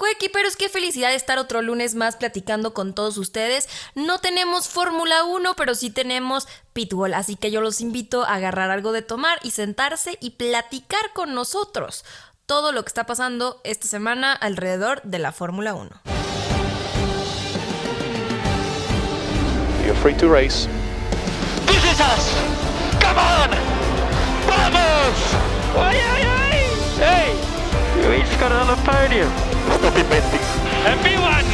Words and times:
Coequiperos, 0.00 0.56
qué 0.56 0.70
felicidad 0.70 1.12
estar 1.12 1.38
otro 1.38 1.60
lunes 1.60 1.94
más 1.94 2.16
platicando 2.16 2.72
con 2.72 2.94
todos 2.94 3.18
ustedes. 3.18 3.68
No 3.94 4.18
tenemos 4.18 4.66
Fórmula 4.66 5.24
1, 5.24 5.52
pero 5.56 5.74
sí 5.74 5.90
tenemos 5.90 6.48
Pitbull, 6.72 7.12
así 7.12 7.36
que 7.36 7.50
yo 7.50 7.60
los 7.60 7.82
invito 7.82 8.24
a 8.24 8.36
agarrar 8.36 8.70
algo 8.70 8.92
de 8.92 9.02
tomar 9.02 9.38
y 9.42 9.50
sentarse 9.50 10.16
y 10.22 10.30
platicar 10.30 11.12
con 11.12 11.34
nosotros 11.34 12.06
todo 12.46 12.72
lo 12.72 12.82
que 12.82 12.88
está 12.88 13.04
pasando 13.04 13.60
esta 13.62 13.88
semana 13.88 14.32
alrededor 14.32 15.02
de 15.02 15.18
la 15.18 15.32
Fórmula 15.32 15.74
1. 15.74 15.90
You're 19.84 19.94
free 20.00 20.14
to 20.14 20.32
race. 20.32 20.66
This 21.66 21.84
is 21.84 22.00
us. 22.00 22.32
Come 23.02 23.18
on. 23.18 23.50
Vamos. 24.48 25.18
Ay, 25.76 25.98
ay, 25.98 26.22
ay. 26.22 26.58
Hey, 26.96 28.08
we 28.08 28.22
each 28.22 28.40
got 28.40 28.50
another 28.50 28.76
podium. 28.82 29.49
Stop 29.80 29.96
inventing. 29.96 30.44
Everyone. 30.84 31.46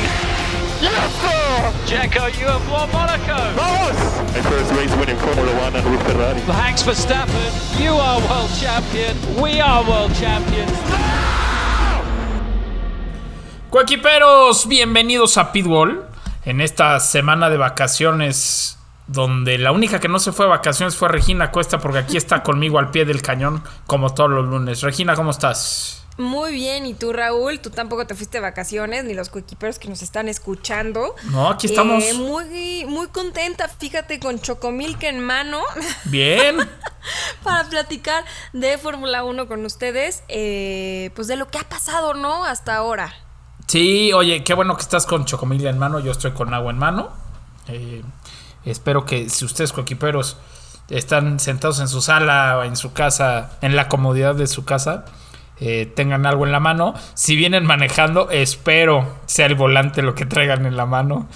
Yes, 0.82 1.86
Jacko, 1.86 2.26
you 2.26 2.46
have 2.46 2.68
won 2.68 2.90
Monaco. 2.90 3.38
Vamos! 3.54 3.96
My 4.34 4.42
first 4.42 4.72
race 4.72 4.92
winning 4.96 5.16
Formula 5.18 5.52
One 5.62 5.76
and 5.76 5.88
with 5.88 6.02
Ferrari. 6.02 6.40
Thanks 6.40 6.82
Verstappen, 6.82 7.80
you 7.80 7.92
are 7.92 8.18
world 8.28 8.50
champion, 8.58 9.16
we 9.40 9.60
are 9.60 9.88
world 9.88 10.12
champions. 10.16 10.72
Coequiperos, 13.70 14.66
bienvenidos 14.66 15.38
a 15.38 15.52
Pitbull. 15.52 16.04
En 16.44 16.60
esta 16.60 16.98
semana 16.98 17.48
de 17.48 17.58
vacaciones, 17.58 18.76
donde 19.06 19.56
la 19.58 19.70
única 19.70 20.00
que 20.00 20.08
no 20.08 20.18
se 20.18 20.32
fue 20.32 20.46
a 20.46 20.48
vacaciones 20.48 20.96
fue 20.96 21.08
Regina 21.08 21.52
Cuesta, 21.52 21.78
porque 21.78 21.98
aquí 21.98 22.16
está 22.16 22.42
conmigo 22.42 22.80
al 22.80 22.90
pie 22.90 23.04
del 23.04 23.22
cañón, 23.22 23.62
como 23.86 24.14
todos 24.14 24.30
los 24.30 24.46
lunes. 24.46 24.80
Regina, 24.82 25.14
¿cómo 25.14 25.30
estás? 25.30 26.05
Muy 26.18 26.52
bien, 26.52 26.86
y 26.86 26.94
tú 26.94 27.12
Raúl, 27.12 27.60
tú 27.60 27.68
tampoco 27.68 28.06
te 28.06 28.14
fuiste 28.14 28.38
de 28.38 28.42
vacaciones, 28.42 29.04
ni 29.04 29.12
los 29.12 29.28
coequiperos 29.28 29.78
que 29.78 29.88
nos 29.88 30.00
están 30.00 30.28
escuchando. 30.28 31.14
No, 31.30 31.48
aquí 31.48 31.66
estamos. 31.66 32.02
Eh, 32.02 32.14
muy, 32.14 32.86
muy 32.86 33.08
contenta, 33.08 33.68
fíjate, 33.68 34.18
con 34.18 34.40
Chocomilk 34.40 35.02
en 35.02 35.20
mano. 35.20 35.60
Bien. 36.04 36.56
para 37.42 37.68
platicar 37.68 38.24
de 38.54 38.78
Fórmula 38.78 39.24
1 39.24 39.46
con 39.46 39.64
ustedes, 39.66 40.22
eh, 40.28 41.10
pues 41.14 41.28
de 41.28 41.36
lo 41.36 41.48
que 41.48 41.58
ha 41.58 41.68
pasado, 41.68 42.14
¿no? 42.14 42.44
Hasta 42.44 42.76
ahora. 42.76 43.12
Sí, 43.66 44.12
oye, 44.14 44.42
qué 44.42 44.54
bueno 44.54 44.74
que 44.76 44.82
estás 44.82 45.04
con 45.04 45.26
Chocomil 45.26 45.66
en 45.66 45.78
mano, 45.78 46.00
yo 46.00 46.12
estoy 46.12 46.32
con 46.32 46.54
agua 46.54 46.70
en 46.70 46.78
mano. 46.78 47.10
Eh, 47.68 48.02
espero 48.64 49.04
que 49.04 49.28
si 49.28 49.44
ustedes 49.44 49.72
coequiperos 49.72 50.38
están 50.88 51.40
sentados 51.40 51.80
en 51.80 51.88
su 51.88 52.00
sala 52.00 52.58
o 52.58 52.62
en 52.62 52.76
su 52.76 52.92
casa, 52.92 53.50
en 53.60 53.76
la 53.76 53.88
comodidad 53.88 54.34
de 54.34 54.46
su 54.46 54.64
casa, 54.64 55.04
eh, 55.60 55.90
tengan 55.94 56.26
algo 56.26 56.44
en 56.44 56.52
la 56.52 56.60
mano. 56.60 56.94
Si 57.14 57.36
vienen 57.36 57.64
manejando, 57.64 58.30
espero 58.30 59.16
sea 59.26 59.46
el 59.46 59.54
volante 59.54 60.02
lo 60.02 60.14
que 60.14 60.26
traigan 60.26 60.66
en 60.66 60.76
la 60.76 60.86
mano. 60.86 61.28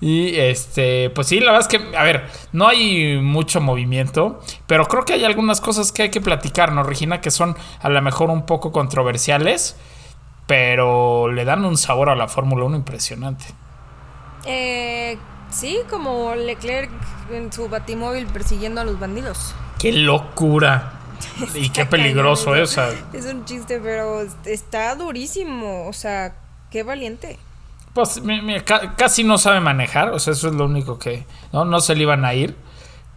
Y 0.00 0.36
este, 0.36 1.10
pues 1.10 1.26
sí, 1.26 1.40
la 1.40 1.52
verdad 1.52 1.68
es 1.70 1.78
que, 1.78 1.96
a 1.96 2.02
ver, 2.02 2.24
no 2.52 2.66
hay 2.66 3.18
mucho 3.18 3.60
movimiento, 3.60 4.40
pero 4.66 4.86
creo 4.86 5.04
que 5.04 5.12
hay 5.12 5.24
algunas 5.24 5.60
cosas 5.60 5.92
que 5.92 6.02
hay 6.02 6.10
que 6.10 6.22
platicar, 6.22 6.72
¿no, 6.72 6.82
Regina? 6.82 7.20
Que 7.20 7.30
son 7.30 7.54
a 7.80 7.88
lo 7.90 8.00
mejor 8.00 8.30
un 8.30 8.46
poco 8.46 8.72
controversiales, 8.72 9.76
pero 10.46 11.30
le 11.30 11.44
dan 11.44 11.66
un 11.66 11.76
sabor 11.76 12.08
a 12.08 12.16
la 12.16 12.28
Fórmula 12.28 12.64
1 12.64 12.76
impresionante. 12.76 13.44
Eh, 14.46 15.18
sí, 15.50 15.78
como 15.90 16.34
Leclerc 16.34 16.90
en 17.30 17.52
su 17.52 17.68
batimóvil 17.68 18.26
persiguiendo 18.26 18.80
a 18.80 18.84
los 18.84 18.98
bandidos. 18.98 19.54
¡Qué 19.78 19.92
locura! 19.92 20.99
Y 21.54 21.70
qué 21.70 21.86
peligroso 21.86 22.54
es. 22.54 22.78
Es 23.12 23.26
un 23.26 23.44
chiste, 23.44 23.80
pero 23.82 24.22
está 24.44 24.94
durísimo. 24.94 25.86
O 25.86 25.92
sea, 25.92 26.36
qué 26.70 26.82
valiente. 26.82 27.38
Pues 27.94 28.22
casi 28.96 29.24
no 29.24 29.36
sabe 29.36 29.60
manejar, 29.60 30.10
o 30.10 30.18
sea, 30.18 30.32
eso 30.32 30.48
es 30.48 30.54
lo 30.54 30.66
único 30.66 30.98
que. 30.98 31.26
No, 31.52 31.64
no 31.64 31.80
se 31.80 31.94
le 31.94 32.02
iban 32.02 32.24
a 32.24 32.34
ir, 32.34 32.56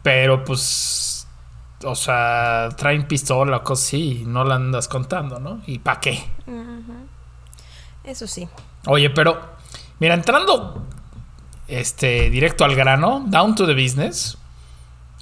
pero 0.02 0.44
pues. 0.44 1.28
O 1.86 1.96
sea, 1.96 2.70
traen 2.78 3.08
pistola 3.08 3.58
o 3.58 3.64
cosas 3.64 3.88
así 3.88 4.22
y 4.22 4.26
no 4.26 4.46
la 4.46 4.56
andas 4.56 4.88
contando, 4.88 5.40
¿no? 5.40 5.62
¿Y 5.68 5.80
para 5.80 6.00
qué? 6.00 6.24
Eso 8.04 8.26
sí. 8.26 8.48
Oye, 8.88 9.10
pero. 9.10 9.40
Mira, 10.00 10.14
entrando. 10.16 10.88
Este, 11.68 12.30
directo 12.30 12.66
al 12.66 12.76
grano, 12.76 13.24
down 13.28 13.56
to 13.56 13.66
the 13.66 13.74
business. 13.74 14.38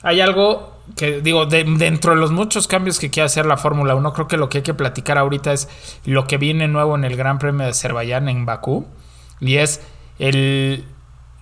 Hay 0.04 0.22
algo 0.22 0.71
que, 0.96 1.22
digo, 1.22 1.46
de- 1.46 1.64
dentro 1.64 2.14
de 2.14 2.20
los 2.20 2.32
muchos 2.32 2.68
cambios 2.68 3.00
que 3.00 3.10
quiere 3.10 3.26
hacer 3.26 3.46
la 3.46 3.58
Fórmula 3.58 3.96
1, 3.96 4.14
creo 4.14 4.28
que 4.28 4.38
lo 4.38 4.50
que 4.50 4.60
hay 4.60 4.64
que 4.64 4.74
platicar 4.74 5.18
ahorita 5.18 5.54
es 5.54 5.68
lo 6.06 6.28
que 6.28 6.38
viene 6.38 6.68
nuevo 6.68 6.96
en 6.96 7.04
el 7.06 7.16
Gran 7.16 7.40
Premio 7.40 7.64
de 7.66 7.72
Azerbaiyán 7.72 8.28
en 8.30 8.46
Bakú. 8.46 8.86
Y 9.40 9.58
es 9.58 9.82
el 10.20 10.86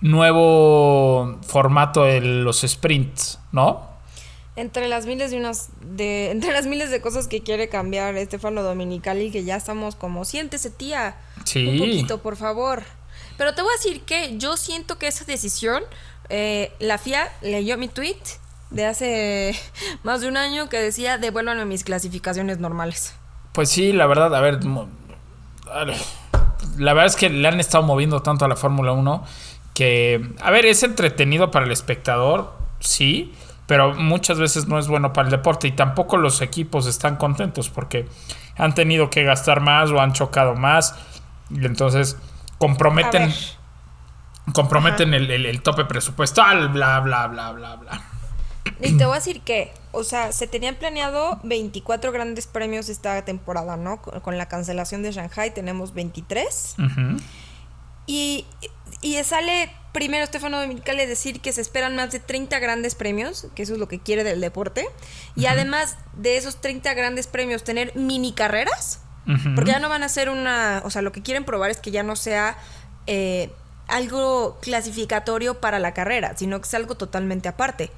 nuevo 0.00 1.38
formato 1.42 2.04
de 2.04 2.20
los 2.20 2.60
sprints, 2.62 3.38
¿no? 3.52 3.88
Entre 4.56 4.88
las 4.88 5.06
miles 5.06 5.30
de 5.30 5.38
unas 5.38 5.70
de 5.80 6.30
entre 6.32 6.52
las 6.52 6.66
miles 6.66 6.90
de 6.90 7.00
cosas 7.00 7.28
que 7.28 7.42
quiere 7.42 7.68
cambiar 7.68 8.16
Estefano 8.16 8.62
Dominicali 8.62 9.30
que 9.30 9.44
ya 9.44 9.56
estamos 9.56 9.94
como 9.96 10.24
siéntese 10.24 10.70
tía 10.70 11.16
Sí. 11.44 11.66
un 11.66 11.78
poquito 11.78 12.18
por 12.20 12.36
favor 12.36 12.82
pero 13.38 13.54
te 13.54 13.62
voy 13.62 13.70
a 13.72 13.76
decir 13.82 14.02
que 14.02 14.36
yo 14.36 14.56
siento 14.58 14.98
que 14.98 15.06
esa 15.06 15.24
decisión 15.24 15.82
eh, 16.28 16.72
la 16.78 16.98
FIA 16.98 17.28
leyó 17.42 17.78
mi 17.78 17.88
tweet 17.88 18.18
de 18.70 18.86
hace 18.86 19.58
más 20.02 20.20
de 20.20 20.28
un 20.28 20.36
año 20.36 20.68
que 20.68 20.78
decía 20.78 21.18
devuélvanme 21.18 21.64
mis 21.64 21.84
clasificaciones 21.84 22.58
normales 22.58 23.14
Pues 23.52 23.68
sí, 23.70 23.92
la 23.92 24.06
verdad, 24.06 24.34
a 24.34 24.40
ver, 24.40 24.60
la 26.78 26.92
verdad 26.94 27.06
es 27.06 27.16
que 27.16 27.28
le 27.30 27.46
han 27.48 27.60
estado 27.60 27.84
moviendo 27.84 28.22
tanto 28.22 28.44
a 28.44 28.48
la 28.48 28.56
Fórmula 28.56 28.92
1 28.92 29.24
que, 29.74 30.34
a 30.40 30.50
ver, 30.50 30.66
es 30.66 30.82
entretenido 30.82 31.50
para 31.50 31.64
el 31.66 31.72
espectador, 31.72 32.52
sí, 32.80 33.32
pero 33.66 33.94
muchas 33.94 34.38
veces 34.38 34.66
no 34.66 34.78
es 34.78 34.88
bueno 34.88 35.12
para 35.12 35.26
el 35.26 35.30
deporte 35.30 35.68
y 35.68 35.72
tampoco 35.72 36.16
los 36.16 36.40
equipos 36.42 36.86
están 36.86 37.16
contentos 37.16 37.68
porque 37.70 38.08
han 38.56 38.74
tenido 38.74 39.10
que 39.10 39.22
gastar 39.24 39.60
más 39.60 39.90
o 39.90 40.00
han 40.00 40.12
chocado 40.12 40.54
más. 40.56 40.94
Y 41.50 41.64
entonces 41.64 42.16
comprometen, 42.58 43.32
comprometen 44.52 45.14
el, 45.14 45.30
el- 45.30 45.46
el 45.46 45.62
tope 45.62 45.84
presupuestal, 45.84 46.68
bla, 46.70 47.00
bla, 47.00 47.26
bla, 47.28 47.52
bla, 47.52 47.76
bla. 47.76 48.02
Y 48.80 48.96
te 48.96 49.04
voy 49.04 49.14
a 49.14 49.16
decir 49.16 49.40
que, 49.42 49.72
o 49.92 50.04
sea, 50.04 50.32
se 50.32 50.46
tenían 50.46 50.74
planeado 50.74 51.40
24 51.42 52.12
grandes 52.12 52.46
premios 52.46 52.88
esta 52.88 53.24
temporada, 53.24 53.76
¿no? 53.76 54.00
Con, 54.00 54.20
con 54.20 54.38
la 54.38 54.48
cancelación 54.48 55.02
de 55.02 55.12
Shanghai 55.12 55.52
tenemos 55.52 55.94
23. 55.94 56.76
Ujú. 56.78 57.20
Y, 58.06 58.46
y 59.02 59.22
sale 59.22 59.70
primero 59.92 60.26
Stefano 60.26 60.60
Dominicali 60.60 61.06
decir 61.06 61.40
que 61.40 61.52
se 61.52 61.60
esperan 61.60 61.96
más 61.96 62.10
de 62.10 62.20
30 62.20 62.58
grandes 62.58 62.94
premios, 62.94 63.46
que 63.54 63.62
eso 63.62 63.74
es 63.74 63.78
lo 63.78 63.88
que 63.88 63.98
quiere 63.98 64.24
del 64.24 64.40
deporte. 64.40 64.86
Y 65.36 65.46
además 65.46 65.96
de 66.16 66.36
esos 66.36 66.60
30 66.60 66.92
grandes 66.94 67.26
premios, 67.26 67.64
tener 67.64 67.94
mini 67.96 68.32
carreras. 68.32 69.00
Porque 69.54 69.70
ya 69.70 69.78
no 69.78 69.88
van 69.88 70.02
a 70.02 70.08
ser 70.08 70.28
una. 70.28 70.82
O 70.84 70.90
sea, 70.90 71.02
lo 71.02 71.12
que 71.12 71.22
quieren 71.22 71.44
probar 71.44 71.70
es 71.70 71.76
que 71.76 71.92
ya 71.92 72.02
no 72.02 72.16
sea 72.16 72.58
eh, 73.06 73.52
algo 73.86 74.58
clasificatorio 74.60 75.60
para 75.60 75.78
la 75.78 75.94
carrera, 75.94 76.36
sino 76.36 76.60
que 76.60 76.68
sea 76.68 76.80
algo 76.80 76.96
totalmente 76.96 77.48
aparte. 77.48 77.92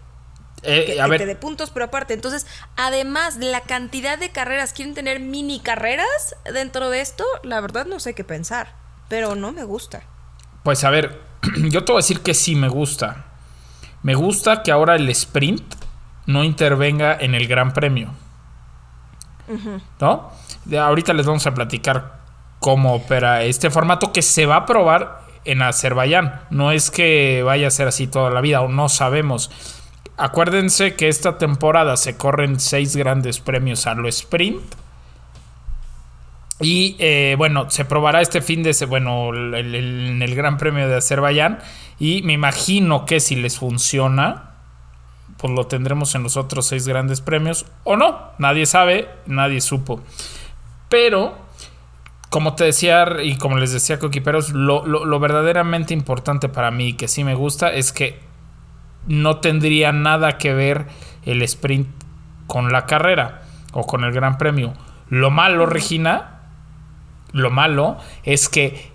Eh, 0.63 0.85
Que, 0.87 1.01
a 1.01 1.05
que 1.05 1.11
ver, 1.11 1.21
te 1.21 1.27
dé 1.27 1.37
puntos, 1.37 1.71
pero 1.71 1.87
aparte. 1.87 2.15
Entonces, 2.15 2.47
además 2.77 3.39
de 3.39 3.47
la 3.47 3.61
cantidad 3.61 4.19
de 4.19 4.31
carreras, 4.31 4.73
quieren 4.73 4.95
tener 4.95 5.21
mini 5.21 5.61
carreras 5.61 6.37
dentro 6.53 6.91
de 6.91 7.01
esto. 7.01 7.25
La 7.43 7.61
verdad, 7.61 7.87
no 7.87 8.01
sé 8.01 8.15
qué 8.15 8.25
pensar. 8.25 8.75
Pero 9.09 9.35
no 9.35 9.53
me 9.53 9.65
gusta. 9.65 10.03
Pues 10.63 10.85
a 10.85 10.91
ver, 10.91 11.21
yo 11.71 11.85
te 11.85 11.93
voy 11.93 11.99
a 11.99 12.05
decir 12.05 12.21
que 12.21 12.35
sí 12.35 12.55
me 12.55 12.69
gusta. 12.69 13.27
Me 14.03 14.15
gusta 14.15 14.63
que 14.63 14.73
ahora 14.73 14.97
el 14.97 15.09
sprint 15.11 15.75
no 16.27 16.45
intervenga 16.45 17.17
en 17.19 17.35
el 17.35 17.47
Gran 17.47 17.73
Premio. 17.73 18.11
¿No? 20.01 20.33
De 20.65 20.79
ahorita 20.79 21.13
les 21.13 21.27
vamos 21.27 21.47
a 21.47 21.53
platicar 21.55 22.21
cómo 22.59 22.95
opera 22.95 23.43
este 23.43 23.71
formato 23.71 24.13
que 24.13 24.23
se 24.23 24.47
va 24.47 24.57
a 24.57 24.67
probar 24.67 25.23
en 25.45 25.63
Azerbaiyán. 25.63 26.43
No 26.51 26.71
es 26.71 26.91
que 26.91 27.43
vaya 27.45 27.67
a 27.69 27.71
ser 27.71 27.89
así 27.89 28.07
toda 28.07 28.31
la 28.31 28.41
vida, 28.41 28.61
o 28.63 28.69
no 28.69 28.89
sabemos. 28.89 29.51
Acuérdense 30.17 30.95
que 30.95 31.09
esta 31.09 31.39
temporada 31.39 31.97
se 31.97 32.17
corren 32.17 32.61
seis 32.61 32.97
grandes 32.97 33.41
premios 33.41 33.87
a 33.87 33.95
lo 33.95 34.09
sprint. 34.09 34.63
Y 36.61 36.95
eh, 37.01 37.35
bueno, 37.39 37.71
se 37.71 37.85
probará 37.85 38.21
este 38.21 38.41
fin 38.41 38.63
de 38.63 38.73
bueno, 38.87 39.31
el- 39.31 39.55
el- 39.55 39.75
en 39.75 40.23
el 40.23 40.35
Gran 40.35 40.59
Premio 40.59 40.89
de 40.89 40.97
Azerbaiyán. 40.97 41.59
Y 41.99 42.23
me 42.23 42.35
imagino 42.35 43.05
que 43.05 43.19
si 43.21 43.35
les 43.37 43.59
funciona, 43.59 44.51
pues 45.39 45.53
lo 45.53 45.67
tendremos 45.67 46.15
en 46.15 46.23
los 46.23 46.37
otros 46.37 46.67
seis 46.67 46.87
grandes 46.87 47.21
premios. 47.21 47.67
O 47.85 47.97
no, 47.97 48.21
nadie 48.39 48.67
sabe, 48.67 49.09
nadie 49.27 49.61
supo. 49.61 50.03
Pero, 50.89 51.37
como 52.31 52.55
te 52.55 52.65
decía 52.65 53.07
y 53.23 53.37
como 53.39 53.57
les 53.59 53.73
decía 53.73 53.99
Coquiperos, 53.99 54.51
lo, 54.51 54.87
lo, 54.87 55.05
lo 55.05 55.19
verdaderamente 55.19 55.95
importante 55.95 56.49
para 56.49 56.71
mí, 56.71 56.93
que 56.93 57.09
sí 57.09 57.25
me 57.25 57.35
gusta, 57.35 57.73
es 57.73 57.93
que 57.93 58.21
no 59.07 59.39
tendría 59.39 59.93
nada 59.93 60.39
que 60.39 60.55
ver 60.55 60.87
el 61.25 61.43
sprint 61.43 61.89
con 62.47 62.73
la 62.73 62.87
carrera 62.87 63.43
o 63.73 63.87
con 63.87 64.05
el 64.05 64.13
Gran 64.13 64.39
Premio. 64.39 64.75
Lo 65.09 65.31
malo, 65.31 65.67
Regina, 65.67 66.29
Lo 67.33 67.51
malo 67.51 67.97
es 68.25 68.49
que 68.51 68.93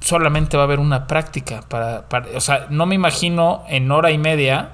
solamente 0.00 0.56
va 0.56 0.62
a 0.62 0.66
haber 0.66 0.78
una 0.80 1.06
práctica 1.06 1.60
para, 1.68 2.08
para- 2.08 2.28
o 2.34 2.40
sea, 2.40 2.66
no 2.70 2.86
me 2.86 2.94
imagino 2.94 3.64
en 3.68 3.90
hora 3.90 4.10
y 4.12 4.16
media 4.18 4.70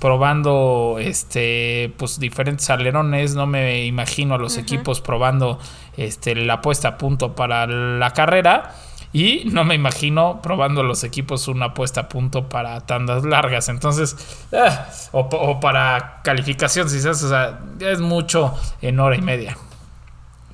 probando 0.00 0.96
este 1.00 1.92
pues 1.96 2.20
diferentes 2.20 2.68
alerones, 2.70 3.34
no 3.34 3.46
me 3.46 3.84
imagino 3.86 4.34
a 4.34 4.38
los 4.38 4.56
equipos 4.58 5.00
probando 5.00 5.58
este 5.96 6.34
la 6.36 6.60
puesta 6.60 6.88
a 6.88 6.98
punto 6.98 7.34
para 7.34 7.66
la 7.66 8.10
carrera 8.12 8.74
y 9.14 9.44
no 9.46 9.64
me 9.64 9.74
imagino 9.74 10.42
probando 10.42 10.82
los 10.82 11.04
equipos 11.04 11.48
una 11.48 11.72
puesta 11.72 12.02
a 12.02 12.08
punto 12.10 12.50
para 12.50 12.80
tandas 12.82 13.24
largas, 13.24 13.70
entonces 13.70 14.16
ah, 14.52 14.88
o, 15.12 15.30
pa- 15.30 15.38
o 15.38 15.60
para 15.60 16.20
calificación, 16.24 16.90
si 16.90 17.00
sabes, 17.00 17.22
o 17.22 17.28
sea, 17.30 17.60
ya 17.78 17.90
es 17.90 18.00
mucho 18.00 18.52
en 18.82 19.00
hora 19.00 19.16
y 19.16 19.22
media. 19.22 19.56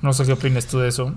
No 0.01 0.13
sé 0.13 0.25
qué 0.25 0.33
opinas 0.33 0.65
tú 0.67 0.79
de 0.79 0.87
eso. 0.89 1.13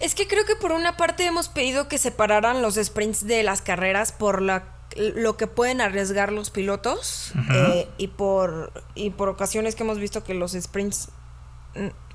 Es 0.00 0.14
que 0.14 0.26
creo 0.26 0.44
que 0.44 0.56
por 0.56 0.72
una 0.72 0.96
parte 0.96 1.24
hemos 1.24 1.48
pedido 1.48 1.88
que 1.88 1.96
separaran 1.98 2.60
los 2.62 2.74
sprints 2.74 3.26
de 3.26 3.42
las 3.42 3.62
carreras 3.62 4.12
por 4.12 4.42
la, 4.42 4.64
lo 4.96 5.36
que 5.38 5.46
pueden 5.46 5.80
arriesgar 5.80 6.32
los 6.32 6.50
pilotos 6.50 7.32
eh, 7.54 7.88
y 7.96 8.08
por 8.08 8.72
y 8.94 9.10
por 9.10 9.28
ocasiones 9.30 9.74
que 9.74 9.82
hemos 9.84 9.98
visto 9.98 10.22
que 10.24 10.34
los 10.34 10.52
sprints 10.52 11.08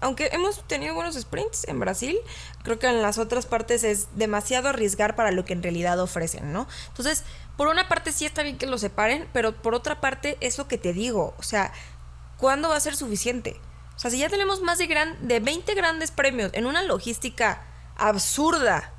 aunque 0.02 0.30
hemos 0.34 0.68
tenido 0.68 0.96
buenos 0.96 1.16
sprints 1.16 1.68
en 1.68 1.80
Brasil, 1.80 2.18
creo 2.64 2.80
que 2.80 2.88
en 2.88 3.02
las 3.02 3.18
otras 3.18 3.46
partes 3.46 3.84
es 3.84 4.08
demasiado 4.16 4.70
arriesgar 4.70 5.16
para 5.16 5.32
lo 5.32 5.46
que 5.46 5.54
en 5.54 5.64
realidad 5.64 6.00
ofrecen, 6.00 6.52
¿no? 6.52 6.68
Entonces, 6.88 7.24
por 7.56 7.68
una 7.68 7.88
parte 7.88 8.12
sí 8.12 8.26
está 8.26 8.42
bien 8.44 8.58
que 8.58 8.66
lo 8.66 8.78
separen, 8.78 9.28
pero 9.34 9.54
por 9.54 9.76
otra 9.76 10.02
parte 10.02 10.38
es 10.42 10.58
lo 10.58 10.68
que 10.68 10.78
te 10.78 10.94
digo, 10.94 11.36
o 11.38 11.44
sea, 11.44 11.72
¿cuándo 12.38 12.70
va 12.70 12.76
a 12.76 12.80
ser 12.80 12.96
suficiente? 12.96 13.60
O 13.96 14.00
sea, 14.00 14.10
si 14.10 14.18
ya 14.18 14.30
tenemos 14.30 14.62
más 14.62 14.80
de, 14.80 14.88
gran, 14.88 15.28
de 15.28 15.40
20 15.40 15.76
grandes 15.76 16.10
premios 16.10 16.50
en 16.54 16.66
una 16.66 16.82
logística 16.82 17.62
absurda 17.98 18.92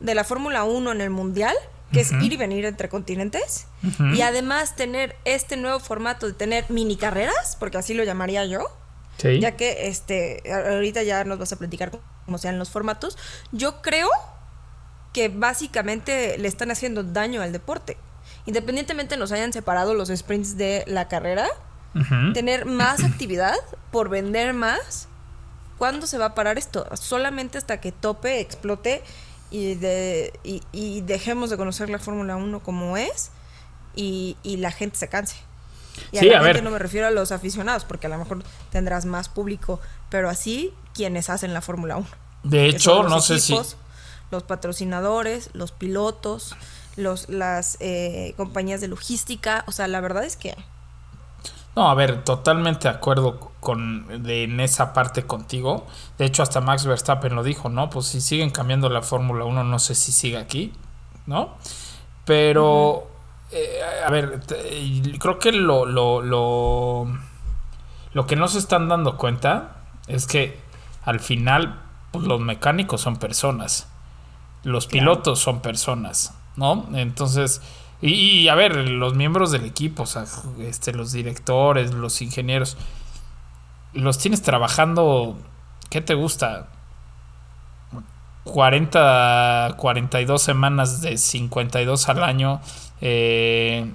de 0.00 0.14
la 0.14 0.24
Fórmula 0.24 0.64
1 0.64 0.92
en 0.92 1.00
el 1.02 1.10
Mundial, 1.10 1.54
que 1.92 2.00
es 2.00 2.12
ir 2.12 2.32
y 2.32 2.36
venir 2.36 2.64
entre 2.64 2.88
continentes, 2.88 3.66
y 4.14 4.22
además 4.22 4.74
tener 4.74 5.16
este 5.24 5.56
nuevo 5.56 5.78
formato 5.78 6.26
de 6.26 6.32
tener 6.32 6.64
mini 6.70 6.96
carreras, 6.96 7.56
porque 7.60 7.78
así 7.78 7.94
lo 7.94 8.02
llamaría 8.02 8.44
yo, 8.46 8.66
Sí. 9.18 9.40
ya 9.40 9.56
que 9.56 9.88
este 9.88 10.42
ahorita 10.50 11.02
ya 11.02 11.24
nos 11.24 11.38
vas 11.38 11.52
a 11.52 11.56
platicar 11.56 11.90
cómo 12.24 12.38
sean 12.38 12.58
los 12.58 12.70
formatos. 12.70 13.16
Yo 13.52 13.80
creo 13.82 14.08
que 15.12 15.28
básicamente 15.28 16.36
le 16.36 16.48
están 16.48 16.70
haciendo 16.70 17.02
daño 17.02 17.40
al 17.40 17.52
deporte. 17.52 17.96
Independientemente 18.44 19.16
nos 19.16 19.32
hayan 19.32 19.52
separado 19.52 19.94
los 19.94 20.08
sprints 20.08 20.56
de 20.56 20.84
la 20.86 21.08
carrera, 21.08 21.48
tener 22.34 22.66
más 22.66 23.02
actividad 23.04 23.56
por 23.90 24.08
vender 24.08 24.52
más. 24.52 25.08
¿Cuándo 25.78 26.06
se 26.06 26.18
va 26.18 26.26
a 26.26 26.34
parar 26.34 26.58
esto? 26.58 26.86
Solamente 26.96 27.58
hasta 27.58 27.80
que 27.80 27.92
tope, 27.92 28.40
explote 28.40 29.02
y, 29.50 29.74
de, 29.74 30.32
y, 30.42 30.62
y 30.72 31.00
dejemos 31.02 31.50
de 31.50 31.56
conocer 31.56 31.90
la 31.90 31.98
Fórmula 31.98 32.36
1 32.36 32.60
como 32.62 32.96
es 32.96 33.30
y, 33.94 34.36
y 34.42 34.58
la 34.58 34.70
gente 34.70 34.96
se 34.98 35.08
canse. 35.08 35.36
Y 36.12 36.18
Sí, 36.18 36.28
a 36.30 36.34
la 36.34 36.40
a 36.40 36.42
gente 36.42 36.54
ver. 36.54 36.62
no 36.62 36.70
me 36.70 36.78
refiero 36.78 37.06
a 37.06 37.10
los 37.10 37.32
aficionados, 37.32 37.84
porque 37.84 38.06
a 38.06 38.10
lo 38.10 38.18
mejor 38.18 38.42
tendrás 38.70 39.04
más 39.06 39.28
público, 39.28 39.80
pero 40.10 40.28
así 40.30 40.72
quienes 40.94 41.30
hacen 41.30 41.52
la 41.54 41.60
Fórmula 41.60 41.96
1. 41.96 42.06
De 42.44 42.66
hecho, 42.66 43.02
no 43.04 43.20
sé 43.20 43.38
si 43.40 43.54
Los 44.30 44.42
patrocinadores, 44.42 45.50
los 45.52 45.72
pilotos, 45.72 46.56
los, 46.96 47.28
las 47.28 47.76
eh, 47.80 48.34
compañías 48.36 48.80
de 48.80 48.88
logística. 48.88 49.64
O 49.66 49.72
sea, 49.72 49.88
la 49.88 50.00
verdad 50.00 50.24
es 50.24 50.36
que 50.36 50.56
No, 51.74 51.90
a 51.90 51.94
ver, 51.94 52.24
totalmente 52.24 52.88
de 52.88 52.94
acuerdo 52.94 53.52
con 53.60 54.22
de, 54.24 54.44
en 54.44 54.60
esa 54.60 54.92
parte 54.92 55.26
contigo. 55.26 55.86
De 56.18 56.24
hecho, 56.24 56.42
hasta 56.42 56.60
Max 56.60 56.86
Verstappen 56.86 57.34
lo 57.34 57.42
dijo, 57.42 57.68
¿no? 57.68 57.90
Pues 57.90 58.06
si 58.06 58.20
siguen 58.20 58.50
cambiando 58.50 58.88
la 58.88 59.02
Fórmula 59.02 59.44
1, 59.44 59.64
no 59.64 59.78
sé 59.78 59.94
si 59.94 60.12
sigue 60.12 60.38
aquí, 60.38 60.72
¿no? 61.26 61.56
Pero, 62.24 63.08
eh, 63.56 64.04
a 64.06 64.10
ver, 64.10 64.40
creo 65.18 65.38
que 65.38 65.52
lo, 65.52 65.86
lo, 65.86 66.20
lo, 66.22 67.06
lo 68.12 68.26
que 68.26 68.36
no 68.36 68.48
se 68.48 68.58
están 68.58 68.88
dando 68.88 69.16
cuenta 69.16 69.76
es 70.06 70.26
que 70.26 70.58
al 71.04 71.20
final 71.20 71.80
pues, 72.12 72.26
los 72.26 72.40
mecánicos 72.40 73.00
son 73.00 73.16
personas, 73.16 73.88
los 74.62 74.86
pilotos 74.86 75.38
son 75.38 75.60
personas, 75.60 76.34
¿no? 76.56 76.86
Entonces, 76.92 77.62
y, 78.02 78.12
y, 78.12 78.48
a 78.48 78.54
ver, 78.54 78.76
los 78.76 79.14
miembros 79.14 79.52
del 79.52 79.64
equipo, 79.64 80.02
o 80.02 80.06
sea, 80.06 80.24
este, 80.60 80.92
los 80.92 81.12
directores, 81.12 81.94
los 81.94 82.20
ingenieros, 82.20 82.76
los 83.94 84.18
tienes 84.18 84.42
trabajando, 84.42 85.38
¿qué 85.88 86.02
te 86.02 86.14
gusta? 86.14 86.68
40, 88.46 89.74
42 89.76 90.40
semanas 90.40 91.02
de 91.02 91.18
52 91.18 92.08
al 92.08 92.22
año, 92.22 92.60
eh, 93.00 93.90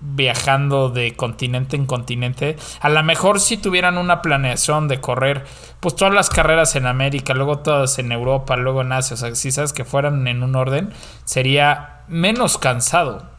viajando 0.00 0.88
de 0.88 1.16
continente 1.16 1.76
en 1.76 1.84
continente. 1.84 2.56
A 2.80 2.88
lo 2.88 3.02
mejor 3.02 3.40
si 3.40 3.56
tuvieran 3.56 3.98
una 3.98 4.22
planeación 4.22 4.86
de 4.88 5.00
correr, 5.00 5.44
pues 5.80 5.96
todas 5.96 6.14
las 6.14 6.30
carreras 6.30 6.76
en 6.76 6.86
América, 6.86 7.34
luego 7.34 7.58
todas 7.58 7.98
en 7.98 8.12
Europa, 8.12 8.56
luego 8.56 8.82
en 8.82 8.92
Asia, 8.92 9.14
o 9.14 9.16
sea, 9.16 9.34
si 9.34 9.50
sabes 9.50 9.72
que 9.72 9.84
fueran 9.84 10.26
en 10.28 10.42
un 10.42 10.54
orden, 10.54 10.92
sería 11.24 12.02
menos 12.06 12.56
cansado. 12.56 13.37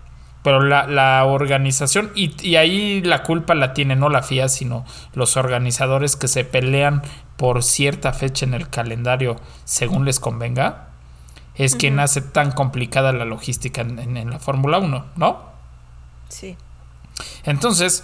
Pero 0.50 0.62
la, 0.63 0.88
la 0.88 1.24
organización, 1.25 2.12
y, 2.16 2.34
y 2.42 2.56
ahí 2.56 3.01
la 3.04 3.22
culpa 3.22 3.54
la 3.54 3.74
tiene 3.75 3.96
no 3.96 4.10
la 4.10 4.24
FIA, 4.24 4.50
sino 4.50 4.84
los 5.13 5.38
organizadores 5.38 6.16
que 6.16 6.28
se 6.28 6.44
pelean 6.44 7.04
por 7.38 7.62
cierta 7.62 8.13
fecha 8.13 8.48
en 8.48 8.56
el 8.56 8.68
calendario 8.68 9.36
según 9.63 10.06
les 10.06 10.19
convenga, 10.19 10.88
es 11.54 11.75
quien 11.75 12.00
hace 12.00 12.22
tan 12.22 12.51
complicada 12.51 13.12
la 13.12 13.25
logística 13.25 13.81
en, 13.81 14.00
en- 14.00 14.18
en 14.18 14.31
la 14.31 14.40
Fórmula 14.40 14.80
1, 14.80 15.06
¿no? 15.18 15.40
sí. 16.30 16.57
Entonces, 17.44 18.04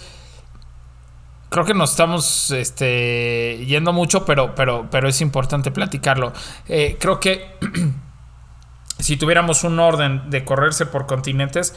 creo 1.48 1.64
que 1.64 1.74
nos 1.74 1.90
estamos 1.90 2.52
este, 2.52 3.64
yendo 3.66 3.92
mucho, 3.92 4.24
pero, 4.24 4.54
pero, 4.54 4.86
pero 4.88 5.08
es 5.08 5.20
importante 5.20 5.72
platicarlo. 5.72 6.32
Eh, 6.68 6.96
creo 7.00 7.18
que 7.18 7.56
si 8.98 9.16
tuviéramos 9.16 9.64
un 9.64 9.78
orden 9.80 10.30
de 10.30 10.44
correrse 10.44 10.86
por 10.86 11.06
continentes, 11.06 11.74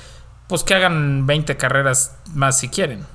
pues 0.50 0.66
que 0.66 0.74
hagan 0.74 1.25
20 1.25 1.56
carreras 1.56 2.18
más 2.34 2.60
si 2.60 2.68
quieren. 2.68 3.06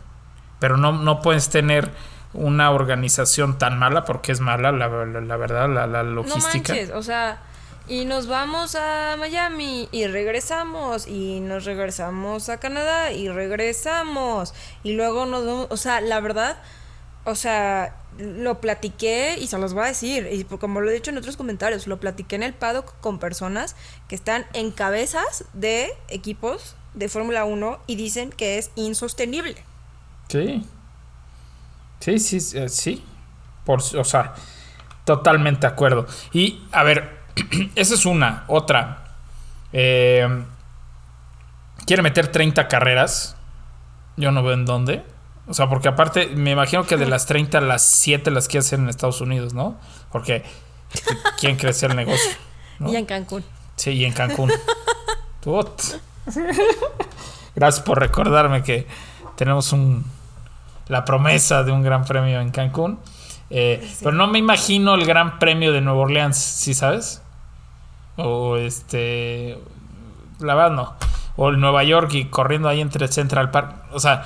Pero 0.60 0.78
no, 0.78 0.92
no 0.92 1.20
puedes 1.20 1.50
tener 1.50 1.90
una 2.32 2.70
organización 2.70 3.58
tan 3.58 3.78
mala, 3.78 4.04
porque 4.06 4.32
es 4.32 4.40
mala, 4.40 4.72
la, 4.72 4.88
la- 4.88 5.20
la 5.20 5.36
verdad, 5.36 5.68
la, 5.68 5.86
la 5.86 6.02
No 6.02 6.10
logística. 6.22 6.72
manches, 6.72 6.90
o 6.90 7.02
sea, 7.02 7.42
y 7.86 8.06
nos 8.06 8.26
vamos 8.28 8.74
a 8.76 9.14
Miami 9.18 9.88
y 9.92 10.06
regresamos 10.06 11.06
y 11.06 11.40
nos 11.40 11.64
regresamos 11.66 12.48
a 12.48 12.58
Canadá 12.58 13.12
y 13.12 13.28
regresamos 13.28 14.54
y 14.82 14.94
luego 14.94 15.26
nos 15.26 15.44
vamos, 15.44 15.66
o 15.70 15.76
sea, 15.76 16.00
la 16.00 16.18
verdad, 16.20 16.56
o 17.24 17.34
sea, 17.34 17.96
lo 18.18 18.60
platiqué 18.60 19.36
y 19.40 19.46
se 19.46 19.58
los 19.58 19.74
voy 19.74 19.84
a 19.84 19.88
decir, 19.88 20.28
y 20.30 20.44
como 20.44 20.80
lo 20.80 20.90
he 20.90 20.94
dicho 20.94 21.10
en 21.10 21.18
otros 21.18 21.36
comentarios, 21.36 21.86
lo 21.86 21.98
platiqué 21.98 22.36
en 22.36 22.42
el 22.42 22.54
paddock 22.54 22.98
con 23.00 23.18
personas 23.18 23.76
que 24.08 24.14
están 24.14 24.46
en 24.52 24.70
cabezas 24.70 25.44
de 25.52 25.90
equipos 26.08 26.76
de 26.94 27.08
Fórmula 27.08 27.44
1 27.44 27.80
y 27.86 27.96
dicen 27.96 28.30
que 28.30 28.58
es 28.58 28.70
insostenible. 28.76 29.56
Sí. 30.28 30.64
Sí, 32.00 32.18
sí, 32.18 32.40
sí, 32.40 32.90
eh. 32.92 33.00
Por, 33.64 33.80
o 33.80 34.04
sea, 34.04 34.34
totalmente 35.04 35.62
de 35.62 35.72
acuerdo. 35.72 36.06
Y, 36.32 36.62
a 36.70 36.82
ver, 36.82 37.18
esa 37.74 37.94
es 37.94 38.06
una. 38.06 38.44
Otra. 38.46 39.16
Eh, 39.72 40.44
quiere 41.86 42.02
meter 42.02 42.28
30 42.28 42.68
carreras. 42.68 43.36
Yo 44.16 44.30
no 44.32 44.42
veo 44.42 44.52
en 44.52 44.66
dónde. 44.66 45.13
O 45.46 45.54
sea, 45.54 45.68
porque 45.68 45.88
aparte, 45.88 46.28
me 46.28 46.52
imagino 46.52 46.84
que 46.84 46.96
de 46.96 47.06
las 47.06 47.26
30, 47.26 47.60
las 47.60 47.82
7 47.82 48.30
las 48.30 48.48
quiere 48.48 48.60
hacer 48.60 48.78
en 48.78 48.88
Estados 48.88 49.20
Unidos, 49.20 49.52
¿no? 49.52 49.76
Porque 50.10 50.42
quieren 51.38 51.58
crecer 51.58 51.90
el 51.90 51.96
negocio. 51.96 52.30
¿no? 52.78 52.90
Y 52.90 52.96
en 52.96 53.04
Cancún. 53.04 53.44
Sí, 53.76 53.90
y 53.90 54.04
en 54.04 54.12
Cancún. 54.12 54.50
Gracias 57.54 57.84
por 57.84 58.00
recordarme 58.00 58.62
que 58.62 58.86
tenemos 59.36 59.72
un 59.72 60.04
la 60.88 61.04
promesa 61.04 61.62
de 61.62 61.72
un 61.72 61.82
gran 61.82 62.04
premio 62.04 62.40
en 62.40 62.50
Cancún. 62.50 62.98
Eh, 63.50 63.88
Pero 64.00 64.12
no 64.12 64.26
me 64.26 64.38
imagino 64.38 64.94
el 64.94 65.06
gran 65.06 65.38
premio 65.38 65.72
de 65.72 65.80
Nueva 65.80 66.00
Orleans, 66.00 66.36
¿sí 66.36 66.74
sabes? 66.74 67.22
O 68.16 68.56
este. 68.56 69.58
La 70.40 70.54
verdad 70.54 70.70
no. 70.72 70.94
O 71.36 71.48
el 71.48 71.60
Nueva 71.60 71.84
York 71.84 72.12
y 72.14 72.26
corriendo 72.26 72.68
ahí 72.68 72.80
entre 72.80 73.08
Central 73.08 73.50
Park. 73.50 73.74
O 73.92 74.00
sea. 74.00 74.24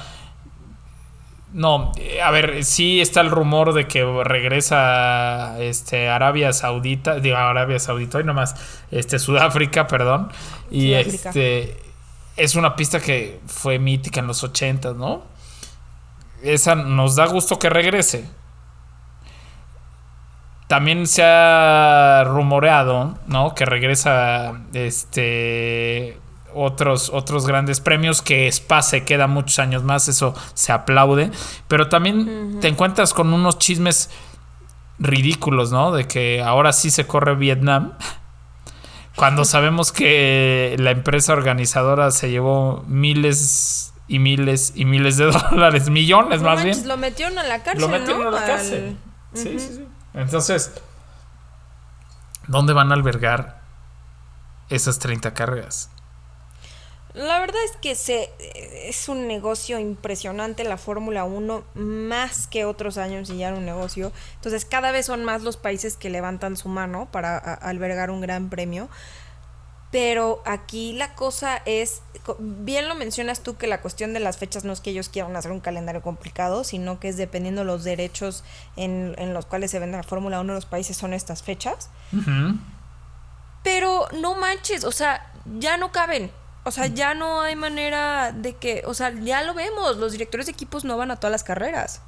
No, 1.52 1.92
eh, 1.96 2.20
a 2.20 2.30
ver, 2.30 2.62
sí 2.64 3.00
está 3.00 3.22
el 3.22 3.30
rumor 3.30 3.72
de 3.72 3.88
que 3.88 4.04
regresa 4.22 5.58
este 5.60 6.08
Arabia 6.08 6.52
Saudita, 6.52 7.20
digo 7.20 7.36
Arabia 7.36 7.78
Saudita, 7.78 8.20
y 8.20 8.24
nomás, 8.24 8.54
este 8.90 9.18
Sudáfrica, 9.18 9.86
perdón. 9.86 10.30
Y 10.70 10.90
Sudáfrica. 10.90 11.28
este 11.30 11.76
es 12.36 12.54
una 12.54 12.76
pista 12.76 13.00
que 13.00 13.40
fue 13.46 13.78
mítica 13.78 14.20
en 14.20 14.26
los 14.26 14.44
80, 14.44 14.92
¿no? 14.92 15.22
Esa 16.42 16.74
nos 16.74 17.16
da 17.16 17.26
gusto 17.26 17.58
que 17.58 17.68
regrese. 17.70 18.28
también 20.68 21.06
se 21.06 21.22
ha 21.24 22.24
rumoreado, 22.26 23.18
¿no? 23.26 23.54
Que 23.54 23.64
regresa 23.64 24.60
este 24.74 26.18
otros, 26.54 27.10
otros 27.12 27.46
grandes 27.46 27.80
premios, 27.80 28.22
que 28.22 28.48
Spa 28.48 28.82
se 28.82 29.04
queda 29.04 29.26
muchos 29.26 29.58
años 29.58 29.82
más, 29.84 30.08
eso 30.08 30.34
se 30.54 30.72
aplaude. 30.72 31.30
Pero 31.68 31.88
también 31.88 32.58
te 32.60 32.68
encuentras 32.68 33.12
con 33.14 33.32
unos 33.32 33.58
chismes 33.58 34.10
ridículos, 34.98 35.70
¿no? 35.72 35.92
De 35.92 36.06
que 36.08 36.42
ahora 36.42 36.72
sí 36.72 36.90
se 36.90 37.06
corre 37.06 37.34
Vietnam. 37.36 37.92
Cuando 39.16 39.44
sabemos 39.46 39.92
que 39.92 40.76
la 40.78 40.90
empresa 40.90 41.32
organizadora 41.32 42.10
se 42.10 42.30
llevó 42.30 42.84
miles 42.88 43.92
y 44.08 44.18
miles 44.18 44.72
y 44.74 44.84
miles 44.86 45.16
de 45.18 45.26
dólares, 45.50 45.90
millones 45.90 46.40
No 46.40 46.48
más 46.48 46.58
manches, 46.60 46.76
bien. 46.78 46.88
Lo 46.88 46.96
metieron 46.96 47.38
a 47.38 47.42
la 47.44 47.62
cárcel, 47.62 47.80
Lo 47.82 47.88
metieron 47.88 48.22
¿no? 48.22 48.28
a 48.28 48.32
la 48.32 48.40
Al- 48.40 48.46
cárcel. 48.46 48.96
Sí, 49.34 49.58
sí, 49.58 49.68
sí. 49.76 49.84
Entonces, 50.14 50.72
¿dónde 52.46 52.72
van 52.72 52.90
a 52.90 52.94
albergar 52.94 53.60
esas 54.70 54.98
30 54.98 55.34
carreras? 55.34 55.90
La 57.18 57.40
verdad 57.40 57.60
es 57.64 57.76
que 57.76 57.94
se, 57.96 58.30
es 58.88 59.08
un 59.08 59.26
negocio 59.26 59.78
impresionante 59.80 60.62
la 60.62 60.76
Fórmula 60.76 61.24
1, 61.24 61.64
más 61.74 62.46
que 62.46 62.64
otros 62.64 62.96
años 62.96 63.28
y 63.30 63.38
ya 63.38 63.48
era 63.48 63.56
un 63.56 63.66
negocio. 63.66 64.12
Entonces 64.36 64.64
cada 64.64 64.92
vez 64.92 65.06
son 65.06 65.24
más 65.24 65.42
los 65.42 65.56
países 65.56 65.96
que 65.96 66.10
levantan 66.10 66.56
su 66.56 66.68
mano 66.68 67.08
para 67.10 67.36
a- 67.36 67.54
albergar 67.54 68.10
un 68.12 68.20
gran 68.20 68.50
premio. 68.50 68.88
Pero 69.90 70.42
aquí 70.44 70.92
la 70.92 71.14
cosa 71.14 71.62
es, 71.64 72.02
bien 72.38 72.88
lo 72.88 72.94
mencionas 72.94 73.40
tú 73.40 73.56
que 73.56 73.66
la 73.66 73.80
cuestión 73.80 74.12
de 74.12 74.20
las 74.20 74.36
fechas 74.36 74.62
no 74.64 74.72
es 74.72 74.80
que 74.80 74.90
ellos 74.90 75.08
quieran 75.08 75.34
hacer 75.34 75.50
un 75.50 75.60
calendario 75.60 76.02
complicado, 76.02 76.62
sino 76.62 77.00
que 77.00 77.08
es 77.08 77.16
dependiendo 77.16 77.64
los 77.64 77.84
derechos 77.84 78.44
en, 78.76 79.14
en 79.18 79.32
los 79.34 79.46
cuales 79.46 79.70
se 79.70 79.78
vende 79.78 79.96
la 79.96 80.02
Fórmula 80.02 80.40
1 80.40 80.52
los 80.54 80.66
países 80.66 80.96
son 80.96 81.14
estas 81.14 81.42
fechas. 81.42 81.88
Pero 83.64 84.06
no 84.20 84.34
manches, 84.34 84.84
o 84.84 84.92
sea, 84.92 85.32
ya 85.58 85.78
no 85.78 85.90
caben. 85.90 86.30
O 86.68 86.70
sea, 86.70 86.86
ya 86.86 87.14
no 87.14 87.40
hay 87.40 87.56
manera 87.56 88.30
de 88.32 88.56
que, 88.56 88.82
o 88.84 88.92
sea, 88.92 89.10
ya 89.10 89.42
lo 89.42 89.54
vemos, 89.54 89.96
los 89.96 90.12
directores 90.12 90.44
de 90.44 90.52
equipos 90.52 90.84
no 90.84 90.98
van 90.98 91.10
a 91.10 91.16
todas 91.16 91.32
las 91.32 91.42
carreras. 91.42 92.02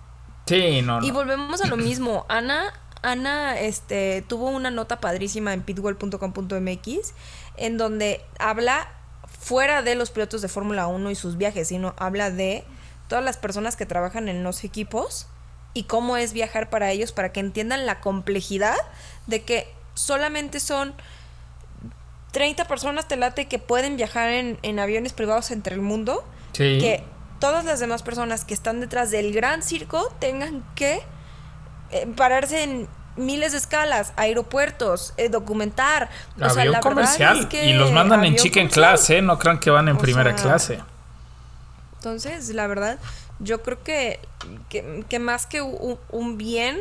Sí, 0.44 0.82
no, 0.82 1.00
no. 1.00 1.06
Y 1.06 1.10
volvemos 1.10 1.62
a 1.62 1.66
lo 1.66 1.78
mismo. 1.78 2.26
Ana, 2.28 2.70
Ana, 3.00 3.58
este, 3.58 4.22
tuvo 4.28 4.50
una 4.50 4.70
nota 4.70 5.00
padrísima 5.00 5.54
en 5.54 5.62
pitwell.com.mx 5.62 7.14
en 7.56 7.78
donde 7.78 8.20
habla 8.38 8.88
fuera 9.26 9.80
de 9.80 9.94
los 9.94 10.10
pilotos 10.10 10.42
de 10.42 10.48
Fórmula 10.48 10.88
1 10.88 11.10
y 11.10 11.14
sus 11.14 11.38
viajes, 11.38 11.68
sino 11.68 11.94
habla 11.96 12.30
de 12.30 12.62
todas 13.08 13.24
las 13.24 13.38
personas 13.38 13.76
que 13.76 13.86
trabajan 13.86 14.28
en 14.28 14.44
los 14.44 14.62
equipos 14.62 15.26
y 15.72 15.84
cómo 15.84 16.18
es 16.18 16.34
viajar 16.34 16.68
para 16.68 16.90
ellos 16.90 17.12
para 17.12 17.32
que 17.32 17.40
entiendan 17.40 17.86
la 17.86 18.00
complejidad 18.00 18.76
de 19.26 19.42
que 19.42 19.72
solamente 19.94 20.60
son 20.60 20.92
30 22.32 22.64
personas 22.66 23.08
te 23.08 23.16
late 23.16 23.46
que 23.46 23.58
pueden 23.58 23.96
viajar 23.96 24.30
en, 24.30 24.58
en 24.62 24.78
aviones 24.78 25.12
privados 25.12 25.50
entre 25.50 25.74
el 25.74 25.80
mundo 25.80 26.24
Sí. 26.52 26.78
que 26.80 27.04
todas 27.38 27.64
las 27.64 27.80
demás 27.80 28.02
personas 28.02 28.44
que 28.44 28.54
están 28.54 28.80
detrás 28.80 29.10
del 29.10 29.32
gran 29.32 29.62
circo 29.62 30.12
tengan 30.18 30.64
que 30.74 31.00
eh, 31.90 32.06
pararse 32.16 32.62
en 32.64 32.88
miles 33.16 33.52
de 33.52 33.58
escalas, 33.58 34.12
aeropuertos, 34.16 35.14
eh, 35.16 35.28
documentar. 35.28 36.08
O 36.36 36.50
sea, 36.50 36.62
avión 36.62 36.72
la 36.72 36.80
comercial. 36.80 37.40
es 37.40 37.46
que 37.46 37.66
y 37.66 37.72
los 37.72 37.92
mandan 37.92 38.24
en 38.24 38.36
chicken 38.36 38.68
class, 38.68 39.10
¿eh? 39.10 39.22
No 39.22 39.38
crean 39.38 39.58
que 39.60 39.70
van 39.70 39.88
en 39.88 39.96
O 39.96 39.98
primera 39.98 40.36
sea, 40.36 40.42
clase. 40.48 40.80
Entonces, 41.96 42.48
la 42.50 42.66
verdad, 42.66 42.98
yo 43.40 43.62
creo 43.62 43.82
que, 43.82 44.20
que, 44.68 45.04
que 45.08 45.18
más 45.18 45.46
que 45.46 45.60
un, 45.62 45.98
un 46.10 46.38
bien 46.38 46.78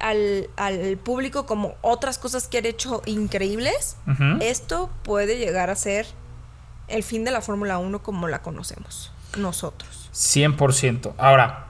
al, 0.00 0.48
al 0.56 0.96
público 0.98 1.46
como 1.46 1.74
otras 1.82 2.18
cosas 2.18 2.48
que 2.48 2.58
han 2.58 2.66
hecho 2.66 3.02
increíbles, 3.06 3.96
esto 4.40 4.90
puede 5.02 5.38
llegar 5.38 5.70
a 5.70 5.76
ser 5.76 6.06
el 6.88 7.02
fin 7.02 7.24
de 7.24 7.30
la 7.30 7.40
Fórmula 7.40 7.78
1 7.78 8.02
como 8.02 8.28
la 8.28 8.42
conocemos 8.42 9.12
nosotros. 9.36 10.10
100%. 10.14 11.12
Ahora, 11.18 11.66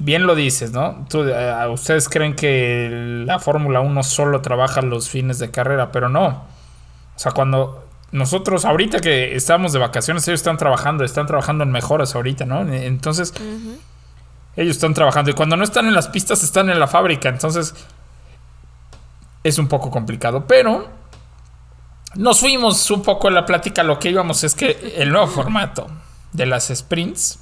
bien 0.00 0.26
lo 0.26 0.34
dices, 0.34 0.72
¿no? 0.72 1.06
Tú, 1.08 1.22
eh, 1.22 1.68
ustedes 1.70 2.08
creen 2.08 2.34
que 2.34 2.90
la 3.26 3.38
Fórmula 3.38 3.80
1 3.80 4.02
solo 4.02 4.42
trabaja 4.42 4.82
los 4.82 5.08
fines 5.08 5.38
de 5.38 5.50
carrera, 5.50 5.90
pero 5.92 6.08
no. 6.08 6.26
O 6.28 7.18
sea, 7.18 7.32
cuando 7.32 7.84
nosotros, 8.12 8.64
ahorita 8.64 9.00
que 9.00 9.34
estamos 9.34 9.72
de 9.72 9.78
vacaciones, 9.78 10.26
ellos 10.28 10.40
están 10.40 10.56
trabajando, 10.56 11.04
están 11.04 11.26
trabajando 11.26 11.64
en 11.64 11.70
mejoras 11.70 12.14
ahorita, 12.14 12.46
¿no? 12.46 12.60
Entonces, 12.72 13.34
ellos 14.58 14.74
están 14.74 14.92
trabajando. 14.92 15.30
Y 15.30 15.34
cuando 15.34 15.56
no 15.56 15.62
están 15.62 15.86
en 15.86 15.94
las 15.94 16.08
pistas, 16.08 16.42
están 16.42 16.68
en 16.68 16.80
la 16.80 16.88
fábrica. 16.88 17.28
Entonces, 17.28 17.74
es 19.44 19.56
un 19.56 19.68
poco 19.68 19.88
complicado. 19.92 20.46
Pero 20.48 20.88
nos 22.16 22.40
fuimos 22.40 22.90
un 22.90 23.02
poco 23.02 23.28
en 23.28 23.34
la 23.34 23.46
plática. 23.46 23.84
Lo 23.84 24.00
que 24.00 24.10
íbamos 24.10 24.42
es 24.42 24.56
que 24.56 24.94
el 24.96 25.10
nuevo 25.12 25.28
formato 25.28 25.86
de 26.32 26.46
las 26.46 26.72
sprints, 26.74 27.38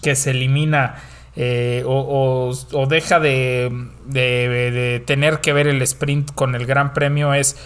que 0.00 0.14
se 0.14 0.30
elimina 0.30 1.02
eh, 1.34 1.82
o, 1.84 2.54
deja 2.88 3.18
de, 3.18 5.02
tener 5.06 5.40
que 5.40 5.52
ver 5.52 5.66
el 5.66 5.82
sprint 5.82 6.32
con 6.36 6.54
el 6.54 6.66
Gran 6.66 6.94
Premio, 6.94 7.34
es 7.34 7.56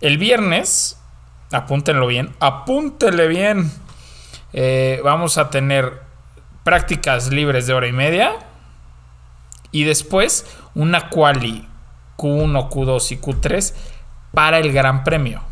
el 0.00 0.16
viernes. 0.16 0.98
Apúntenlo 1.52 2.06
bien, 2.06 2.34
apúntenle 2.40 3.28
bien. 3.28 3.70
eh, 4.54 5.02
vamos 5.04 5.36
a 5.36 5.50
tener 5.50 6.03
prácticas 6.64 7.30
libres 7.30 7.66
de 7.66 7.74
hora 7.74 7.86
y 7.86 7.92
media. 7.92 8.32
Y 9.70 9.84
después 9.84 10.46
una 10.74 11.08
quali 11.10 11.68
Q1, 12.16 12.68
Q2 12.70 13.12
y 13.12 13.18
Q3 13.18 13.74
para 14.32 14.58
el 14.58 14.72
Gran 14.72 15.04
Premio. 15.04 15.42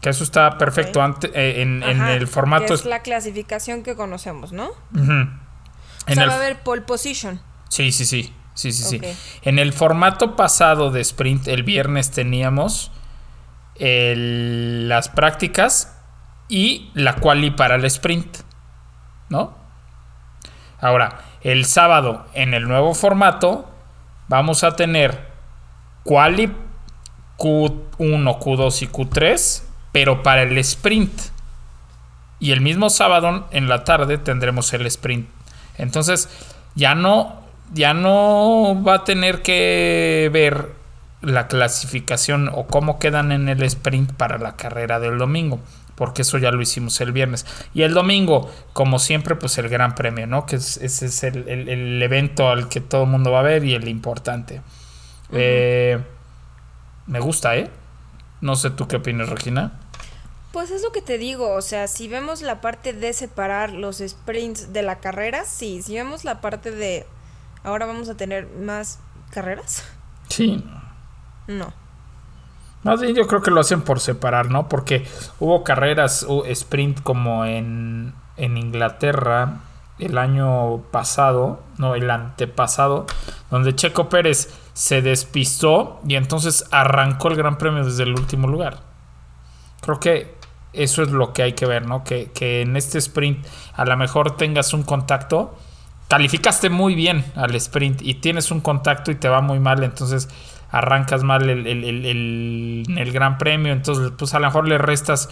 Que 0.00 0.10
eso 0.10 0.24
está 0.24 0.58
perfecto 0.58 0.98
Ok. 0.98 1.04
ante- 1.04 1.30
eh, 1.34 1.62
en, 1.62 1.82
el 1.84 2.26
formato. 2.26 2.66
que 2.66 2.74
es 2.74 2.84
la 2.84 3.02
clasificación 3.02 3.82
que 3.84 3.94
conocemos, 3.94 4.52
¿no? 4.52 4.70
Ujú. 4.94 5.12
O 5.12 6.08
En 6.08 6.14
sea, 6.14 6.24
el- 6.24 6.28
va 6.30 6.34
a 6.34 6.36
haber 6.38 6.60
pole 6.64 6.82
position. 6.82 7.40
Sí, 7.68 7.92
sí, 7.92 8.04
sí. 8.04 8.34
Sí, 8.54 8.70
sí. 8.72 9.00
En 9.42 9.58
el 9.58 9.72
formato 9.72 10.36
pasado 10.36 10.90
de 10.90 11.00
sprint, 11.00 11.46
el 11.48 11.62
viernes 11.62 12.10
teníamos 12.10 12.90
el- 13.76 14.88
las 14.88 15.08
prácticas 15.08 15.96
y 16.48 16.90
la 16.94 17.14
quali 17.16 17.50
para 17.52 17.76
el 17.76 17.84
sprint. 17.86 18.38
¿No? 19.32 19.54
Ahora, 20.78 21.20
el 21.40 21.64
sábado, 21.64 22.26
en 22.34 22.52
el 22.52 22.68
nuevo 22.68 22.92
formato, 22.92 23.66
vamos 24.28 24.62
a 24.62 24.76
tener 24.76 25.26
quali 26.04 26.52
Q1, 27.38 27.88
Q2 27.96 28.82
y 28.82 28.88
Q3, 28.88 29.62
pero 29.90 30.22
para 30.22 30.42
el 30.42 30.58
sprint. 30.58 31.18
Y 32.40 32.52
el 32.52 32.60
mismo 32.60 32.90
sábado 32.90 33.48
en 33.52 33.70
la 33.70 33.84
tarde 33.84 34.18
tendremos 34.18 34.70
el 34.74 34.84
sprint. 34.84 35.30
Entonces, 35.78 36.28
ya 36.74 36.94
no, 36.94 37.40
ya 37.72 37.94
no 37.94 38.82
va 38.86 38.96
a 38.96 39.04
tener 39.04 39.40
que 39.40 40.28
ver 40.30 40.72
la 41.22 41.46
clasificación 41.48 42.50
o 42.52 42.66
cómo 42.66 42.98
quedan 42.98 43.32
en 43.32 43.48
el 43.48 43.62
sprint 43.62 44.12
para 44.12 44.38
la 44.38 44.56
carrera 44.56 45.00
del 45.00 45.18
domingo. 45.18 45.60
Porque 45.94 46.22
eso 46.22 46.38
ya 46.38 46.50
lo 46.50 46.60
hicimos 46.62 47.00
el 47.00 47.12
viernes. 47.12 47.46
Y 47.74 47.82
el 47.82 47.94
domingo, 47.94 48.50
como 48.72 48.98
siempre, 48.98 49.36
pues 49.36 49.56
el 49.58 49.68
gran 49.68 49.94
premio, 49.94 50.26
¿no? 50.26 50.46
Que 50.46 50.56
es- 50.56 50.78
ese 50.78 51.06
es 51.06 51.22
el, 51.22 51.48
el- 51.48 51.68
el 51.68 52.02
evento 52.02 52.48
al 52.48 52.68
que 52.68 52.80
todo 52.80 53.04
el 53.04 53.10
mundo 53.10 53.30
va 53.30 53.40
a 53.40 53.42
ver 53.42 53.64
y 53.64 53.74
el 53.74 53.86
importante. 53.88 54.62
Eh, 55.32 55.98
me 57.06 57.20
gusta, 57.20 57.56
¿eh? 57.56 57.70
No 58.40 58.56
sé 58.56 58.70
tú 58.70 58.88
qué 58.88 58.96
opinas, 58.96 59.28
Regina. 59.28 59.78
Pues 60.52 60.70
es 60.70 60.82
lo 60.82 60.92
que 60.92 61.00
te 61.02 61.16
digo, 61.18 61.52
o 61.54 61.62
sea, 61.62 61.88
si 61.88 62.08
vemos 62.08 62.42
la 62.42 62.60
parte 62.60 62.92
de 62.92 63.12
separar 63.12 63.72
los 63.72 63.98
sprints 64.06 64.72
de 64.72 64.82
la 64.82 64.98
carrera, 64.98 65.44
sí, 65.46 65.80
si 65.82 65.94
vemos 65.94 66.24
la 66.24 66.40
parte 66.42 66.70
de 66.70 67.06
ahora 67.64 67.86
vamos 67.86 68.08
a 68.10 68.16
tener 68.16 68.48
más 68.48 68.98
carreras, 69.30 69.82
Sí. 70.28 70.62
No. 71.46 71.72
Más 72.82 73.00
yo 73.00 73.26
creo 73.28 73.42
que 73.42 73.50
lo 73.52 73.60
hacen 73.60 73.82
por 73.82 74.00
separar, 74.00 74.50
¿no? 74.50 74.68
Porque 74.68 75.06
hubo 75.38 75.62
carreras 75.62 76.26
o 76.28 76.44
sprint 76.46 77.00
como 77.02 77.44
en, 77.44 78.12
en 78.36 78.56
Inglaterra 78.56 79.60
el 79.98 80.18
año 80.18 80.78
pasado, 80.90 81.62
no, 81.78 81.94
el 81.94 82.10
antepasado, 82.10 83.06
donde 83.50 83.76
Checo 83.76 84.08
Pérez 84.08 84.52
se 84.72 85.00
despistó 85.00 86.00
y 86.06 86.16
entonces 86.16 86.64
arrancó 86.72 87.28
el 87.28 87.36
Gran 87.36 87.56
Premio 87.56 87.84
desde 87.84 88.02
el 88.02 88.14
último 88.14 88.48
lugar. 88.48 88.80
Creo 89.80 90.00
que 90.00 90.34
eso 90.72 91.02
es 91.02 91.10
lo 91.10 91.32
que 91.32 91.42
hay 91.42 91.52
que 91.52 91.66
ver, 91.66 91.86
¿no? 91.86 92.02
Que, 92.02 92.32
que 92.32 92.62
en 92.62 92.76
este 92.76 92.98
sprint 92.98 93.46
a 93.74 93.84
lo 93.84 93.96
mejor 93.96 94.36
tengas 94.36 94.72
un 94.72 94.82
contacto. 94.82 95.56
Calificaste 96.08 96.68
muy 96.68 96.94
bien 96.94 97.24
al 97.36 97.54
sprint 97.54 98.02
y 98.02 98.14
tienes 98.14 98.50
un 98.50 98.60
contacto 98.60 99.10
y 99.10 99.14
te 99.14 99.28
va 99.28 99.40
muy 99.40 99.60
mal, 99.60 99.84
entonces 99.84 100.28
arrancas 100.72 101.22
mal 101.22 101.48
el, 101.48 101.66
el- 101.66 101.84
el- 101.84 102.84
el- 102.98 103.12
Gran 103.12 103.38
Premio, 103.38 103.72
entonces 103.72 104.10
pues 104.18 104.34
a 104.34 104.40
lo 104.40 104.46
mejor 104.46 104.66
le 104.66 104.78
restas 104.78 105.28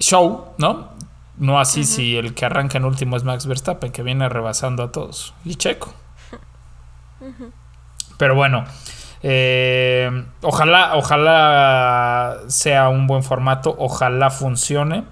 show, 0.00 0.54
¿no? 0.58 0.92
No 1.38 1.60
así 1.60 1.84
si 1.84 2.16
el 2.16 2.34
que 2.34 2.44
arranca 2.46 2.78
en 2.78 2.84
último 2.84 3.16
es 3.16 3.24
Max 3.24 3.46
Verstappen, 3.46 3.92
que 3.92 4.02
viene 4.02 4.28
rebasando 4.28 4.82
a 4.84 4.90
todos. 4.92 5.34
Y 5.44 5.54
Checo. 5.56 5.92
Pero 8.18 8.34
bueno, 8.34 8.64
eh, 9.22 10.24
ojalá, 10.42 10.94
ojalá 10.96 12.38
sea 12.48 12.88
un 12.88 13.06
buen 13.06 13.22
formato, 13.22 13.74
ojalá 13.78 14.30
funcione 14.30 15.04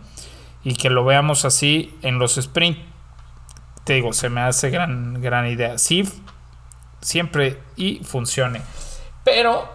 y 0.63 0.75
que 0.75 0.91
lo 0.91 1.05
veamos 1.05 1.45
así 1.45 1.95
en 2.03 2.19
los 2.19 2.39
sprint. 2.39 2.79
Te 3.85 3.95
digo, 3.95 4.13
se 4.13 4.29
me 4.29 4.41
hace 4.43 4.71
gran, 4.71 5.21
gran 5.21 5.47
idea. 5.47 5.77
Sí, 5.79 6.09
siempre 7.01 7.59
y 7.77 8.01
funcione. 8.05 8.61
Pero, 9.25 9.69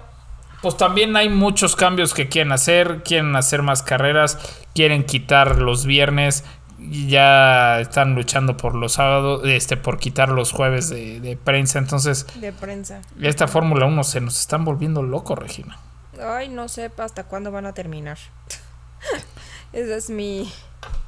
pues 0.62 0.78
también 0.78 1.16
hay 1.16 1.30
muchos 1.30 1.76
cambios 1.76 2.14
que 2.14 2.28
quieren 2.30 2.52
hacer. 2.52 3.04
Quieren 3.04 3.36
hacer 3.36 3.62
más 3.62 3.84
carreras. 3.84 4.38
Quieren 4.74 5.04
quitar 5.06 5.58
los 5.62 5.86
viernes. 5.86 6.44
Ya 6.80 7.80
están 7.80 8.14
luchando 8.16 8.56
por 8.58 8.76
los 8.76 8.94
sábados. 8.94 9.42
Este, 9.46 9.78
por 9.78 9.98
quitar 10.00 10.30
los 10.30 10.52
jueves 10.52 10.90
de, 10.90 11.20
de 11.20 11.38
prensa. 11.38 11.80
Entonces, 11.80 12.28
De 12.40 12.52
prensa. 12.52 13.02
esta 13.22 13.48
Fórmula 13.48 13.86
1 13.86 14.04
se 14.04 14.22
nos 14.22 14.40
están 14.40 14.66
volviendo 14.66 15.02
locos, 15.04 15.38
Regina. 15.40 15.78
Ay, 16.22 16.50
no 16.50 16.68
sé 16.68 16.92
hasta 16.98 17.24
cuándo 17.26 17.52
van 17.52 17.66
a 17.66 17.74
terminar. 17.74 18.18
Esa 19.74 19.96
es 19.96 20.10
mi... 20.10 20.52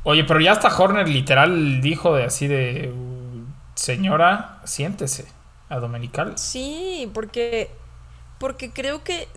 Oye, 0.03 0.23
pero 0.23 0.39
ya 0.39 0.53
hasta 0.53 0.75
Horner 0.75 1.07
literal 1.07 1.81
dijo 1.81 2.15
de 2.15 2.23
así 2.25 2.47
de 2.47 2.91
"Uh, 2.93 3.43
señora, 3.75 4.59
siéntese 4.63 5.25
a 5.69 5.77
Dominical. 5.77 6.37
Sí, 6.37 7.09
porque, 7.13 7.69
porque 8.39 8.71
creo 8.71 9.03
que, 9.03 9.27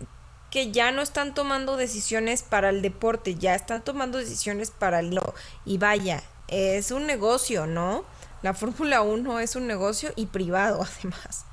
que 0.49 0.71
ya 0.71 0.91
no 0.91 1.01
están 1.01 1.33
tomando 1.33 1.77
decisiones 1.77 2.43
para 2.43 2.69
el 2.69 2.81
deporte, 2.81 3.35
ya 3.35 3.55
están 3.55 3.83
tomando 3.83 4.17
decisiones 4.17 4.71
para 4.71 4.99
el... 4.99 5.19
Y 5.65 5.77
vaya, 5.77 6.23
es 6.47 6.91
un 6.91 7.05
negocio, 7.05 7.67
¿no? 7.67 8.05
La 8.41 8.53
Fórmula 8.53 9.01
1 9.01 9.39
es 9.39 9.55
un 9.55 9.67
negocio 9.67 10.11
y 10.15 10.27
privado 10.27 10.85
además. 10.99 11.45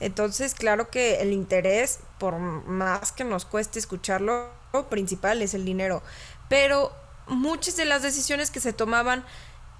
Entonces, 0.00 0.54
claro 0.54 0.90
que 0.90 1.20
el 1.20 1.32
interés, 1.32 2.00
por 2.18 2.38
más 2.38 3.12
que 3.12 3.24
nos 3.24 3.44
cueste 3.44 3.78
escucharlo, 3.78 4.50
lo 4.72 4.88
principal 4.88 5.42
es 5.42 5.54
el 5.54 5.64
dinero. 5.64 6.02
Pero 6.48 6.92
muchas 7.26 7.76
de 7.76 7.84
las 7.84 8.02
decisiones 8.02 8.50
que 8.50 8.60
se 8.60 8.72
tomaban 8.72 9.24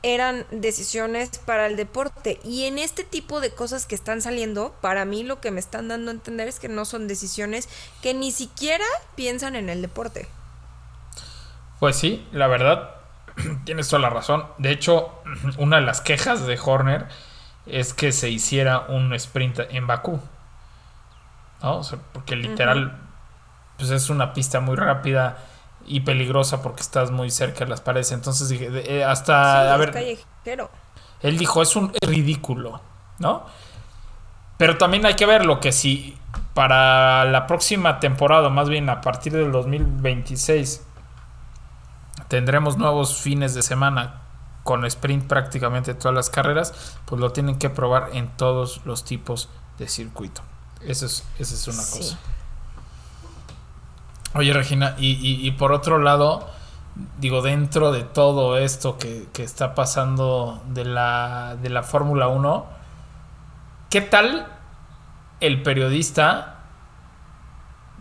eran 0.02 0.46
decisiones 0.50 1.38
para 1.38 1.66
el 1.66 1.76
deporte. 1.76 2.38
Y 2.44 2.64
en 2.64 2.78
este 2.78 3.04
tipo 3.04 3.40
de 3.40 3.50
cosas 3.50 3.86
que 3.86 3.94
están 3.94 4.22
saliendo, 4.22 4.74
para 4.80 5.04
mí 5.04 5.24
lo 5.24 5.40
que 5.40 5.50
me 5.50 5.60
están 5.60 5.88
dando 5.88 6.10
a 6.10 6.14
entender 6.14 6.48
es 6.48 6.60
que 6.60 6.68
no 6.68 6.84
son 6.84 7.08
decisiones 7.08 7.68
que 8.02 8.14
ni 8.14 8.30
siquiera 8.30 8.84
piensan 9.16 9.56
en 9.56 9.68
el 9.68 9.82
deporte. 9.82 10.28
Pues 11.80 11.96
sí, 11.96 12.26
la 12.32 12.46
verdad, 12.46 12.94
tienes 13.64 13.88
toda 13.88 14.02
la 14.02 14.10
razón. 14.10 14.46
De 14.58 14.70
hecho, 14.70 15.12
una 15.58 15.76
de 15.76 15.82
las 15.82 16.00
quejas 16.00 16.46
de 16.46 16.58
Horner 16.62 17.06
es 17.66 17.92
que 17.92 18.12
se 18.12 18.30
hiciera 18.30 18.86
un 18.88 19.12
sprint 19.14 19.60
en 19.70 19.86
Bakú. 19.86 20.20
¿No? 21.62 21.78
O 21.78 21.84
sea, 21.84 21.98
porque 22.12 22.36
literal, 22.36 22.96
pues 23.76 23.90
es 23.90 24.10
una 24.10 24.32
pista 24.32 24.60
muy 24.60 24.76
rápida 24.76 25.38
y 25.88 26.00
peligrosa 26.00 26.62
porque 26.62 26.82
estás 26.82 27.10
muy 27.10 27.30
cerca 27.30 27.60
de 27.64 27.70
las 27.70 27.80
paredes. 27.80 28.12
Entonces 28.12 28.48
dije, 28.48 28.68
eh, 28.72 29.04
hasta, 29.04 29.62
Sí, 29.62 29.68
a 29.68 29.76
ver, 29.76 29.92
callejero. 29.92 30.70
Él 31.20 31.38
dijo, 31.38 31.62
es 31.62 31.74
un 31.76 31.92
es 32.00 32.08
ridículo, 32.08 32.80
¿no? 33.18 33.44
Pero 34.56 34.76
también 34.78 35.06
hay 35.06 35.14
que 35.14 35.26
ver 35.26 35.44
lo 35.46 35.60
que 35.60 35.72
si 35.72 36.16
para 36.54 37.24
la 37.24 37.46
próxima 37.46 38.00
temporada, 38.00 38.48
más 38.50 38.68
bien 38.68 38.88
a 38.90 39.00
partir 39.00 39.32
del 39.32 39.50
2026, 39.52 40.82
tendremos 42.28 42.76
nuevos 42.76 43.16
fines 43.16 43.54
de 43.54 43.62
semana 43.62 44.22
con 44.64 44.84
sprint 44.84 45.26
prácticamente 45.26 45.94
todas 45.94 46.14
las 46.14 46.28
carreras, 46.30 46.98
pues 47.06 47.20
lo 47.20 47.32
tienen 47.32 47.58
que 47.58 47.70
probar 47.70 48.10
en 48.12 48.28
todos 48.36 48.82
los 48.84 49.04
tipos 49.04 49.48
de 49.78 49.88
circuito. 49.88 50.42
Esa 50.82 51.06
es, 51.06 51.24
esa 51.38 51.54
es 51.54 51.68
una 51.68 51.82
Sí. 51.82 51.98
cosa. 51.98 52.18
Oye, 54.34 54.52
Regina, 54.52 54.94
y, 54.98 55.12
y- 55.12 55.46
y 55.46 55.50
por 55.52 55.72
otro 55.72 55.98
lado, 55.98 56.48
digo, 57.18 57.42
dentro 57.42 57.92
de 57.92 58.02
todo 58.04 58.58
esto 58.58 58.98
que, 58.98 59.26
que 59.32 59.42
está 59.42 59.74
pasando 59.74 60.62
de 60.68 60.84
la, 60.84 61.56
de 61.60 61.70
la 61.70 61.82
Fórmula 61.82 62.28
1, 62.28 62.66
¿qué 63.90 64.00
tal 64.00 64.46
el 65.40 65.62
periodista 65.62 66.56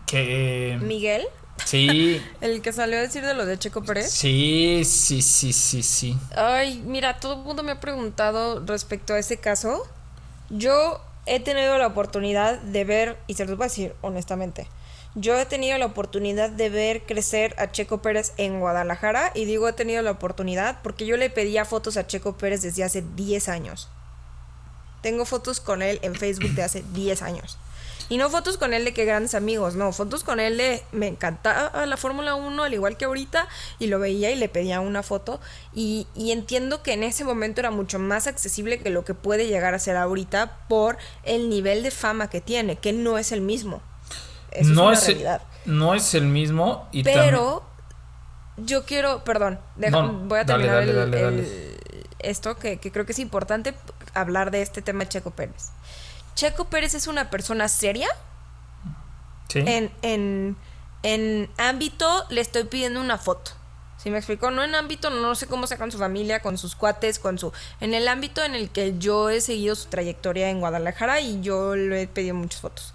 que... 0.06 0.78
Miguel, 0.82 1.28
Sí, 1.66 2.22
el 2.42 2.62
que 2.62 2.72
salió 2.72 2.98
a 2.98 3.02
decir 3.02 3.26
de 3.26 3.34
lo 3.34 3.46
de 3.46 3.58
Checo 3.58 3.82
Pérez. 3.84 4.12
sí, 4.12 4.84
sí, 4.86 5.22
sí, 5.22 5.54
sí, 5.54 5.82
sí. 5.84 6.18
Ay, 6.36 6.82
mira, 6.86 7.20
todo 7.20 7.34
el 7.34 7.40
mundo 7.40 7.64
me 7.64 7.72
ha 7.72 7.80
preguntado 7.80 8.64
respecto 8.66 9.14
a 9.14 9.20
ese 9.20 9.38
caso. 9.40 9.82
Yo 10.50 11.02
he 11.26 11.40
tenido 11.40 11.78
la 11.78 11.88
oportunidad 11.88 12.60
de 12.62 12.86
ver, 12.86 13.18
y 13.28 13.34
se 13.34 13.46
los 13.46 13.58
voy 13.58 13.66
a 13.66 13.68
decir 13.70 13.96
honestamente, 14.02 14.68
yo 15.20 15.36
he 15.36 15.46
tenido 15.48 15.80
la 15.80 15.88
oportunidad 15.88 16.52
de 16.52 16.70
ver 16.70 17.02
crecer 17.02 17.56
a 17.58 17.72
Checo 17.72 18.04
Pérez 18.04 18.34
en 18.38 18.60
Guadalajara, 18.60 19.32
y 19.34 19.46
digo 19.46 19.68
he 19.68 19.74
tenido 19.74 20.04
la 20.04 20.12
oportunidad 20.12 20.80
porque 20.84 21.08
yo 21.08 21.18
le 21.18 21.32
pedía 21.32 21.66
fotos 21.66 21.98
a 21.98 22.06
Checo 22.06 22.38
Pérez 22.38 22.62
desde 22.62 22.84
hace 22.84 23.04
10 23.16 23.50
años. 23.50 23.90
Tengo 25.02 25.26
fotos 25.26 25.60
con 25.60 25.82
él 25.82 25.98
en 26.04 26.14
Facebook 26.14 26.52
de 26.52 26.62
hace 26.62 26.84
10 26.94 27.24
años. 27.24 27.58
Y 28.10 28.18
no 28.18 28.30
fotos 28.30 28.58
con 28.58 28.74
él 28.74 28.86
de 28.86 28.94
que 28.94 29.06
grandes 29.06 29.34
amigos, 29.34 29.76
no, 29.76 29.92
fotos 29.92 30.24
con 30.24 30.40
él 30.40 30.58
de 30.58 30.84
me 30.92 31.08
encantaba 31.08 31.86
la 31.88 31.98
Fórmula 31.98 32.36
1 32.36 32.64
al 32.64 32.74
igual 32.74 32.96
que 32.96 33.06
ahorita 33.06 33.48
y 33.80 33.88
lo 33.88 33.98
veía 33.98 34.30
y 34.30 34.36
le 34.36 34.50
pedía 34.50 34.82
una 34.82 35.02
foto 35.02 35.42
y, 35.74 36.08
y 36.16 36.32
entiendo 36.32 36.84
que 36.84 36.94
en 36.94 37.04
ese 37.04 37.26
momento 37.26 37.60
era 37.60 37.72
mucho 37.72 37.98
más 37.98 38.28
accesible 38.28 38.80
que 38.80 38.92
lo 38.92 39.04
que 39.04 39.16
puede 39.16 39.48
llegar 39.48 39.74
a 39.74 39.80
ser 39.80 39.98
ahorita 39.98 40.68
por 40.70 40.98
el 41.24 41.50
nivel 41.50 41.82
de 41.82 41.92
fama 41.92 42.30
que 42.30 42.40
tiene, 42.40 42.78
que 42.78 42.94
no 42.94 43.18
es 43.18 43.32
el 43.32 43.42
mismo. 43.42 43.82
Eso 44.60 44.70
no, 44.72 44.92
es 44.92 45.00
una 45.00 45.08
realidad. 45.08 45.42
no 45.66 45.94
es 45.94 46.14
el 46.14 46.26
mismo 46.26 46.88
y 46.92 47.04
Pero 47.04 47.64
yo 48.58 48.86
quiero, 48.86 49.24
perdón, 49.24 49.60
deja- 49.76 50.02
No, 50.02 50.12
voy 50.14 50.40
a 50.40 50.46
terminar 50.46 50.76
dale, 50.86 50.92
el- 50.92 51.12
dale, 51.12 51.28
el- 51.42 52.08
esto 52.20 52.58
que, 52.58 52.78
que 52.78 52.92
creo 52.92 53.06
que 53.06 53.12
es 53.12 53.20
importante 53.20 53.76
hablar 54.14 54.50
de 54.52 54.62
este 54.62 54.82
tema 54.82 55.04
de 55.04 55.10
Checo 55.10 55.32
Pérez. 55.32 55.70
Checo 56.36 56.66
Pérez 56.66 56.94
es 56.96 57.08
una 57.08 57.30
persona 57.30 57.68
seria 57.68 58.08
¿sí? 59.50 59.60
en, 59.66 59.92
en, 60.02 60.56
en 61.04 61.50
ámbito 61.58 62.26
le 62.30 62.42
estoy 62.42 62.64
pidiendo 62.66 63.00
una 63.02 63.18
foto. 63.18 63.52
¿Sí 63.98 64.12
me 64.12 64.18
explico? 64.20 64.52
No 64.52 64.64
en 64.64 64.76
ámbito, 64.76 65.10
no 65.10 65.34
sé 65.36 65.48
cómo 65.48 65.66
sea 65.66 65.78
con 65.78 65.92
su 65.92 65.98
familia, 65.98 66.40
con 66.42 66.58
sus 66.60 66.76
cuates, 66.76 67.18
con 67.18 67.40
su... 67.40 67.52
En 67.82 67.94
el 67.96 68.08
ámbito 68.08 68.44
en 68.44 68.54
el 68.54 68.70
que 68.70 68.98
yo 69.00 69.30
he 69.30 69.42
seguido 69.42 69.74
su 69.76 69.88
trayectoria 69.90 70.50
en 70.50 70.60
Guadalajara 70.60 71.20
y 71.20 71.42
yo 71.42 71.76
le 71.76 72.04
he 72.04 72.08
pedido 72.08 72.36
muchas 72.36 72.62
fotos. 72.62 72.94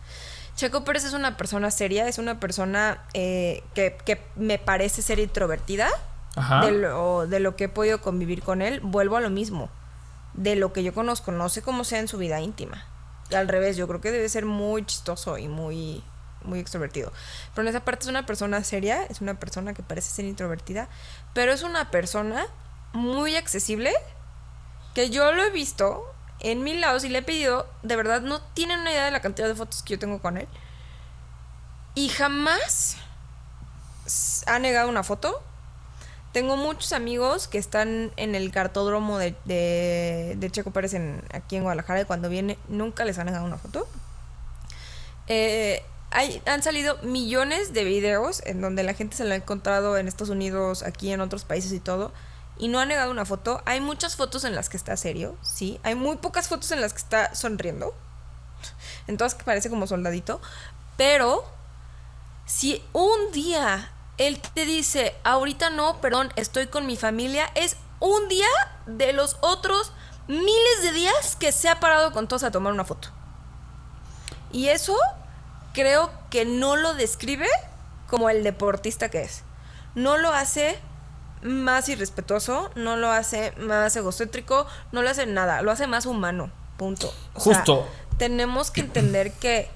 Checo 0.62 0.84
Pérez 0.84 1.02
es 1.02 1.12
una 1.12 1.36
persona 1.36 1.72
seria, 1.72 2.06
es 2.06 2.18
una 2.18 2.38
persona 2.38 3.02
eh, 3.14 3.64
que, 3.74 3.98
que 4.04 4.22
me 4.36 4.60
parece 4.60 5.02
ser 5.02 5.18
introvertida. 5.18 5.88
Ajá. 6.36 6.64
De 6.64 6.70
lo, 6.70 7.26
de 7.26 7.40
lo 7.40 7.56
que 7.56 7.64
he 7.64 7.68
podido 7.68 8.00
convivir 8.00 8.44
con 8.44 8.62
él, 8.62 8.78
vuelvo 8.80 9.16
a 9.16 9.20
lo 9.20 9.28
mismo. 9.28 9.70
De 10.34 10.54
lo 10.54 10.72
que 10.72 10.84
yo 10.84 10.94
conozco, 10.94 11.32
no 11.32 11.48
sé 11.48 11.62
cómo 11.62 11.82
sea 11.82 11.98
en 11.98 12.06
su 12.06 12.16
vida 12.16 12.40
íntima. 12.40 12.86
Al 13.34 13.48
revés, 13.48 13.76
yo 13.76 13.88
creo 13.88 14.00
que 14.00 14.12
debe 14.12 14.28
ser 14.28 14.46
muy 14.46 14.86
chistoso 14.86 15.36
y 15.36 15.48
muy, 15.48 16.04
muy 16.44 16.60
extrovertido. 16.60 17.12
Pero 17.56 17.66
en 17.66 17.74
esa 17.74 17.84
parte 17.84 18.04
es 18.04 18.08
una 18.08 18.24
persona 18.24 18.62
seria, 18.62 19.02
es 19.06 19.20
una 19.20 19.34
persona 19.40 19.74
que 19.74 19.82
parece 19.82 20.10
ser 20.10 20.26
introvertida, 20.26 20.88
pero 21.34 21.52
es 21.52 21.64
una 21.64 21.90
persona 21.90 22.46
muy 22.92 23.34
accesible 23.34 23.92
que 24.94 25.10
yo 25.10 25.32
lo 25.32 25.42
he 25.42 25.50
visto 25.50 26.04
en 26.42 26.62
mil 26.62 26.80
lados 26.80 27.04
y 27.04 27.08
le 27.08 27.18
he 27.18 27.22
pedido, 27.22 27.66
de 27.82 27.96
verdad, 27.96 28.20
no 28.20 28.40
tienen 28.40 28.80
una 28.80 28.90
idea 28.90 29.04
de 29.04 29.10
la 29.10 29.20
cantidad 29.20 29.48
de 29.48 29.54
fotos 29.54 29.82
que 29.82 29.94
yo 29.94 29.98
tengo 29.98 30.20
con 30.20 30.36
él. 30.36 30.48
Y 31.94 32.08
jamás 32.08 32.96
ha 34.46 34.58
negado 34.58 34.88
una 34.88 35.04
foto. 35.04 35.42
Tengo 36.32 36.56
muchos 36.56 36.92
amigos 36.92 37.46
que 37.46 37.58
están 37.58 38.10
en 38.16 38.34
el 38.34 38.50
cartódromo 38.50 39.18
de 39.18 40.48
Checo 40.50 40.70
Pérez 40.70 40.94
en, 40.94 41.22
aquí 41.32 41.56
en 41.56 41.62
Guadalajara 41.62 42.00
y 42.00 42.04
cuando 42.06 42.28
viene 42.28 42.58
nunca 42.68 43.04
les 43.04 43.18
han 43.18 43.26
negado 43.26 43.44
una 43.44 43.58
foto. 43.58 43.86
Eh, 45.28 45.82
hay, 46.10 46.42
han 46.46 46.62
salido 46.62 46.98
millones 47.02 47.72
de 47.72 47.84
videos 47.84 48.42
en 48.44 48.60
donde 48.60 48.82
la 48.82 48.94
gente 48.94 49.16
se 49.16 49.24
lo 49.24 49.32
ha 49.32 49.36
encontrado 49.36 49.96
en 49.96 50.08
Estados 50.08 50.30
Unidos, 50.30 50.82
aquí 50.82 51.12
en 51.12 51.20
otros 51.20 51.44
países 51.44 51.72
y 51.72 51.80
todo, 51.80 52.12
y 52.62 52.68
no 52.68 52.78
ha 52.78 52.86
negado 52.86 53.10
una 53.10 53.24
foto. 53.24 53.60
Hay 53.64 53.80
muchas 53.80 54.14
fotos 54.14 54.44
en 54.44 54.54
las 54.54 54.68
que 54.68 54.76
está 54.76 54.96
serio, 54.96 55.36
sí. 55.42 55.80
Hay 55.82 55.96
muy 55.96 56.18
pocas 56.18 56.46
fotos 56.46 56.70
en 56.70 56.80
las 56.80 56.92
que 56.92 57.00
está 57.00 57.34
sonriendo. 57.34 57.92
En 59.08 59.16
todas 59.16 59.34
que 59.34 59.42
parece 59.42 59.68
como 59.68 59.88
soldadito. 59.88 60.40
Pero 60.96 61.44
si 62.46 62.80
un 62.92 63.32
día 63.32 63.90
él 64.16 64.40
te 64.54 64.64
dice, 64.64 65.12
ahorita 65.24 65.70
no, 65.70 66.00
perdón, 66.00 66.32
estoy 66.36 66.68
con 66.68 66.86
mi 66.86 66.96
familia, 66.96 67.50
es 67.56 67.76
un 67.98 68.28
día 68.28 68.46
de 68.86 69.12
los 69.12 69.38
otros 69.40 69.90
miles 70.28 70.82
de 70.82 70.92
días 70.92 71.34
que 71.34 71.50
se 71.50 71.68
ha 71.68 71.80
parado 71.80 72.12
con 72.12 72.28
todos 72.28 72.44
a 72.44 72.52
tomar 72.52 72.72
una 72.72 72.84
foto. 72.84 73.08
Y 74.52 74.68
eso 74.68 74.96
creo 75.72 76.12
que 76.30 76.44
no 76.44 76.76
lo 76.76 76.94
describe 76.94 77.48
como 78.06 78.30
el 78.30 78.44
deportista 78.44 79.08
que 79.08 79.22
es. 79.22 79.42
No 79.96 80.16
lo 80.16 80.32
hace 80.32 80.78
más 81.42 81.88
irrespetuoso, 81.88 82.70
no 82.74 82.96
lo 82.96 83.10
hace 83.10 83.52
más 83.58 83.94
egocéntrico, 83.96 84.66
no 84.92 85.02
lo 85.02 85.10
hace 85.10 85.26
nada, 85.26 85.62
lo 85.62 85.70
hace 85.70 85.86
más 85.86 86.06
humano. 86.06 86.50
Punto. 86.76 87.12
O 87.34 87.40
sea, 87.40 87.56
Justo. 87.56 87.86
tenemos 88.18 88.70
que 88.70 88.80
entender 88.82 89.32
que, 89.32 89.70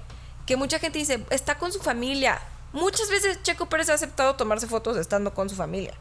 que 0.45 0.57
mucha 0.57 0.79
gente 0.79 0.99
dice, 0.99 1.25
está 1.29 1.57
con 1.57 1.71
su 1.71 1.79
familia. 1.79 2.39
Muchas 2.73 3.09
veces 3.09 3.41
Checo 3.43 3.67
Pérez 3.67 3.89
ha 3.89 3.93
aceptado 3.93 4.35
tomarse 4.35 4.67
fotos 4.67 4.97
estando 4.97 5.33
con 5.33 5.49
su 5.49 5.55
familia. 5.55 5.93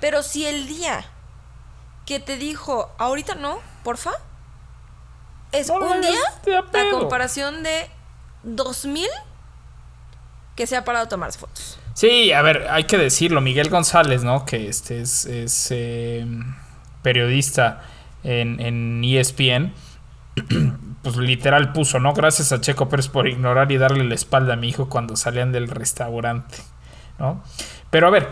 Pero 0.00 0.22
si 0.22 0.46
el 0.46 0.66
día 0.66 1.04
que 2.04 2.20
te 2.20 2.36
dijo, 2.36 2.90
ahorita 2.98 3.34
no, 3.34 3.58
porfa, 3.82 4.12
es 5.52 5.68
No, 5.68 5.78
un 5.78 6.00
día 6.00 6.18
a 6.56 6.90
comparación 6.90 7.62
de 7.62 7.90
2000 8.42 9.08
que 10.54 10.66
se 10.66 10.76
ha 10.76 10.84
parado 10.84 11.06
a 11.06 11.08
tomarse 11.08 11.38
fotos. 11.38 11.78
Sí, 11.96 12.30
a 12.30 12.42
ver, 12.42 12.66
hay 12.68 12.84
que 12.84 12.98
decirlo. 12.98 13.40
Miguel 13.40 13.70
González, 13.70 14.22
¿no? 14.22 14.44
Que 14.44 14.68
este 14.68 15.00
es, 15.00 15.24
es, 15.24 15.68
eh, 15.70 16.26
periodista 17.00 17.84
en, 18.22 18.60
en 18.60 19.02
ESPN. 19.02 19.72
Pues 21.02 21.18
literal 21.18 21.72
puso, 21.72 22.00
¿no? 22.00 22.14
Gracias 22.14 22.50
a 22.50 22.60
Checo 22.60 22.88
Pérez 22.88 23.06
por 23.06 23.28
ignorar 23.28 23.70
y 23.70 23.78
darle 23.78 24.02
la 24.02 24.16
espalda 24.16 24.54
a 24.54 24.56
mi 24.56 24.68
hijo 24.68 24.88
cuando 24.88 25.14
salían 25.14 25.52
del 25.52 25.68
restaurante, 25.68 26.56
¿no? 27.20 27.44
Pero 27.90 28.08
a 28.08 28.10
ver, 28.10 28.28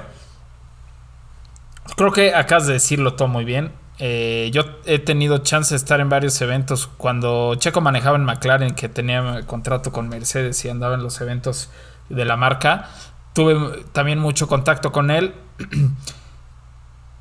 creo 1.97 2.11
que 2.11 2.35
acabas 2.35 2.67
de 2.67 2.73
decirlo 2.73 3.15
todo 3.15 3.29
muy 3.29 3.45
bien. 3.45 3.71
Eh, 4.01 4.51
yo 4.53 4.65
he 4.87 4.99
tenido 4.99 5.39
chance 5.39 5.73
de 5.73 5.77
estar 5.77 6.01
en 6.01 6.09
varios 6.09 6.41
eventos. 6.41 6.89
Cuando 6.89 7.55
Checo 7.55 7.81
manejaba 7.81 8.17
en 8.17 8.25
McLaren, 8.25 8.75
que 8.75 8.89
tenía 8.89 9.43
contrato 9.47 9.93
con 9.93 10.09
Mercedes 10.09 10.65
y 10.65 10.69
andaba 10.69 10.97
en 10.97 11.05
los 11.05 11.21
eventos 11.21 11.71
de 12.09 12.25
la 12.25 12.37
marca, 12.37 12.89
tuve 13.35 13.85
también 13.93 14.19
mucho 14.19 14.49
contacto 14.49 14.91
con 14.91 15.11
él. 15.11 15.35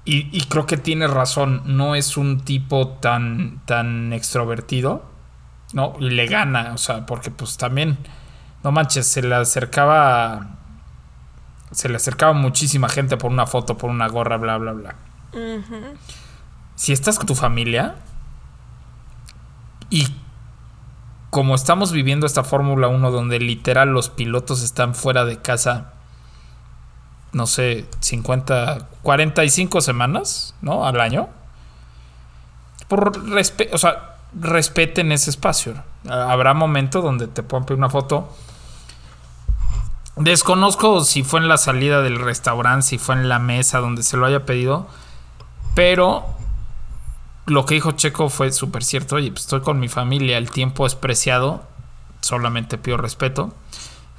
Y, 0.05 0.27
y 0.37 0.41
creo 0.47 0.65
que 0.65 0.75
tiene 0.75 1.07
razón, 1.07 1.61
no 1.65 1.95
es 1.95 2.17
un 2.17 2.41
tipo 2.41 2.89
tan, 2.89 3.61
tan 3.65 4.11
extrovertido, 4.11 5.05
¿no? 5.71 5.95
Y 5.97 6.09
le 6.09 6.27
gana, 6.27 6.73
o 6.73 6.77
sea, 6.77 7.05
porque 7.05 7.31
pues 7.31 7.55
también, 7.55 7.97
no 8.65 8.73
manches, 8.73 9.07
se 9.07 9.21
le 9.21 9.33
acercaba, 9.33 10.57
se 11.71 11.87
le 11.87 11.95
acercaba 11.95 12.33
muchísima 12.33 12.89
gente 12.89 13.15
por 13.15 13.31
una 13.31 13.47
foto, 13.47 13.77
por 13.77 13.89
una 13.89 14.09
gorra, 14.09 14.35
bla, 14.35 14.57
bla, 14.57 14.73
bla. 14.73 14.95
Si 16.75 16.91
estás 16.91 17.17
con 17.17 17.27
tu 17.27 17.35
familia 17.35 17.95
y 19.89 20.07
como 21.29 21.55
estamos 21.55 21.93
viviendo 21.93 22.25
esta 22.25 22.43
Fórmula 22.43 22.89
1 22.89 23.09
donde 23.09 23.39
literal 23.39 23.89
los 23.89 24.09
pilotos 24.09 24.61
están 24.63 24.95
fuera 24.95 25.23
de 25.23 25.41
casa 25.41 25.93
no 27.33 27.45
sé, 27.47 27.85
50, 27.99 28.87
45 29.01 29.81
semanas, 29.81 30.55
¿no? 30.61 30.85
Al 30.85 30.99
año. 31.01 31.27
Por 32.87 33.11
respe- 33.29 33.69
o 33.73 33.77
sea, 33.77 34.17
respeten 34.39 35.11
ese 35.11 35.29
espacio. 35.29 35.73
Habrá 36.09 36.53
momento 36.53 37.01
donde 37.01 37.27
te 37.27 37.43
puedan 37.43 37.65
pedir 37.65 37.77
una 37.79 37.89
foto. 37.89 38.29
Desconozco 40.15 41.01
si 41.03 41.23
fue 41.23 41.39
en 41.39 41.47
la 41.47 41.57
salida 41.57 42.01
del 42.01 42.19
restaurante, 42.19 42.85
si 42.85 42.97
fue 42.99 43.15
en 43.15 43.29
la 43.29 43.39
mesa 43.39 43.79
donde 43.79 44.03
se 44.03 44.15
lo 44.15 44.25
haya 44.27 44.45
pedido. 44.45 44.87
Pero 45.73 46.25
lo 47.47 47.65
que 47.65 47.73
dijo 47.75 47.93
Checo 47.93 48.29
fue 48.29 48.51
súper 48.51 48.83
cierto. 48.83 49.15
Oye, 49.15 49.31
pues 49.31 49.41
estoy 49.43 49.61
con 49.61 49.79
mi 49.79 49.87
familia, 49.89 50.37
el 50.37 50.51
tiempo 50.51 50.85
es 50.85 50.93
preciado. 50.93 51.63
Solamente 52.21 52.77
pido 52.77 52.97
respeto. 52.97 53.53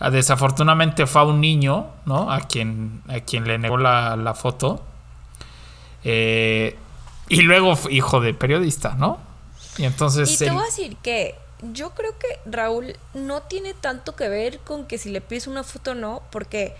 Ah, 0.00 0.10
Desafortunadamente 0.10 1.06
fue 1.06 1.20
a 1.22 1.24
un 1.24 1.40
niño, 1.40 1.86
¿no? 2.04 2.30
A 2.30 2.40
quien, 2.40 3.02
a 3.08 3.20
quien 3.20 3.44
le 3.46 3.58
negó 3.58 3.76
la, 3.76 4.16
la 4.16 4.34
foto. 4.34 4.82
Eh, 6.04 6.76
y 7.28 7.42
luego 7.42 7.78
hijo 7.90 8.20
de 8.20 8.34
periodista, 8.34 8.94
¿no? 8.98 9.18
Y 9.78 9.84
entonces 9.84 10.30
Y 10.30 10.36
te 10.38 10.46
él- 10.46 10.52
voy 10.52 10.62
a 10.62 10.66
decir 10.66 10.96
que 10.98 11.34
yo 11.72 11.90
creo 11.90 12.18
que 12.18 12.26
Raúl 12.44 12.96
no 13.14 13.42
tiene 13.42 13.72
tanto 13.74 14.14
que 14.14 14.28
ver 14.28 14.58
con 14.60 14.84
que 14.86 14.98
si 14.98 15.08
le 15.10 15.20
pides 15.20 15.46
una 15.46 15.64
foto 15.64 15.92
o 15.92 15.94
no, 15.94 16.22
porque 16.30 16.74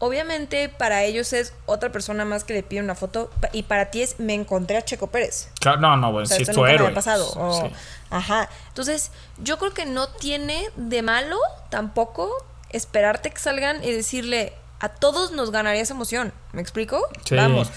obviamente 0.00 0.68
para 0.68 1.04
ellos 1.04 1.32
es 1.32 1.54
otra 1.66 1.92
persona 1.92 2.24
más 2.24 2.42
que 2.42 2.52
le 2.54 2.62
pide 2.64 2.80
una 2.80 2.96
foto 2.96 3.30
y 3.52 3.62
para 3.62 3.90
ti 3.92 4.02
es 4.02 4.18
me 4.18 4.34
encontré 4.34 4.76
a 4.76 4.82
Checo 4.84 5.06
Pérez. 5.06 5.50
Claro, 5.60 5.80
no, 5.80 5.96
no, 5.96 6.10
bueno, 6.10 6.24
O 6.24 6.26
sea, 6.26 6.38
es 6.38 6.50
tu 6.50 6.66
héroe. 6.66 6.90
pasado. 6.90 7.30
o- 7.36 7.60
Sí. 7.68 7.72
Ajá. 8.10 8.48
Entonces, 8.68 9.12
yo 9.42 9.58
creo 9.58 9.72
que 9.72 9.86
no 9.86 10.08
tiene 10.08 10.64
de 10.76 11.02
malo 11.02 11.36
tampoco 11.70 12.30
esperarte 12.76 13.30
que 13.30 13.38
salgan 13.38 13.82
y 13.84 13.92
decirle 13.92 14.52
a 14.80 14.88
todos 14.88 15.32
nos 15.32 15.50
ganaría 15.50 15.82
esa 15.82 15.94
emoción. 15.94 16.32
¿Me 16.52 16.60
explico? 16.60 17.00
Sí. 17.24 17.34
Vamos. 17.36 17.70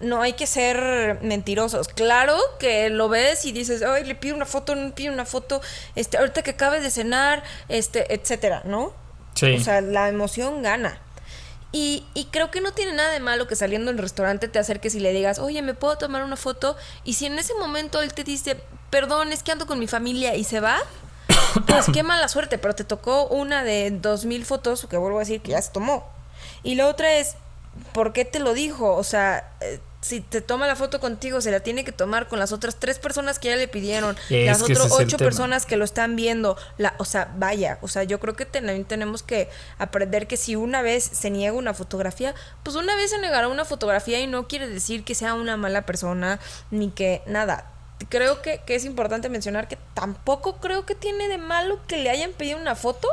No 0.00 0.22
hay 0.22 0.34
que 0.34 0.46
ser 0.46 1.18
mentirosos. 1.22 1.88
Claro 1.88 2.36
que 2.58 2.88
lo 2.88 3.08
ves 3.08 3.44
y 3.44 3.52
dices, 3.52 3.82
ay, 3.82 4.04
le 4.04 4.14
pido 4.14 4.36
una 4.36 4.46
foto, 4.46 4.74
no 4.74 4.86
le 4.86 4.92
pido 4.92 5.12
una 5.12 5.26
foto, 5.26 5.60
este, 5.96 6.18
ahorita 6.18 6.42
que 6.42 6.52
acabe 6.52 6.80
de 6.80 6.90
cenar, 6.90 7.42
este, 7.68 8.14
etcétera, 8.14 8.62
¿no? 8.64 8.92
Sí. 9.34 9.56
O 9.56 9.60
sea, 9.60 9.80
la 9.80 10.08
emoción 10.08 10.62
gana. 10.62 11.00
Y, 11.70 12.06
y 12.14 12.26
creo 12.26 12.50
que 12.50 12.60
no 12.60 12.72
tiene 12.72 12.92
nada 12.92 13.12
de 13.12 13.20
malo 13.20 13.46
que 13.46 13.56
saliendo 13.56 13.90
del 13.90 13.98
restaurante 13.98 14.48
te 14.48 14.58
acerques 14.58 14.94
y 14.94 15.00
le 15.00 15.12
digas, 15.12 15.38
oye, 15.38 15.60
¿me 15.60 15.74
puedo 15.74 15.98
tomar 15.98 16.22
una 16.22 16.36
foto? 16.36 16.76
Y 17.04 17.14
si 17.14 17.26
en 17.26 17.38
ese 17.38 17.54
momento 17.54 18.00
él 18.00 18.14
te 18.14 18.24
dice, 18.24 18.56
perdón, 18.90 19.32
es 19.32 19.42
que 19.42 19.52
ando 19.52 19.66
con 19.66 19.78
mi 19.78 19.86
familia 19.86 20.34
y 20.34 20.44
se 20.44 20.60
va, 20.60 20.78
pues 21.66 21.86
qué 21.92 22.02
mala 22.02 22.28
suerte, 22.28 22.58
pero 22.58 22.74
te 22.74 22.84
tocó 22.84 23.26
una 23.26 23.64
de 23.64 23.90
dos 23.90 24.24
mil 24.24 24.44
fotos, 24.44 24.86
que 24.88 24.96
vuelvo 24.96 25.18
a 25.18 25.20
decir 25.20 25.40
que 25.40 25.52
ya 25.52 25.62
se 25.62 25.70
tomó. 25.70 26.06
Y 26.62 26.74
la 26.74 26.86
otra 26.86 27.14
es, 27.14 27.36
¿por 27.92 28.12
qué 28.12 28.24
te 28.24 28.38
lo 28.38 28.54
dijo? 28.54 28.94
O 28.94 29.04
sea, 29.04 29.52
eh, 29.60 29.80
si 30.00 30.20
te 30.20 30.40
toma 30.40 30.66
la 30.66 30.76
foto 30.76 31.00
contigo, 31.00 31.40
se 31.40 31.50
la 31.50 31.60
tiene 31.60 31.84
que 31.84 31.90
tomar 31.90 32.28
con 32.28 32.38
las 32.38 32.52
otras 32.52 32.76
tres 32.76 32.98
personas 32.98 33.38
que 33.38 33.48
ya 33.48 33.56
le 33.56 33.66
pidieron, 33.66 34.16
Es 34.30 34.46
las 34.46 34.62
otras 34.62 34.92
ocho 34.92 35.16
personas 35.16 35.66
que 35.66 35.76
lo 35.76 35.84
están 35.84 36.14
viendo. 36.14 36.56
La, 36.76 36.94
o 36.98 37.04
sea, 37.04 37.32
vaya, 37.36 37.78
o 37.82 37.88
sea, 37.88 38.04
yo 38.04 38.20
creo 38.20 38.34
que 38.34 38.46
también 38.46 38.84
tenemos 38.84 39.22
que 39.22 39.48
aprender 39.78 40.28
que 40.28 40.36
si 40.36 40.54
una 40.54 40.82
vez 40.82 41.02
se 41.04 41.30
niega 41.30 41.56
una 41.56 41.74
fotografía, 41.74 42.34
pues 42.62 42.76
una 42.76 42.94
vez 42.94 43.10
se 43.10 43.18
negará 43.18 43.48
una 43.48 43.64
fotografía 43.64 44.20
y 44.20 44.26
no 44.28 44.46
quiere 44.46 44.68
decir 44.68 45.04
que 45.04 45.14
sea 45.14 45.34
una 45.34 45.56
mala 45.56 45.82
persona 45.82 46.38
ni 46.70 46.90
que 46.90 47.22
nada. 47.26 47.72
Creo 48.08 48.42
que, 48.42 48.60
que 48.64 48.74
es 48.74 48.84
importante 48.84 49.28
mencionar 49.28 49.66
que 49.68 49.76
tampoco 49.94 50.56
creo 50.58 50.86
que 50.86 50.94
tiene 50.94 51.28
de 51.28 51.38
malo 51.38 51.80
que 51.86 51.96
le 51.96 52.10
hayan 52.10 52.32
pedido 52.32 52.58
una 52.58 52.74
foto 52.76 53.08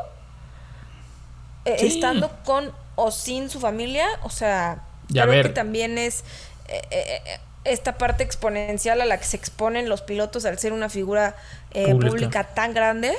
eh, 1.66 1.78
Sí. 1.80 1.88
estando 1.88 2.30
con 2.46 2.72
o 2.96 3.12
sin 3.12 3.50
su 3.50 3.60
familia. 3.60 4.08
O 4.24 4.30
sea, 4.30 4.84
creo 5.12 5.28
ver. 5.28 5.48
que 5.48 5.54
también 5.54 5.98
es 5.98 6.24
eh, 6.68 6.82
eh, 6.92 7.40
esta 7.64 7.98
parte 7.98 8.24
exponencial 8.24 9.02
a 9.02 9.06
la 9.06 9.18
que 9.18 9.26
se 9.26 9.38
exponen 9.38 9.90
los 9.90 10.02
pilotos 10.04 10.46
al 10.46 10.60
ser 10.60 10.72
una 10.72 10.88
figura 10.90 11.36
eh, 11.72 11.92
Pública. 11.92 12.10
pública. 12.12 12.44
tan 12.54 12.74
grande. 12.74 13.14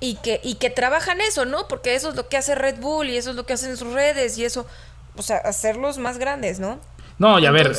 Y 0.00 0.16
que, 0.16 0.40
y 0.42 0.56
que 0.56 0.68
trabajan 0.68 1.20
eso, 1.20 1.44
¿no? 1.46 1.66
Porque 1.68 1.94
eso 1.94 2.10
es 2.10 2.16
lo 2.16 2.28
que 2.28 2.36
hace 2.36 2.54
Red 2.54 2.80
Bull 2.80 3.08
y 3.08 3.16
eso 3.16 3.30
es 3.30 3.36
lo 3.36 3.46
que 3.46 3.54
hacen 3.54 3.70
en 3.70 3.76
sus 3.78 3.92
redes 3.94 4.36
y 4.36 4.44
eso, 4.44 4.66
o 5.16 5.22
sea, 5.22 5.38
hacerlos 5.38 5.96
más 5.96 6.18
grandes, 6.18 6.58
¿no? 6.60 6.78
No, 7.18 7.38
y 7.38 7.46
a 7.46 7.50
ver, 7.52 7.72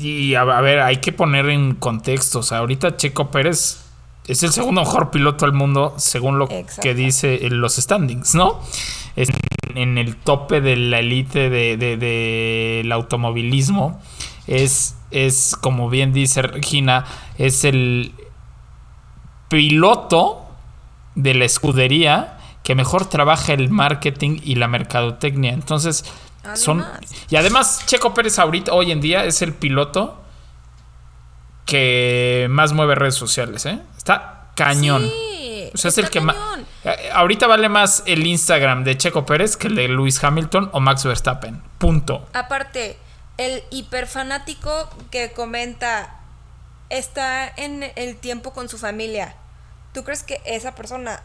y 0.00 0.34
a, 0.34 0.40
a 0.42 0.60
ver, 0.60 0.80
hay 0.80 0.96
que 0.98 1.12
poner 1.12 1.48
en 1.50 1.74
contexto. 1.74 2.38
O 2.38 2.42
sea, 2.42 2.58
ahorita 2.58 2.96
Checo 2.96 3.30
Pérez 3.30 3.84
es 4.26 4.42
el 4.42 4.52
segundo 4.52 4.80
mejor 4.80 5.10
piloto 5.10 5.44
del 5.44 5.54
mundo, 5.54 5.94
según 5.98 6.38
lo 6.38 6.50
Exacto. 6.50 6.80
que 6.82 6.94
dice 6.94 7.46
en 7.46 7.60
los 7.60 7.76
standings, 7.76 8.34
¿no? 8.34 8.60
Es 9.16 9.28
en, 9.74 9.98
el 9.98 10.16
tope 10.16 10.60
de 10.62 10.76
la 10.76 11.00
élite 11.00 11.50
de, 11.50 11.76
de- 11.76 11.96
del 11.98 12.90
automovilismo. 12.90 14.00
Es, 14.46 14.96
es, 15.10 15.56
como 15.60 15.88
bien 15.90 16.12
dice 16.12 16.42
Regina, 16.42 17.04
es 17.38 17.64
el 17.64 18.12
piloto 19.48 20.46
de 21.14 21.34
la 21.34 21.44
escudería 21.44 22.38
que 22.62 22.74
mejor 22.74 23.06
trabaja 23.06 23.52
el 23.52 23.68
marketing 23.70 24.38
y 24.42 24.54
la 24.54 24.68
mercadotecnia. 24.68 25.52
Entonces, 25.52 26.04
son. 26.54 26.84
Y 27.30 27.36
además, 27.36 27.82
Checo 27.86 28.14
Pérez 28.14 28.38
ahorita, 28.38 28.72
hoy 28.72 28.92
en 28.92 29.00
día, 29.00 29.24
es 29.24 29.42
el 29.42 29.52
piloto 29.52 30.20
que 31.66 32.46
más 32.50 32.72
mueve 32.72 32.94
redes 32.94 33.14
sociales, 33.14 33.66
¿eh? 33.66 33.80
Está 33.96 34.50
cañón. 34.54 35.02
Sí, 35.02 35.70
o 35.72 35.78
sea, 35.78 35.88
es 35.88 35.98
el 35.98 36.10
que 36.10 36.20
más. 36.20 36.36
cañón. 36.36 36.66
Ahorita 37.14 37.46
vale 37.46 37.68
más 37.68 38.02
el 38.06 38.26
Instagram 38.26 38.84
de 38.84 38.96
Checo 38.98 39.24
Pérez 39.24 39.56
que 39.56 39.68
el 39.68 39.74
de 39.74 39.88
Lewis 39.88 40.22
Hamilton 40.22 40.70
o 40.72 40.80
Max 40.80 41.04
Verstappen. 41.04 41.62
Punto. 41.78 42.28
Aparte, 42.34 42.98
el 43.38 43.62
hiperfanático 43.70 44.90
que 45.10 45.32
comenta 45.32 46.20
está 46.90 47.48
en 47.48 47.90
el 47.96 48.16
tiempo 48.16 48.52
con 48.52 48.68
su 48.68 48.78
familia. 48.78 49.34
¿Tú 49.92 50.04
crees 50.04 50.22
que 50.22 50.40
esa 50.44 50.74
persona 50.74 51.22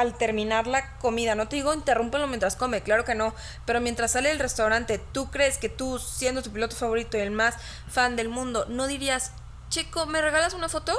al 0.00 0.16
terminar 0.16 0.66
la 0.66 0.96
comida, 0.98 1.34
no 1.34 1.48
te 1.48 1.56
digo 1.56 1.72
interrúmpelo 1.74 2.26
mientras 2.26 2.56
come, 2.56 2.82
claro 2.82 3.04
que 3.04 3.14
no, 3.14 3.34
pero 3.66 3.80
mientras 3.80 4.10
sale 4.12 4.28
del 4.30 4.38
restaurante, 4.38 4.98
¿tú 5.12 5.30
crees 5.30 5.58
que 5.58 5.68
tú, 5.68 5.98
siendo 5.98 6.42
tu 6.42 6.50
piloto 6.50 6.74
favorito 6.76 7.16
y 7.16 7.20
el 7.20 7.30
más 7.30 7.54
fan 7.88 8.16
del 8.16 8.28
mundo, 8.28 8.66
no 8.68 8.86
dirías, 8.86 9.32
Checo, 9.68 10.06
¿me 10.06 10.20
regalas 10.20 10.54
una 10.54 10.68
foto? 10.68 10.92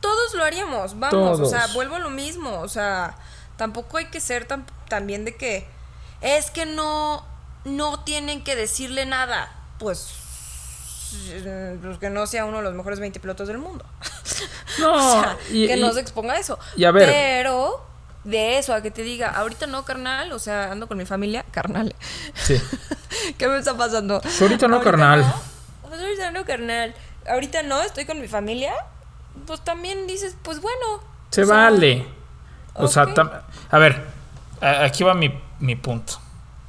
Todos 0.00 0.34
lo 0.34 0.44
haríamos, 0.44 0.98
vamos, 0.98 1.40
o 1.40 1.46
sea, 1.46 1.66
vuelvo 1.74 1.96
a 1.96 1.98
lo 1.98 2.10
mismo, 2.10 2.60
o 2.60 2.68
sea, 2.68 3.16
tampoco 3.56 3.96
hay 3.98 4.06
que 4.06 4.20
ser 4.20 4.44
tan, 4.46 4.64
también 4.88 5.24
de 5.24 5.36
que 5.36 5.66
es 6.20 6.50
que 6.50 6.66
no, 6.66 7.24
no 7.64 8.02
tienen 8.04 8.42
que 8.44 8.56
decirle 8.56 9.04
nada, 9.06 9.52
pues, 9.78 10.08
mm, 11.12 11.82
pues 11.82 11.98
que 11.98 12.10
no 12.10 12.26
sea 12.26 12.44
uno 12.44 12.58
de 12.58 12.62
los 12.64 12.74
mejores 12.74 12.98
20 13.00 13.20
pilotos 13.20 13.48
del 13.48 13.58
mundo. 13.58 13.84
No, 14.78 14.94
O 14.94 15.20
sea, 15.22 15.36
y- 15.50 15.66
que 15.66 15.76
y- 15.76 15.80
no 15.80 15.92
se 15.92 16.00
exponga 16.00 16.34
a 16.34 16.38
eso. 16.38 16.58
y 16.76 16.84
a 16.84 16.90
ver. 16.92 17.06
Pero 17.06 17.84
de 18.24 18.58
eso 18.58 18.74
a 18.74 18.82
que 18.82 18.90
te 18.90 19.02
diga, 19.02 19.30
ahorita 19.30 19.66
no, 19.66 19.84
carnal, 19.84 20.32
o 20.32 20.38
sea, 20.38 20.72
ando 20.72 20.86
con 20.86 20.98
mi 20.98 21.06
familia, 21.06 21.44
carnal. 21.50 21.94
Sí. 22.34 22.60
¿Qué 23.38 23.48
me 23.48 23.58
está 23.58 23.76
pasando? 23.76 24.20
Ahorita 24.40 24.68
no, 24.68 24.80
carnal. 24.80 25.20
no, 25.20 25.88
Pues 25.88 26.00
ahorita 26.00 26.30
no, 26.30 26.44
carnal. 26.44 26.94
Ahorita 27.28 27.62
no, 27.62 27.82
estoy 27.82 28.04
con 28.04 28.20
mi 28.20 28.28
familia. 28.28 28.72
Pues 29.46 29.62
también 29.62 30.06
dices, 30.06 30.36
pues 30.42 30.60
bueno. 30.60 31.02
Se 31.30 31.42
o 31.42 31.46
sea, 31.46 31.56
vale. 31.56 32.06
O 32.74 32.88
sea, 32.88 33.06
a 33.70 33.78
ver, 33.78 34.04
aquí 34.60 35.04
va 35.04 35.14
mi, 35.14 35.32
mi 35.58 35.76
punto. 35.76 36.14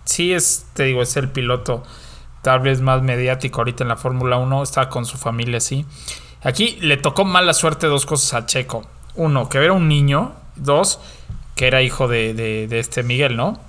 Sí 0.05 0.33
es, 0.33 0.65
te 0.73 0.83
digo, 0.83 1.01
es 1.01 1.15
el 1.17 1.29
piloto 1.29 1.83
tal 2.41 2.59
vez 2.59 2.81
más 2.81 3.01
mediático 3.01 3.61
ahorita 3.61 3.83
en 3.83 3.89
la 3.89 3.97
Fórmula 3.97 4.37
1, 4.37 4.63
está 4.63 4.89
con 4.89 5.05
su 5.05 5.17
familia, 5.17 5.59
sí. 5.59 5.85
Aquí 6.43 6.77
le 6.81 6.97
tocó 6.97 7.23
mala 7.23 7.53
suerte 7.53 7.87
dos 7.87 8.05
cosas 8.05 8.33
a 8.33 8.45
Checo. 8.45 8.83
Uno, 9.15 9.47
que 9.47 9.59
era 9.59 9.73
un 9.73 9.87
niño. 9.87 10.33
Dos, 10.55 10.99
que 11.55 11.67
era 11.67 11.81
hijo 11.81 12.07
de, 12.07 12.33
de- 12.33 12.67
de 12.67 12.79
este 12.79 13.03
Miguel, 13.03 13.35
¿no? 13.35 13.59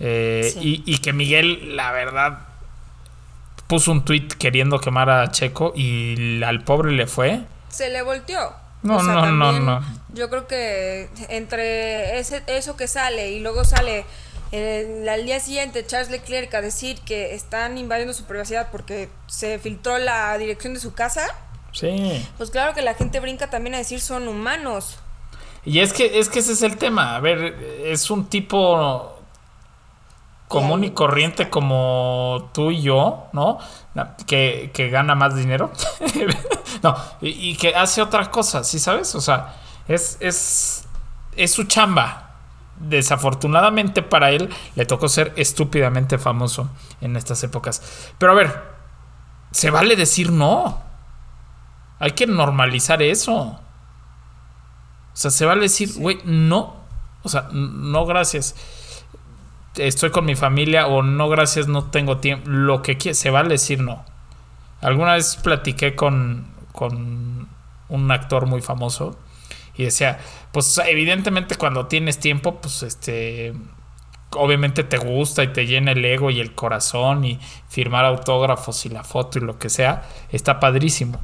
Eh, 0.00 0.50
Sí. 0.54 0.82
y, 0.86 0.94
y 0.94 0.98
que 0.98 1.12
Miguel, 1.12 1.76
la 1.76 1.92
verdad, 1.92 2.38
puso 3.66 3.92
un 3.92 4.04
tweet 4.04 4.28
queriendo 4.38 4.78
quemar 4.80 5.08
a 5.10 5.30
Checo 5.30 5.72
y 5.74 6.42
al 6.42 6.62
pobre 6.64 6.92
le 6.92 7.06
fue. 7.06 7.40
Se 7.68 7.90
le 7.90 8.02
volteó. 8.02 8.52
No, 8.82 9.02
no, 9.02 9.26
no, 9.30 9.52
no. 9.60 9.84
Yo 10.12 10.28
creo 10.28 10.46
que 10.46 11.08
entre 11.30 12.18
ese, 12.18 12.42
eso 12.46 12.76
que 12.76 12.86
sale 12.86 13.32
y 13.32 13.40
luego 13.40 13.64
sale 13.64 14.04
el- 14.52 15.08
al 15.08 15.24
día 15.24 15.40
siguiente 15.40 15.86
Charles 15.86 16.10
Leclerc 16.10 16.52
a 16.54 16.60
decir 16.60 17.00
que 17.00 17.34
están 17.34 17.78
invadiendo 17.78 18.12
su 18.12 18.24
privacidad 18.24 18.68
porque 18.70 19.08
se 19.26 19.58
filtró 19.58 19.98
la 19.98 20.36
dirección 20.38 20.74
de 20.74 20.80
su 20.80 20.92
casa, 20.92 21.26
Sí. 21.72 22.24
pues 22.36 22.50
claro 22.50 22.74
que 22.74 22.82
la 22.82 22.94
gente 22.94 23.18
brinca 23.20 23.48
también 23.50 23.74
a 23.74 23.78
decir 23.78 24.00
son 24.00 24.28
humanos. 24.28 24.98
Y 25.66 25.80
es 25.80 25.92
que, 25.92 26.18
es 26.18 26.28
que 26.28 26.40
ese 26.40 26.52
es 26.52 26.62
el 26.62 26.76
tema. 26.76 27.16
A 27.16 27.20
ver, 27.20 27.40
es 27.84 28.10
un 28.10 28.26
tipo 28.26 29.14
común 30.48 30.84
y 30.84 30.90
corriente 30.90 31.50
como 31.50 32.50
tú 32.52 32.70
y 32.70 32.82
yo, 32.82 33.26
¿no? 33.32 33.58
Que, 34.26 34.70
que 34.72 34.88
gana 34.90 35.14
más 35.14 35.34
dinero. 35.34 35.72
no, 36.82 36.96
y, 37.20 37.56
que 37.56 37.74
hace 37.74 38.02
otra 38.02 38.30
cosa, 38.30 38.62
¿sí 38.62 38.78
sabes? 38.78 39.14
O 39.14 39.20
sea, 39.20 39.56
es, 39.88 40.16
es, 40.20 40.86
es 41.36 41.52
su 41.52 41.64
chamba. 41.64 42.20
Desafortunadamente 42.76 44.02
para 44.02 44.30
él 44.30 44.50
le 44.74 44.84
tocó 44.84 45.08
ser 45.08 45.32
estúpidamente 45.36 46.18
famoso 46.18 46.68
en 47.00 47.16
estas 47.16 47.42
épocas. 47.44 48.12
Pero 48.18 48.32
a 48.32 48.34
ver, 48.34 48.62
se 49.52 49.70
vale 49.70 49.96
decir 49.96 50.30
no. 50.30 50.82
Hay 52.00 52.12
que 52.12 52.26
normalizar 52.26 53.00
eso. 53.00 53.60
O 55.14 55.16
sea, 55.16 55.30
se 55.30 55.46
vale 55.46 55.62
decir, 55.62 55.90
güey, 55.96 56.18
no. 56.24 56.76
O 57.22 57.28
sea, 57.28 57.48
no 57.52 58.04
gracias. 58.04 58.54
Estoy 59.76 60.10
con 60.10 60.24
mi 60.24 60.34
familia 60.34 60.86
o 60.86 61.02
no 61.02 61.28
gracias, 61.28 61.68
no 61.68 61.84
tengo 61.84 62.18
tiempo. 62.18 62.50
Lo 62.50 62.82
que 62.82 62.98
quieras, 62.98 63.18
se 63.18 63.30
vale 63.30 63.50
decir 63.50 63.80
no. 63.80 64.04
Alguna 64.80 65.14
vez 65.14 65.36
platiqué 65.36 65.94
con, 65.94 66.46
con 66.72 67.48
un 67.88 68.10
actor 68.10 68.46
muy 68.46 68.60
famoso 68.60 69.16
y 69.76 69.84
decía, 69.84 70.18
pues 70.52 70.78
evidentemente 70.86 71.56
cuando 71.56 71.86
tienes 71.86 72.18
tiempo, 72.18 72.60
pues 72.60 72.82
este, 72.82 73.54
obviamente 74.32 74.84
te 74.84 74.98
gusta 74.98 75.42
y 75.42 75.48
te 75.48 75.66
llena 75.66 75.92
el 75.92 76.04
ego 76.04 76.30
y 76.30 76.40
el 76.40 76.54
corazón 76.54 77.24
y 77.24 77.40
firmar 77.68 78.04
autógrafos 78.04 78.86
y 78.86 78.88
la 78.88 79.04
foto 79.04 79.38
y 79.38 79.42
lo 79.42 79.58
que 79.58 79.70
sea, 79.70 80.04
está 80.30 80.60
padrísimo. 80.60 81.20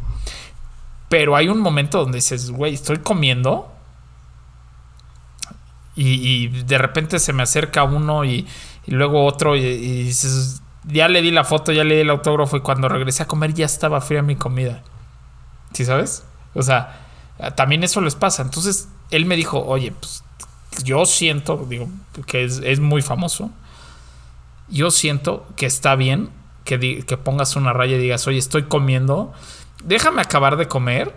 Pero 1.09 1.37
hay 1.37 1.49
un 1.49 1.61
momento 1.61 1.99
donde 1.99 2.19
dices, 2.19 2.51
güey, 2.51 2.75
estoy 2.75 2.99
comiendo. 2.99 3.73
Y, 6.03 6.49
de 6.49 6.79
repente 6.79 7.19
se 7.19 7.35
me 7.35 7.43
acerca 7.43 7.85
uno 7.85 8.25
y, 8.25 8.47
y 8.87 8.91
luego 8.93 9.27
otro 9.27 9.55
y, 9.55 9.61
dices, 10.05 10.63
ya 10.85 11.09
le 11.09 11.21
di 11.21 11.31
la 11.31 11.45
foto, 11.45 11.73
ya 11.73 11.85
le 11.85 11.97
di 11.97 12.01
el 12.01 12.11
autógrafo 12.11 12.57
y 12.57 12.61
cuando 12.61 12.89
regresé 12.89 13.25
a 13.25 13.27
comer 13.27 13.53
ya 13.53 13.67
estaba 13.67 14.01
fría 14.01 14.23
mi 14.23 14.37
comida. 14.37 14.83
¿Sí 15.75 15.85
sabes? 15.85 16.25
O 16.55 16.63
sea, 16.63 17.07
también 17.55 17.85
eso 17.85 18.01
les 18.01 18.15
pasa. 18.15 18.43
Entonces 18.43 18.89
él 19.11 19.27
me 19.27 19.37
dijo, 19.37 19.63
oye, 19.63 19.93
pues 19.93 20.25
yo 20.85 21.05
siento, 21.05 21.67
digo, 21.69 21.89
que 22.27 22.45
es, 22.45 22.63
es 22.65 22.81
muy 22.81 23.03
famoso. 23.03 23.51
Yo 24.69 24.91
siento 24.91 25.47
que 25.57 25.67
está 25.67 25.97
bien 25.97 26.31
que, 26.65 27.05
que 27.05 27.17
pongas 27.19 27.57
una 27.57 27.75
raya 27.75 27.97
y 27.97 28.01
digas, 28.01 28.27
oye, 28.27 28.39
estoy 28.39 28.63
comiendo, 28.65 29.35
déjame 29.85 30.23
acabar 30.23 30.57
de 30.57 30.67
comer, 30.67 31.15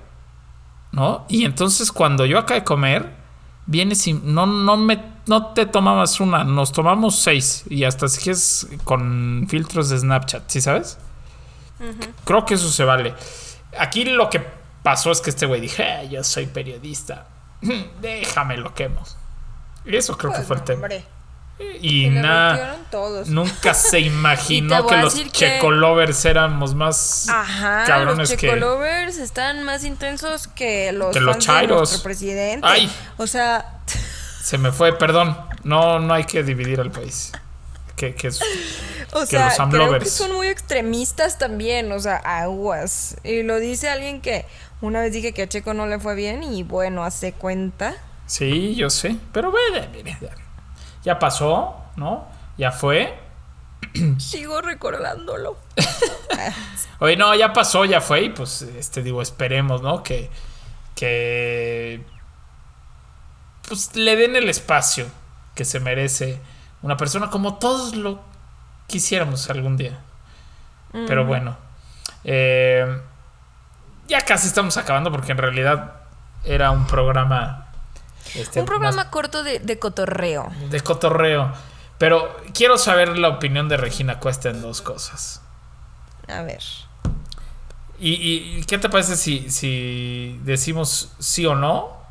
¿no? 0.92 1.26
Y 1.30 1.46
entonces 1.46 1.94
cuando 1.94 2.26
yo 2.26 2.38
acabe 2.38 2.62
de 2.62 2.66
comer, 2.66 3.23
vienes 3.66 4.06
y 4.08 4.14
no, 4.14 4.46
no, 4.46 4.78
me, 4.78 5.04
no 5.28 5.54
te 5.54 5.66
tomabas 5.66 6.20
una, 6.20 6.44
nos 6.44 6.72
tomamos 6.72 7.18
seis 7.20 7.64
y 7.70 7.84
hasta 7.84 8.08
si 8.08 8.22
quieres 8.22 8.68
con 8.84 9.46
filtros 9.50 9.90
de 9.90 10.00
Snapchat, 10.00 10.50
¿sí 10.50 10.62
sabes? 10.62 10.98
Creo 12.26 12.46
que 12.46 12.54
eso 12.54 12.70
se 12.70 12.84
vale. 12.84 13.14
Aquí 13.78 14.06
lo 14.06 14.30
que 14.30 14.40
pasó 14.84 15.12
es 15.12 15.20
que 15.22 15.30
este 15.32 15.46
güey 15.46 15.60
dije, 15.62 15.84
"Eh, 15.84 16.10
yo 16.10 16.24
soy 16.24 16.46
periodista, 16.48 17.28
déjame 18.02 18.58
lo 18.58 18.74
quemo. 18.74 19.04
Y 19.86 19.96
eso 19.98 20.18
creo 20.18 20.32
que 20.32 20.42
fue 20.44 20.56
el 20.58 20.64
tema. 20.64 20.82
hombre, 20.84 21.04
Y 21.82 22.10
nada. 22.10 22.78
Nunca 23.26 23.74
se 23.74 24.00
imaginó 24.02 24.86
que 24.88 24.98
los 24.98 25.16
que- 25.16 25.30
checolovers 25.32 26.26
éramos 26.26 26.76
más 26.76 27.28
Ajá, 27.30 27.84
cabrones 27.86 28.30
los 28.30 28.30
que. 28.32 28.48
checolovers 28.48 29.18
están 29.18 29.64
más 29.64 29.84
intensos 29.84 30.48
que 30.48 30.92
los 30.92 31.12
Que 31.14 31.20
los 31.20 31.36
de 31.38 31.42
chairos. 31.42 31.78
nuestro 31.80 32.04
presidente. 32.04 32.66
Ay. 32.68 32.92
O 33.18 33.26
sea, 33.28 33.80
Se 34.42 34.58
me 34.58 34.72
fue, 34.72 34.98
perdón. 34.98 35.38
No, 35.64 36.00
no 36.00 36.14
hay 36.14 36.26
que 36.26 36.44
dividir 36.44 36.80
al 36.80 36.92
país. 36.92 37.32
Que, 37.96 38.14
que 38.16 38.28
o 39.14 39.20
Que 39.22 39.26
sea, 39.26 39.56
los 39.58 39.70
creo 39.70 40.00
que 40.00 40.06
son 40.06 40.34
muy 40.34 40.48
extremistas 40.48 41.38
también, 41.38 41.92
o 41.92 42.00
sea, 42.00 42.18
aguas. 42.18 43.16
Y 43.24 43.44
lo 43.44 43.60
dice 43.60 43.90
alguien 43.90 44.22
que 44.22 44.46
una 44.82 45.02
vez 45.02 45.14
dije 45.14 45.32
que 45.34 45.44
a 45.44 45.48
Checo 45.50 45.74
no 45.74 45.88
le 45.88 46.00
fue 46.00 46.14
bien 46.16 46.44
y 46.44 46.64
bueno, 46.64 47.04
hace 47.04 47.34
cuenta. 47.34 47.96
Sí, 48.26 48.76
yo 48.76 48.90
sé. 48.90 49.16
Pero 49.32 49.52
bueno, 49.52 49.86
mire, 49.94 50.18
ya- 50.22 50.30
ya 51.04 51.20
pasó, 51.20 51.76
¿no? 51.96 52.28
Ya 52.58 52.72
fue. 52.72 53.20
Sigo 54.18 54.62
recordándolo. 54.62 55.58
Oye, 57.00 57.18
no, 57.18 57.34
ya 57.36 57.54
pasó, 57.54 57.86
ya 57.86 58.02
fue. 58.02 58.24
Y 58.24 58.30
pues, 58.30 58.62
este, 58.62 59.04
digo, 59.04 59.22
esperemos, 59.22 59.82
¿no? 59.82 60.04
Que. 60.04 60.30
Que. 60.96 62.04
Pues 63.68 63.96
le 63.96 64.16
den 64.16 64.36
el 64.36 64.50
espacio 64.50 65.08
que 65.56 65.66
se 65.66 65.80
merece 65.80 66.40
una 66.82 66.98
persona 66.98 67.30
como 67.30 67.56
todos 67.56 67.96
lo 67.96 68.20
quisiéramos 68.88 69.50
algún 69.50 69.78
día. 69.78 70.00
Pero 70.92 71.26
bueno. 71.26 71.58
eh, 72.24 73.02
ya 74.08 74.22
casi 74.22 74.48
estamos 74.48 74.78
acabando 74.78 75.12
porque 75.12 75.32
en 75.32 75.38
realidad 75.40 75.94
era 76.44 76.72
un 76.72 76.86
programa. 76.86 77.63
Este, 78.36 78.60
Un 78.60 78.66
programa 78.66 78.96
más 78.96 79.06
corto 79.06 79.44
de, 79.44 79.60
de 79.60 79.80
cotorreo. 79.80 80.52
de 80.70 80.82
cotorreo. 80.82 81.52
Pero 81.98 82.36
quiero 82.54 82.78
saber 82.78 83.18
la 83.18 83.30
opinión 83.30 83.70
de 83.70 83.78
Regina 83.78 84.20
Cuesta 84.20 84.50
en 84.50 84.62
dos 84.62 84.82
cosas. 84.82 85.42
A 86.28 86.42
ver. 86.42 86.62
¿Y, 88.00 88.12
y- 88.60 88.64
qué 88.66 88.78
te 88.78 88.90
parece 88.90 89.16
si, 89.16 89.50
si 89.50 90.40
decimos 90.44 91.14
sí 91.20 91.46
o 91.46 91.56
no? 91.56 92.02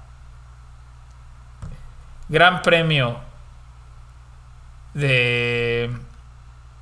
Gran 2.28 2.62
premio 2.62 3.18
de 4.94 5.94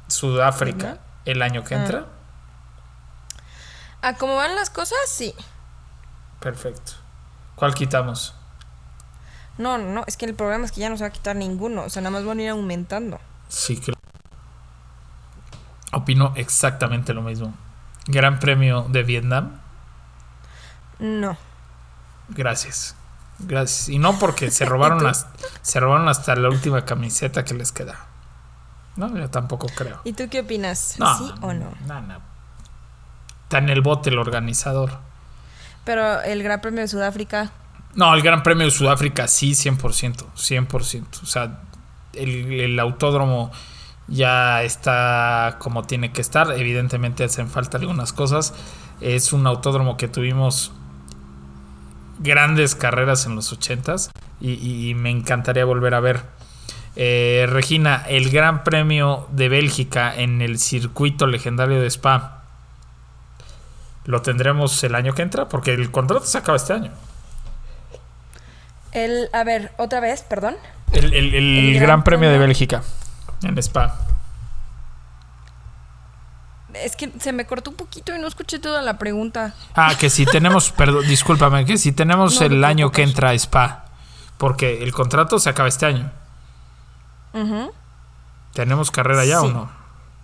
Sudáfrica 0.09 0.99
el 1.25 1.43
año 1.43 1.65
que 1.65 1.75
entra. 1.75 2.05
¿A 4.03 4.15
cómo 4.15 4.37
van 4.37 4.55
las 4.55 4.71
cosas? 4.71 4.99
Sí. 5.09 5.35
Perfecto. 6.41 6.93
¿Cuál 7.57 7.75
quitamos? 7.75 8.35
No, 9.61 9.77
no, 9.77 9.93
no, 9.93 10.05
es 10.07 10.17
que 10.17 10.25
el 10.25 10.35
problema 10.35 10.65
es 10.65 10.73
que 10.73 10.81
ya 10.81 10.89
no 10.89 10.97
se 10.97 11.05
va 11.05 11.09
a 11.09 11.13
quitar 11.13 11.37
ninguno. 11.37 11.83
O 11.83 11.91
sea, 11.91 12.01
nada 12.01 12.13
más 12.13 12.25
van 12.25 12.39
a 12.39 12.43
ir 12.43 12.49
aumentando. 12.49 13.21
Sí, 13.49 13.77
que 13.77 13.93
opino 15.93 16.33
exactamente 16.35 17.13
lo 17.13 17.21
mismo. 17.21 17.53
Gran 18.07 18.41
premio 18.41 18.87
de 18.89 19.03
Vietnam. 19.03 19.61
No. 20.99 21.37
Gracias. 22.31 22.97
Gracias. 23.39 23.91
Y 23.91 23.99
no 23.99 24.19
porque 24.19 24.51
se 24.51 24.65
robaron 24.65 25.03
las, 25.05 25.27
se 25.61 25.79
robaron 25.79 26.09
hasta 26.09 26.35
la 26.37 26.49
última 26.49 26.87
camiseta 26.87 27.45
que 27.45 27.53
les 27.53 27.71
queda. 27.71 28.07
No, 28.97 29.15
yo 29.15 29.29
tampoco 29.29 29.67
creo. 29.75 30.01
¿Y 30.05 30.15
tú 30.15 30.27
qué 30.31 30.41
opinas? 30.41 30.97
No, 30.99 31.19
¿Sí 31.19 31.35
o 31.43 31.53
no? 31.53 31.71
No, 31.87 32.01
no. 32.01 32.19
Está 33.43 33.59
en 33.59 33.69
el 33.69 33.83
bote 33.83 34.09
el 34.09 34.19
organizador. 34.19 34.93
Pero 35.85 36.23
el 36.23 36.43
Gran 36.43 36.63
Premio 36.63 36.81
de 36.81 36.89
Sudáfrica. 36.89 37.51
No, 37.95 38.15
el 38.15 38.23
Gran 38.23 38.43
Premio 38.43 38.67
de 38.67 38.71
Sudáfrica 38.71 39.27
sí, 39.29 39.53
100%. 39.53 40.27
100%. 40.37 41.23
O 41.23 41.27
sea, 41.27 41.61
el, 42.15 42.79
autódromo 42.79 43.51
ya 44.07 44.63
está 44.63 45.57
como 45.59 45.85
tiene 45.85 46.13
que 46.13 46.21
estar. 46.21 46.53
Evidentemente 46.53 47.25
hacen 47.25 47.49
falta 47.49 47.79
algunas 47.79 48.13
cosas. 48.13 48.55
Es 49.01 49.33
un 49.33 49.47
autódromo 49.47 49.97
que 49.97 50.09
tuvimos 50.09 50.73
grandes 52.19 52.75
carreras 52.75 53.27
en 53.27 53.35
los 53.35 53.59
80s 53.59 54.11
y, 54.41 54.89
y 54.89 54.95
me 54.95 55.11
encantaría 55.11 55.65
volver 55.65 55.95
a 55.95 56.01
ver. 56.01 56.23
Eh, 56.97 57.47
Regina, 57.49 58.05
el 58.09 58.31
Gran 58.31 58.65
Premio 58.65 59.27
de 59.31 59.49
Bélgica 59.49 60.15
en 60.15 60.43
el 60.43 60.59
circuito 60.59 61.27
legendario 61.27 61.81
de 61.81 61.87
Spa. 61.87 62.43
¿Lo 64.05 64.23
tendremos 64.23 64.83
el 64.83 64.95
año 64.95 65.15
que 65.15 65.23
entra? 65.23 65.49
Porque 65.49 65.73
el 65.73 65.91
contrato 65.91 66.27
se 66.27 66.39
acaba 66.39 66.57
este 66.57 66.73
año. 66.73 66.91
El, 68.93 69.29
a 69.33 69.45
ver, 69.45 69.73
otra 69.79 70.01
vez, 70.01 70.23
perdón. 70.23 70.57
El, 70.93 71.13
el- 71.15 71.35
el 71.35 71.75
Gran, 71.75 71.83
Gran 71.83 72.05
Premio 72.05 72.31
de. 72.31 72.39
Bélgica 72.39 72.83
en 73.43 73.57
Spa. 73.59 73.97
Es 76.75 76.95
que 76.95 77.11
se 77.19 77.33
me 77.33 77.47
cortó 77.47 77.71
un 77.71 77.77
poquito 77.77 78.15
y 78.15 78.19
no 78.21 78.29
escuché 78.29 78.59
toda 78.61 78.81
la 78.83 78.97
pregunta. 78.99 79.55
Ah, 79.75 79.95
que 79.99 80.09
si 80.09 80.25
tenemos, 80.25 80.71
perdón, 80.77 81.07
discúlpame, 81.07 81.65
que 81.65 81.77
si 81.79 81.93
tenemos 81.93 82.41
No 82.41 82.47
el 82.47 82.65
año 82.65 82.91
que 82.93 83.03
entra 83.03 83.35
Spa. 83.35 83.87
Porque 84.39 84.83
el 84.83 84.93
contrato 84.93 85.39
se 85.39 85.51
acaba 85.51 85.69
este 85.69 85.87
año. 85.87 86.11
Ujú, 87.33 87.71
¿Tenemos 88.55 88.91
carrera 88.91 89.25
ya 89.25 89.43
o 89.43 89.49
no? 89.51 89.71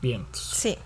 Bien. 0.02 0.26
Sí. 0.33 0.76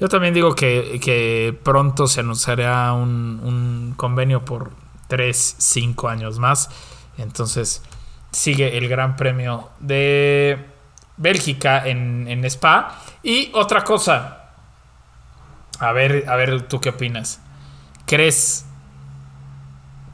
Yo 0.00 0.08
también 0.08 0.34
digo 0.34 0.54
que, 0.54 1.00
que 1.02 1.58
pronto 1.62 2.06
se 2.08 2.20
anunciará 2.20 2.92
un, 2.92 3.40
un 3.42 3.94
convenio 3.96 4.44
por 4.44 4.72
3, 5.08 5.56
5 5.58 6.08
años 6.08 6.38
más. 6.38 6.70
Entonces 7.18 7.82
sigue 8.32 8.76
el 8.76 8.88
Gran 8.88 9.16
Premio 9.16 9.70
de 9.80 10.66
Bélgica 11.16 11.86
en, 11.86 12.26
en 12.28 12.44
Spa. 12.44 13.00
Y 13.22 13.50
otra 13.54 13.84
cosa. 13.84 14.50
A 15.80 15.92
ver, 15.92 16.24
a 16.28 16.36
ver, 16.36 16.68
¿tú 16.68 16.80
qué 16.80 16.90
opinas? 16.90 17.40
¿Crees, 18.06 18.64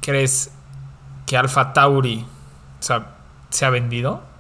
crees 0.00 0.50
que 1.26 1.37
Alfa 1.37 1.72
Tauri 1.72 2.24
se 2.81 3.64
ha 3.64 3.70
vendido? 3.70 4.31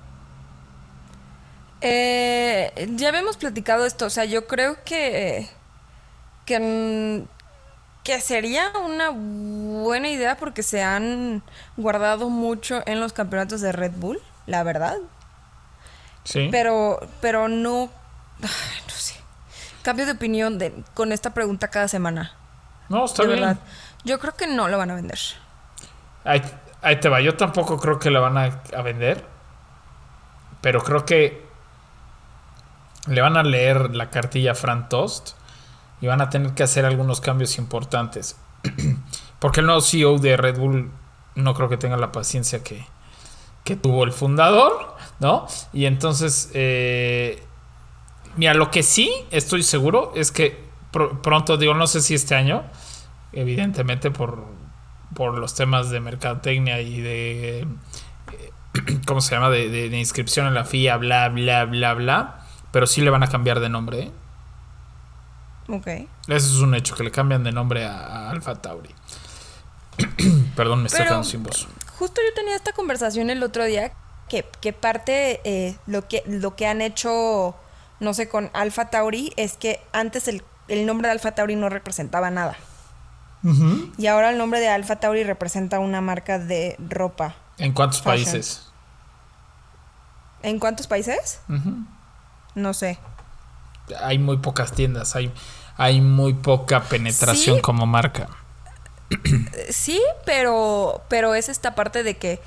Eh, 1.82 2.88
ya 2.94 3.08
habíamos 3.08 3.36
platicado 3.36 3.86
esto, 3.86 4.06
o 4.06 4.10
sea, 4.10 4.26
yo 4.26 4.46
creo 4.46 4.76
que, 4.84 5.48
que, 6.44 7.24
que 8.02 8.20
sería 8.20 8.70
una 8.84 9.10
buena 9.10 10.08
idea 10.08 10.36
porque 10.36 10.62
se 10.62 10.82
han 10.82 11.42
guardado 11.76 12.30
mucho 12.30 12.82
en 12.86 13.00
los 13.00 13.12
campeonatos 13.12 13.60
de 13.60 13.72
Red 13.72 13.92
Bull, 13.96 14.20
la 14.46 14.62
verdad. 14.62 14.96
Sí. 16.24 16.48
Pero, 16.50 17.00
pero 17.20 17.48
no, 17.48 17.90
no 18.40 18.94
sé. 18.94 19.14
Cambio 19.82 20.06
de 20.06 20.12
opinión 20.12 20.58
de, 20.58 20.72
con 20.94 21.12
esta 21.12 21.34
pregunta 21.34 21.68
cada 21.68 21.88
semana. 21.88 22.32
no, 22.88 23.04
está 23.04 23.22
de 23.22 23.28
bien. 23.28 23.40
verdad. 23.40 23.58
Yo 24.04 24.18
creo 24.18 24.34
que 24.34 24.46
no 24.46 24.68
lo 24.68 24.78
van 24.78 24.90
a 24.90 24.94
vender. 24.94 25.18
Ahí, 26.24 26.42
ahí 26.82 26.96
te 27.00 27.08
va. 27.08 27.20
Yo 27.20 27.36
tampoco 27.36 27.78
creo 27.78 27.98
que 27.98 28.10
la 28.10 28.20
van 28.20 28.38
a, 28.38 28.62
a 28.76 28.82
vender. 28.82 29.24
Pero 30.62 30.82
creo 30.82 31.04
que 31.04 31.46
le 33.06 33.20
van 33.20 33.36
a 33.36 33.42
leer 33.42 33.94
la 33.94 34.10
cartilla 34.10 34.52
a 34.52 34.54
Fran 34.54 34.88
Tost 34.88 35.39
y 36.00 36.06
van 36.06 36.20
a 36.20 36.30
tener 36.30 36.52
que 36.54 36.62
hacer 36.62 36.84
algunos 36.84 37.20
cambios 37.20 37.58
importantes. 37.58 38.36
Porque 39.38 39.60
el 39.60 39.66
nuevo 39.66 39.80
CEO 39.80 40.18
de 40.18 40.36
Red 40.36 40.58
Bull 40.58 40.90
no 41.34 41.54
creo 41.54 41.68
que 41.68 41.76
tenga 41.76 41.96
la 41.96 42.12
paciencia 42.12 42.62
que, 42.62 42.84
que 43.64 43.76
tuvo 43.76 44.04
el 44.04 44.12
fundador, 44.12 44.94
¿no? 45.20 45.46
Y 45.72 45.86
entonces, 45.86 46.50
eh, 46.54 47.42
mira, 48.36 48.54
lo 48.54 48.70
que 48.70 48.82
sí 48.82 49.10
estoy 49.30 49.62
seguro 49.62 50.12
es 50.14 50.30
que 50.32 50.62
pr- 50.92 51.20
pronto, 51.22 51.56
digo, 51.56 51.74
no 51.74 51.86
sé 51.86 52.00
si 52.02 52.14
este 52.14 52.34
año, 52.34 52.62
evidentemente 53.32 54.10
por, 54.10 54.44
por 55.14 55.38
los 55.38 55.54
temas 55.54 55.90
de 55.90 56.00
mercadotecnia 56.00 56.80
y 56.80 57.00
de, 57.00 57.60
eh, 57.60 57.66
¿cómo 59.06 59.20
se 59.20 59.34
llama? 59.34 59.48
De, 59.50 59.68
de- 59.70 59.88
de 59.88 59.98
inscripción 59.98 60.46
en 60.46 60.54
la 60.54 60.64
FIA, 60.64 60.96
bla, 60.98 61.28
bla, 61.30 61.64
bla, 61.64 61.94
bla. 61.94 62.36
Pero 62.72 62.86
sí 62.86 63.00
le 63.00 63.10
van 63.10 63.22
a 63.22 63.28
cambiar 63.28 63.60
de 63.60 63.68
nombre. 63.68 64.00
¿eh? 64.00 64.10
Ok. 65.70 65.86
Eso 65.86 66.08
es 66.28 66.58
un 66.58 66.74
hecho, 66.74 66.94
que 66.94 67.04
le 67.04 67.10
cambian 67.10 67.44
de 67.44 67.52
nombre 67.52 67.84
a, 67.84 67.94
a 67.94 68.30
Alfa 68.30 68.56
Tauri. 68.56 68.94
Perdón, 70.56 70.80
me 70.82 70.86
estoy 70.86 71.04
quedando 71.04 71.24
sin 71.24 71.42
voz. 71.42 71.68
Justo 71.98 72.20
yo 72.26 72.34
tenía 72.34 72.56
esta 72.56 72.72
conversación 72.72 73.30
el 73.30 73.42
otro 73.42 73.64
día 73.64 73.92
que, 74.28 74.44
que 74.60 74.72
parte 74.72 75.40
eh, 75.44 75.76
lo 75.86 76.06
que 76.08 76.22
lo 76.26 76.56
que 76.56 76.66
han 76.66 76.80
hecho 76.80 77.54
no 77.98 78.14
sé 78.14 78.28
con 78.28 78.50
Alpha 78.54 78.88
Tauri 78.88 79.32
es 79.36 79.56
que 79.56 79.80
antes 79.92 80.28
el, 80.28 80.42
el 80.68 80.86
nombre 80.86 81.08
de 81.08 81.12
Alpha 81.12 81.32
Tauri 81.32 81.56
no 81.56 81.68
representaba 81.68 82.30
nada 82.30 82.56
y 83.96 84.06
ahora 84.06 84.30
el 84.30 84.38
nombre 84.38 84.60
de 84.60 84.68
Alpha 84.68 84.96
Tauri 84.96 85.24
representa 85.24 85.78
una 85.78 86.00
marca 86.00 86.38
de 86.38 86.76
ropa. 86.78 87.34
¿En 87.58 87.72
cuántos 87.72 88.02
Fashion. 88.02 88.24
países? 88.24 88.66
¿En 90.42 90.58
cuántos 90.58 90.86
países? 90.86 91.40
No 92.54 92.74
sé. 92.74 92.98
Hay 94.02 94.18
muy 94.18 94.36
pocas 94.38 94.72
tiendas, 94.72 95.16
hay, 95.16 95.32
hay 95.80 96.00
muy 96.00 96.34
poca 96.34 96.82
penetración 96.82 97.56
Sí. 97.56 97.62
como 97.62 97.86
marca. 97.86 98.28
Sí, 99.70 100.00
pero 100.24 101.02
pero 101.08 101.34
es 101.34 101.48
esta 101.48 101.74
parte 101.74 102.02
de 102.02 102.16
que 102.16 102.40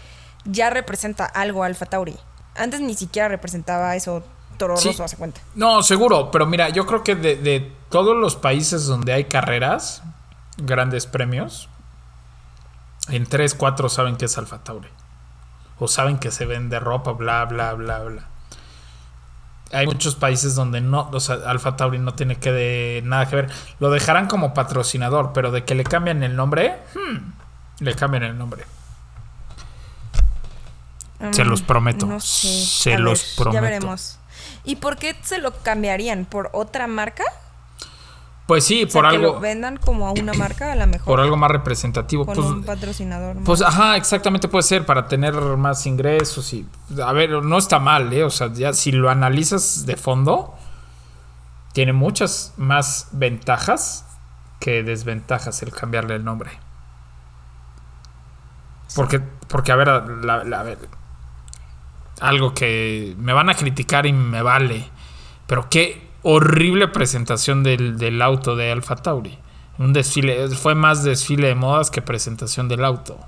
ya 0.46 0.70
representa 0.70 1.26
algo 1.26 1.64
Alpha 1.64 1.86
Tauri. 1.86 2.16
Antes 2.56 2.80
ni 2.80 2.94
siquiera 2.94 3.28
representaba 3.28 3.96
eso 3.96 4.24
Toro 4.58 4.78
Sí. 4.78 4.90
Rosso, 4.90 5.04
hace 5.04 5.18
cuenta. 5.18 5.42
No, 5.56 5.82
seguro, 5.84 6.30
pero 6.32 6.46
mira, 6.46 6.70
yo 6.70 6.86
creo 6.86 7.04
que 7.04 7.16
de, 7.16 7.36
de 7.36 7.72
todos 7.90 8.16
los 8.16 8.36
países 8.36 8.86
donde 8.86 9.12
hay 9.12 9.26
carreras, 9.26 10.04
grandes 10.58 11.08
premios, 11.08 11.68
en 13.10 13.26
3, 13.26 13.56
4 13.56 13.90
saben 13.90 14.16
que 14.16 14.26
es 14.26 14.38
Alfa 14.38 14.64
Tauri. 14.64 14.90
O 15.80 15.88
saben 15.88 16.18
que 16.20 16.30
se 16.32 16.46
vende 16.46 16.80
ropa, 16.80 17.12
bla, 17.14 17.44
bla, 17.46 17.74
bla, 17.74 18.00
bla. 18.00 18.24
Hay 19.74 19.86
muchos 19.88 20.16
países 20.16 20.56
donde 20.56 20.82
no, 20.82 21.10
o 21.12 21.20
sea, 21.20 21.36
Alfa 21.48 21.76
Tauri 21.76 22.00
no 22.00 22.14
tiene 22.14 22.38
que 22.38 22.52
de 22.52 23.02
nada 23.04 23.28
que 23.28 23.36
ver. 23.36 23.50
Lo 23.80 23.90
dejarán 23.90 24.28
como 24.28 24.54
patrocinador, 24.54 25.32
pero 25.34 25.52
de 25.52 25.64
que 25.66 25.76
le 25.76 25.84
cambian 25.84 26.24
el 26.24 26.36
nombre, 26.36 26.78
hmm, 26.94 27.84
le 27.84 27.96
cambian 27.96 28.24
el 28.24 28.38
nombre. 28.38 28.66
Se 31.32 31.44
Mm, 31.44 31.48
los 31.48 31.62
prometo. 31.62 32.06
No 32.06 32.20
sé. 32.20 32.66
Se 32.66 32.96
A 32.96 33.00
los 33.00 33.22
ver, 33.22 33.36
prometo. 33.38 33.54
Ya 33.54 33.62
veremos. 33.62 34.20
¿Y 34.66 34.76
por 34.78 34.98
qué 34.98 35.16
se 35.24 35.38
lo 35.40 35.52
cambiarían? 35.64 36.26
¿Por 36.26 36.50
otra 36.54 36.88
marca? 36.88 37.24
Pues 38.46 38.66
sí, 38.66 38.84
O 38.84 38.90
sea, 38.90 39.02
por 39.02 39.10
que 39.10 39.16
algo. 39.16 39.34
lo 39.36 39.40
vendan 39.40 39.78
como 39.78 40.06
a 40.08 40.12
una 40.12 40.34
marca 40.38 40.72
a 40.72 40.76
la 40.76 40.86
mejor. 40.86 41.06
por 41.06 41.20
algo 41.22 41.38
más 41.38 41.50
representativo. 41.52 42.26
con 42.26 42.36
Pues, 42.36 42.48
un 42.48 42.64
patrocinador. 42.64 43.36
más. 43.36 43.46
pues, 43.46 43.62
ajá, 43.62 43.96
exactamente 43.96 44.48
puede 44.50 44.64
ser 44.64 44.86
para 44.86 45.08
tener 45.08 45.34
más 45.34 45.86
ingresos 45.86 46.52
y 46.54 46.68
a 47.02 47.14
ver, 47.14 47.32
no 47.44 47.58
está 47.58 47.80
mal, 47.80 48.12
¿eh? 48.12 48.24
O 48.24 48.30
sea, 48.30 48.52
ya 48.52 48.74
si 48.74 48.92
lo 48.92 49.10
analizas 49.10 49.86
de 49.86 49.96
fondo, 49.96 50.56
tiene 51.72 51.94
muchas 51.94 52.54
más 52.58 53.08
ventajas 53.14 54.06
que 54.60 54.84
desventajas 54.84 55.62
el 55.64 55.72
cambiarle 55.72 56.16
el 56.16 56.24
nombre. 56.26 56.52
Porque, 58.96 59.20
porque 59.48 59.72
a 59.72 59.76
ver, 59.76 59.88
la- 59.88 60.44
la- 60.44 60.60
a 60.60 60.64
ver, 60.64 60.78
algo 62.22 62.54
que 62.54 63.16
me 63.18 63.34
van 63.34 63.50
a 63.50 63.56
criticar 63.56 64.06
y 64.06 64.14
me 64.14 64.42
vale, 64.42 64.88
pero 65.48 65.68
qué 65.70 66.03
horrible 66.24 66.88
presentación 66.88 67.64
del, 67.64 67.98
del 67.98 68.22
auto 68.22 68.56
de 68.56 68.72
Alfa 68.72 68.96
Tauri. 68.96 69.38
Un 69.78 69.94
desfile, 69.94 70.50
fue 70.50 70.76
más 70.76 71.04
desfile 71.04 71.48
de 71.48 71.56
modas 71.56 71.90
que 71.92 72.02
presentación 72.02 72.68
del 72.68 72.86
auto. 72.86 73.20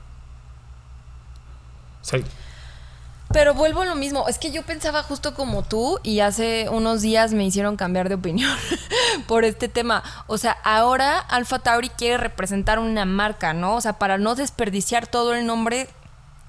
Sea, 2.02 2.20
Pero 3.32 3.56
vuelvo 3.56 3.82
a 3.82 3.86
lo 3.86 3.96
mismo. 3.96 4.28
Es 4.28 4.38
que 4.38 4.52
yo 4.52 4.62
pensaba 4.64 5.02
justo 5.02 5.34
como 5.34 5.64
tú 5.64 6.00
y 6.04 6.20
hace 6.20 6.70
unos 6.70 7.02
días 7.02 7.34
me 7.34 7.46
hicieron 7.46 7.78
cambiar 7.78 8.10
de 8.10 8.16
opinión 8.16 8.56
por 9.28 9.44
este 9.44 9.68
tema. 9.68 10.04
O 10.28 10.38
sea, 10.38 10.52
ahora 10.64 11.18
Alpha 11.18 11.60
Tauri 11.60 11.90
quiere 11.90 12.18
representar 12.18 12.78
una 12.78 13.06
marca, 13.06 13.54
¿no? 13.54 13.76
O 13.76 13.82
sea, 13.82 13.94
para 13.94 14.20
no 14.20 14.36
desperdiciar 14.36 15.08
todo 15.08 15.34
el 15.34 15.48
nombre 15.48 15.90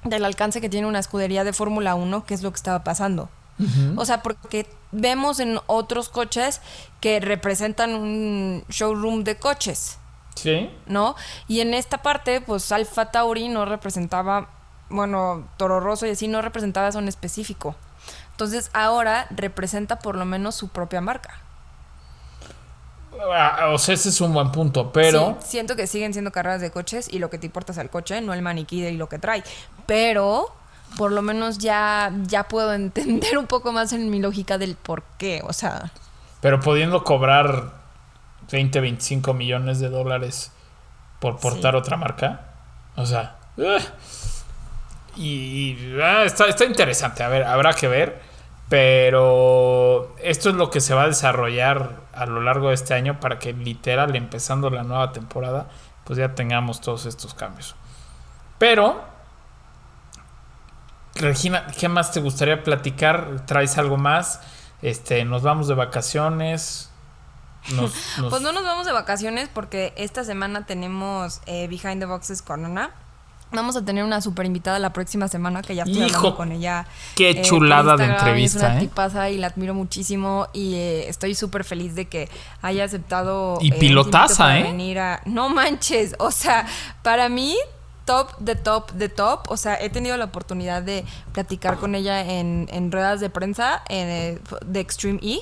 del 0.05 0.25
alcance 0.25 0.61
que 0.61 0.69
tiene 0.69 0.87
una 0.87 0.99
escudería 0.99 1.43
de 1.43 1.55
Fórmula 1.55 1.95
1, 1.95 2.27
que 2.27 2.35
es 2.35 2.43
lo 2.43 2.51
que 2.53 2.57
estaba 2.57 2.85
pasando. 2.85 3.31
O 3.97 4.05
sea, 4.05 4.23
porque 4.23 4.67
vemos 4.97 5.41
en 5.41 5.59
otros 5.67 6.09
coches 6.09 6.61
que 7.01 7.21
representan 7.21 7.95
un 7.95 8.65
showroom 8.69 9.25
de 9.25 9.37
coches. 9.37 9.99
sí. 10.35 10.71
¿no? 10.87 11.15
Y 11.49 11.61
en 11.61 11.75
esta 11.75 11.99
parte, 12.03 12.41
pues 12.41 12.71
Alfa 12.73 13.11
Tauri 13.11 13.49
no 13.49 13.65
representaba, 13.65 14.49
bueno, 14.89 15.49
Toro 15.57 15.81
Rosso 15.81 16.07
y 16.07 16.11
así 16.11 16.29
no 16.29 16.43
representaba 16.43 16.89
eso 16.89 16.99
en 16.99 17.09
específico. 17.09 17.75
Entonces 18.33 18.71
ahora 18.75 19.27
representa 19.31 19.99
por 19.99 20.17
lo 20.17 20.25
menos 20.25 20.55
su 20.55 20.69
propia 20.69 21.01
marca. 21.01 21.41
Ah, 23.33 23.71
O 23.73 23.79
sea, 23.79 23.95
ese 23.95 24.11
es 24.11 24.21
un 24.21 24.33
buen 24.35 24.53
punto, 24.53 24.93
pero... 24.93 25.39
Sí, 25.41 25.49
siento 25.51 25.75
que 25.75 25.87
siguen 25.87 26.13
siendo 26.13 26.33
carreras 26.33 26.61
de 26.61 26.71
coches 26.71 27.09
y 27.11 27.19
lo 27.19 27.31
que 27.31 27.39
te 27.39 27.47
importa 27.47 27.73
es 27.73 27.79
el 27.79 27.89
coche, 27.89 28.21
no 28.21 28.35
el 28.35 28.43
maniquí 28.43 28.85
y 28.85 28.97
lo 28.97 29.09
que 29.09 29.19
trae. 29.19 29.43
Pero 29.87 30.55
por 30.97 31.13
lo 31.13 31.23
menos 31.23 31.59
ya, 31.59 32.13
ya 32.27 32.45
puedo 32.45 32.73
entender 32.75 33.39
un 33.39 33.47
poco 33.47 33.73
más 33.73 33.93
en 33.93 34.11
mi 34.11 34.21
lógica 34.21 34.59
del 34.59 34.77
por 34.77 35.03
qué. 35.19 35.43
O 35.45 35.53
sea, 35.53 35.91
Pero 36.41 36.61
pudiendo 36.61 37.05
cobrar 37.05 37.73
20, 38.51 38.81
25 38.81 39.35
millones 39.35 39.81
de 39.81 39.89
dólares 39.89 40.53
por 41.21 41.39
portar 41.39 41.75
Sí. 41.75 41.79
otra 41.79 41.97
marca. 41.97 42.41
O 42.97 43.05
sea, 43.07 43.37
y, 45.17 45.77
ah, 46.03 46.25
está, 46.25 46.47
está 46.47 46.65
interesante. 46.65 47.23
A 47.23 47.29
ver, 47.29 47.45
habrá 47.45 47.73
que 47.73 47.89
ver. 47.89 48.21
Pero 48.69 50.17
esto 50.21 50.51
es 50.51 50.57
lo 50.57 50.71
que 50.71 50.81
se 50.81 50.93
va 50.93 51.05
a 51.05 51.07
desarrollar 51.07 52.01
a 52.13 52.27
lo 52.27 52.41
largo 52.43 52.69
de 52.69 52.75
este 52.75 52.95
año 52.95 53.21
para 53.21 53.39
que 53.39 53.53
literal 53.53 54.17
empezando 54.17 54.71
la 54.71 54.83
nueva 54.83 55.13
temporada 55.13 55.69
pues 56.03 56.19
ya 56.19 56.35
tengamos 56.35 56.81
todos 56.81 57.07
estos 57.07 57.33
cambios. 57.35 57.77
Pero, 58.59 59.05
Regina, 61.19 61.67
¿qué 61.79 61.89
más 61.89 62.13
te 62.13 62.21
gustaría 62.21 62.63
platicar? 62.63 63.43
¿Traes 63.47 63.79
algo 63.79 63.97
más? 63.97 64.41
Este, 64.83 65.25
nos 65.25 65.43
vamos 65.43 65.69
de 65.69 65.75
vacaciones. 65.75 66.91
Nos, 67.75 67.93
nos- 68.19 68.31
Pues 68.31 68.43
no 68.43 68.53
nos 68.53 68.63
vamos 68.63 68.87
de 68.87 68.93
vacaciones 68.93 69.49
porque 69.53 69.93
esta 69.97 70.25
semana 70.25 70.67
tenemos 70.67 71.41
eh, 71.47 71.67
Behind 71.69 72.01
the 72.01 72.07
Boxes 72.07 72.43
con 72.43 72.65
Ana. 72.65 72.91
Vamos 73.53 73.77
a 73.77 73.85
tener 73.85 74.03
una 74.03 74.21
super 74.21 74.45
invitada 74.45 74.81
la 74.81 74.93
próxima 74.93 75.29
semana 75.29 75.63
que 75.63 75.77
ya 75.77 75.85
estoy 75.85 75.99
Hijo, 76.03 76.17
hablando 76.17 76.37
con 76.37 76.51
ella. 76.51 76.85
qué 77.15 77.31
eh, 77.31 77.43
chulada 77.43 77.97
de 77.97 78.05
Instagram, 78.05 78.11
y 78.11 78.19
entrevista, 78.19 78.59
Es 78.59 78.65
una 78.65 78.77
¿eh? 78.77 78.81
tipaza 78.81 79.31
y 79.31 79.39
la 79.39 79.47
admiro 79.47 79.73
muchísimo 79.73 80.49
y 80.53 80.75
eh, 80.75 81.09
estoy 81.09 81.37
súper 81.37 81.63
feliz 81.63 81.95
de 81.95 82.09
que 82.09 82.29
haya 82.61 82.83
aceptado. 82.85 83.59
Y 83.61 83.71
pilotaza, 83.71 84.59
¿eh? 84.59 84.65
venir 84.65 84.99
a- 84.99 85.23
No 85.27 85.49
manches, 85.49 86.17
o 86.19 86.33
sea, 86.33 86.67
para 87.05 87.29
mí 87.29 87.57
top 88.07 88.39
de 88.39 88.55
top 88.55 88.93
de 88.93 89.11
top. 89.11 89.51
O 89.51 89.59
sea, 89.59 89.79
he 89.79 89.91
tenido 89.91 90.17
la 90.17 90.25
oportunidad 90.25 90.83
de 90.83 91.05
platicar 91.33 91.77
con 91.77 91.95
ella 91.95 92.23
en, 92.23 92.69
en 92.73 92.91
ruedas 92.91 93.21
de 93.21 93.29
prensa 93.29 93.83
en, 93.91 94.09
eh, 94.09 94.39
de 94.65 94.81
Extreme 94.81 95.21
E 95.23 95.41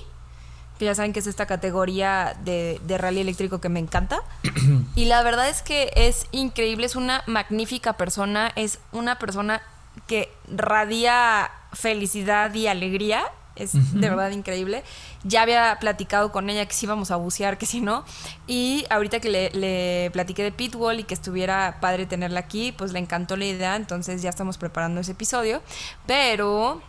que 0.78 0.86
ya 0.86 0.94
saben 0.96 1.12
que 1.12 1.20
es 1.20 1.26
esta 1.28 1.46
categoría 1.46 2.36
de, 2.44 2.80
de 2.84 2.98
rally 2.98 3.20
eléctrico 3.20 3.60
que 3.60 3.68
me 3.68 3.78
encanta. 3.78 4.22
y 4.96 5.04
la 5.04 5.22
verdad 5.22 5.48
es 5.48 5.62
que 5.62 5.92
es 5.94 6.26
increíble, 6.32 6.86
es 6.86 6.96
una 6.96 7.22
magnífica 7.26 7.92
persona, 7.92 8.50
es 8.56 8.80
una 8.90 9.18
persona 9.18 9.62
que 10.08 10.32
radia 10.48 11.50
felicidad 11.72 12.52
y 12.54 12.66
alegría. 12.66 13.24
Es 13.56 13.72
de 13.72 14.10
verdad 14.10 14.30
increíble. 14.30 14.82
Ya 15.22 15.42
había 15.42 15.76
platicado 15.80 16.32
con 16.32 16.50
ella 16.50 16.66
que 16.66 16.74
si 16.74 16.86
íbamos 16.86 17.10
a 17.10 17.16
bucear, 17.16 17.56
que 17.56 17.66
si 17.66 17.80
no. 17.80 18.04
Y 18.46 18.84
ahorita 18.90 19.20
que 19.20 19.30
le, 19.30 19.50
le 19.50 20.10
platiqué 20.12 20.42
de 20.42 20.52
Pitbull 20.52 21.00
y 21.00 21.04
que 21.04 21.14
estuviera 21.14 21.78
padre 21.80 22.06
tenerla 22.06 22.40
aquí, 22.40 22.72
pues 22.72 22.92
le 22.92 22.98
encantó 22.98 23.36
la 23.36 23.44
idea. 23.44 23.76
Entonces 23.76 24.22
ya 24.22 24.30
estamos 24.30 24.58
preparando 24.58 25.00
ese 25.00 25.12
episodio. 25.12 25.62
Pero 26.06 26.82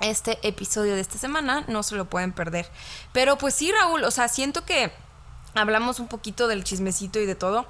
este 0.00 0.38
episodio 0.46 0.94
de 0.94 1.00
esta 1.00 1.18
semana, 1.18 1.64
no 1.68 1.82
se 1.82 1.96
lo 1.96 2.04
pueden 2.04 2.32
perder. 2.32 2.68
Pero 3.12 3.38
pues 3.38 3.54
sí, 3.54 3.72
Raúl, 3.72 4.04
o 4.04 4.10
sea, 4.10 4.28
siento 4.28 4.64
que 4.64 4.92
hablamos 5.54 6.00
un 6.00 6.08
poquito 6.08 6.48
del 6.48 6.64
chismecito 6.64 7.18
y 7.18 7.26
de 7.26 7.34
todo. 7.34 7.66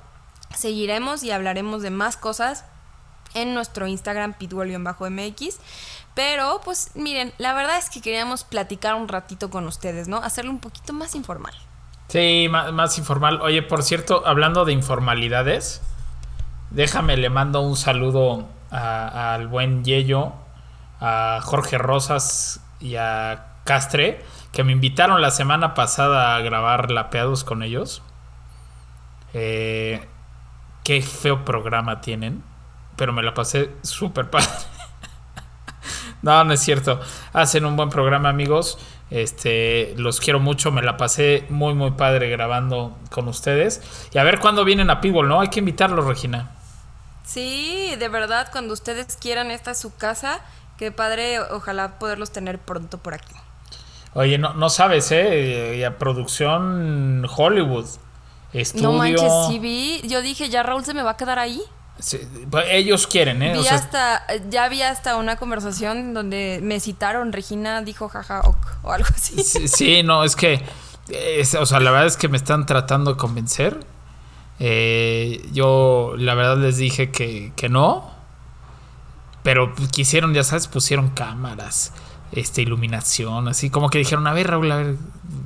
Seguiremos 0.57 1.23
y 1.23 1.31
hablaremos 1.31 1.83
de 1.83 1.91
más 1.91 2.17
cosas 2.17 2.65
en 3.35 3.55
nuestro 3.55 3.87
Instagram 3.87 4.35
pitbull-mx. 4.39 5.59
Pero 6.15 6.61
pues 6.65 6.93
miren, 6.95 7.33
la 7.39 7.55
verdad 7.55 7.79
es 7.79 7.91
que 7.91 8.01
queríamos 8.01 8.45
platicar 8.45 8.95
un 8.95 9.09
ratito 9.09 9.51
con 9.51 9.67
ustedes, 9.67 10.09
¿no? 10.09 10.19
Hacerlo 10.19 10.51
un 10.53 10.61
poquito 10.61 10.93
más 10.93 11.15
informal. 11.15 11.55
Sí, 12.09 12.47
más, 12.51 12.73
más 12.73 12.97
informal. 12.99 13.41
Oye, 13.43 13.63
por 13.63 13.83
cierto, 13.83 14.23
hablando 14.25 14.65
de 14.65 14.73
informalidades, 14.73 15.83
déjame, 16.71 17.17
le 17.17 17.31
mando 17.31 17.61
un 17.61 17.77
saludo 17.77 18.47
al 18.71 19.49
buen 19.49 19.85
Yello, 19.85 20.33
a 21.01 21.41
Jorge 21.43 21.79
Rosas 21.79 22.61
y 22.81 22.97
a 22.97 23.55
Castre, 23.65 24.25
que 24.53 24.65
me 24.65 24.73
invitaron 24.73 25.21
la 25.21 25.31
semana 25.31 25.75
pasada 25.75 26.37
a 26.37 26.41
grabar 26.41 26.91
Lapeados 26.91 27.45
con 27.45 27.63
ellos. 27.63 28.03
Eh, 29.33 30.07
qué 30.85 31.03
feo 31.03 31.45
programa 31.45 32.01
tienen, 32.01 32.43
pero 32.97 33.13
me 33.13 33.23
la 33.23 33.35
pasé 33.35 33.71
súper 33.83 34.31
padre. 34.31 34.49
No, 36.23 36.43
no 36.43 36.55
es 36.55 36.61
cierto. 36.61 37.03
Hacen 37.35 37.67
un 37.67 37.77
buen 37.77 37.91
programa, 37.91 38.31
amigos. 38.31 38.79
Este, 39.11 39.93
los 39.99 40.21
quiero 40.21 40.41
mucho. 40.41 40.73
Me 40.73 40.81
la 40.81 40.97
pasé 40.97 41.45
muy, 41.51 41.75
muy 41.75 41.91
padre 41.91 42.31
grabando 42.31 42.97
con 43.11 43.29
ustedes. 43.29 43.83
Y 44.15 44.17
a 44.17 44.25
ver 44.25 44.41
cuándo 44.41 44.65
vienen 44.65 44.89
a 44.89 45.03
Pitbull, 45.03 45.29
¿no? 45.29 45.43
Hay 45.43 45.49
que 45.49 45.59
invitarlos, 45.59 46.07
Regina. 46.07 46.53
Sí, 47.25 47.95
de 47.99 48.09
verdad, 48.09 48.49
cuando 48.53 48.73
ustedes 48.73 49.19
quieran, 49.21 49.51
esta 49.51 49.73
es 49.73 49.79
su 49.79 49.95
casa. 49.95 50.41
Qué 50.79 50.91
padre, 50.93 51.41
ojalá 51.41 51.99
poderlos 51.99 52.33
tener 52.33 52.59
pronto 52.59 52.97
por 52.97 53.13
aquí. 53.13 53.35
Oye, 54.15 54.39
no, 54.39 54.55
no 54.55 54.71
sabes, 54.71 55.13
¿eh? 55.13 55.77
Y 55.77 55.85
a 55.85 55.99
producción 55.99 57.27
Hollywood. 57.37 57.87
Estudio. 58.55 58.93
No 58.93 58.99
manches, 58.99 59.33
sí 59.49 59.59
vi. 59.59 60.01
Yo 60.09 60.23
dije, 60.23 60.49
ya 60.49 60.63
Raúl 60.63 60.85
se 60.85 60.95
me 60.95 61.03
va 61.03 61.11
a 61.11 61.17
quedar 61.19 61.39
ahí. 61.39 61.61
Sí, 61.99 62.19
pues 62.51 62.67
ellos 62.71 63.07
quieren, 63.07 63.43
¿eh? 63.43 63.53
Vi 63.53 63.59
O 63.61 63.63
sea, 63.63 63.75
hasta, 63.77 64.23
ya 64.51 64.69
vi 64.69 64.83
hasta 64.83 65.17
una 65.17 65.37
conversación 65.37 66.13
donde 66.13 66.59
me 66.63 66.81
citaron, 66.81 67.33
Regina 67.33 67.83
dijo 67.83 68.09
jaja 68.09 68.41
ok, 68.41 68.67
o 68.83 68.93
algo 68.93 69.09
así. 69.15 69.43
Sí, 69.43 69.69
sí, 69.69 70.03
no, 70.03 70.25
es 70.25 70.35
que. 70.37 70.63
es- 71.09 71.55
o 71.55 71.65
sea, 71.67 71.81
la 71.81 71.91
verdad 71.93 72.07
es 72.09 72.17
que 72.17 72.29
me 72.29 72.37
están 72.37 72.67
tratando 72.67 73.13
de 73.13 73.17
convencer. 73.17 73.79
Eh, 74.59 75.49
yo, 75.53 76.15
la 76.17 76.35
verdad, 76.35 76.59
les 76.59 76.77
dije 76.79 77.11
que, 77.11 77.53
que 77.57 77.69
no. 77.69 78.11
Pero 79.43 79.75
quisieron, 79.93 80.33
ya 80.35 80.43
sabes, 80.43 80.69
pusieron 80.69 81.11
cámaras, 81.11 81.93
este, 82.33 82.63
iluminación, 82.63 83.47
así 83.49 83.69
como 83.71 83.91
que 83.91 83.99
dijeron: 83.99 84.27
A 84.27 84.33
ver, 84.33 84.49
Raúl, 84.49 84.73
a 84.73 84.77
ver, 84.77 84.97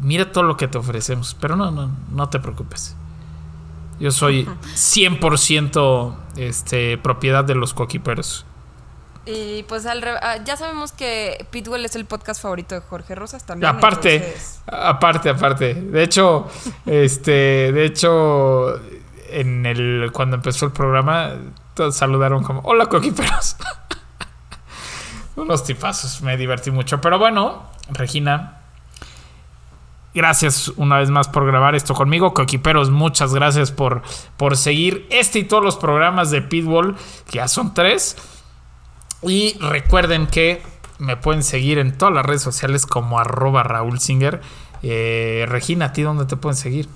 mira 0.00 0.30
todo 0.32 0.44
lo 0.44 0.56
que 0.56 0.68
te 0.68 0.78
ofrecemos. 0.78 1.36
Pero 1.40 1.56
no, 1.56 1.70
no, 1.70 1.90
no 2.10 2.28
te 2.28 2.38
preocupes. 2.38 2.96
Yo 4.00 4.10
soy 4.10 4.48
100% 4.74 6.14
este, 6.36 6.98
propiedad 6.98 7.44
de 7.44 7.54
los 7.54 7.74
coquiperos. 7.74 8.44
Y 9.26 9.62
pues 9.64 9.84
al 9.84 10.00
re- 10.00 10.18
ah, 10.22 10.38
ya 10.44 10.56
sabemos 10.56 10.92
que 10.92 11.46
Pitbull 11.50 11.84
es 11.84 11.94
el 11.96 12.06
podcast 12.06 12.40
favorito 12.40 12.74
de 12.74 12.80
Jorge 12.80 13.14
Rosas 13.14 13.44
también. 13.44 13.74
Aparte, 13.76 14.16
entonces- 14.16 14.62
aparte, 14.66 15.28
aparte. 15.30 15.74
De 15.74 16.02
hecho, 16.02 16.48
este, 16.86 17.72
de 17.72 17.84
hecho, 17.84 18.80
en 19.30 19.66
el 19.66 20.10
cuando 20.12 20.36
empezó 20.36 20.64
el 20.66 20.72
programa, 20.72 21.32
todos 21.74 21.94
saludaron 21.96 22.42
como 22.42 22.60
hola 22.60 22.86
coquiperos. 22.86 23.56
Unos 25.36 25.62
tipazos, 25.64 26.22
me 26.22 26.36
divertí 26.36 26.70
mucho. 26.70 27.00
Pero 27.00 27.18
bueno, 27.18 27.70
Regina, 27.90 28.57
gracias 30.18 30.68
una 30.76 30.98
vez 30.98 31.10
más 31.10 31.28
por 31.28 31.46
grabar 31.46 31.76
esto 31.76 31.94
conmigo. 31.94 32.34
Coquiperos, 32.34 32.90
muchas 32.90 33.32
gracias 33.32 33.70
por, 33.70 34.02
por 34.36 34.56
seguir 34.56 35.06
este 35.10 35.38
y 35.38 35.44
todos 35.44 35.62
los 35.62 35.76
programas 35.76 36.32
de 36.32 36.42
Pitbull, 36.42 36.96
que 37.30 37.36
ya 37.36 37.46
son 37.46 37.72
tres. 37.72 38.16
Y 39.22 39.56
recuerden 39.60 40.26
que 40.26 40.60
me 40.98 41.16
pueden 41.16 41.44
seguir 41.44 41.78
en 41.78 41.96
todas 41.96 42.12
las 42.12 42.26
redes 42.26 42.42
sociales 42.42 42.84
como 42.84 43.20
arroba 43.20 43.62
Raúl 43.62 44.00
Singer. 44.00 44.40
Eh, 44.82 45.46
Regina, 45.48 45.86
¿a 45.86 45.92
ti 45.92 46.02
dónde 46.02 46.26
te 46.26 46.36
pueden 46.36 46.56
seguir? 46.56 46.88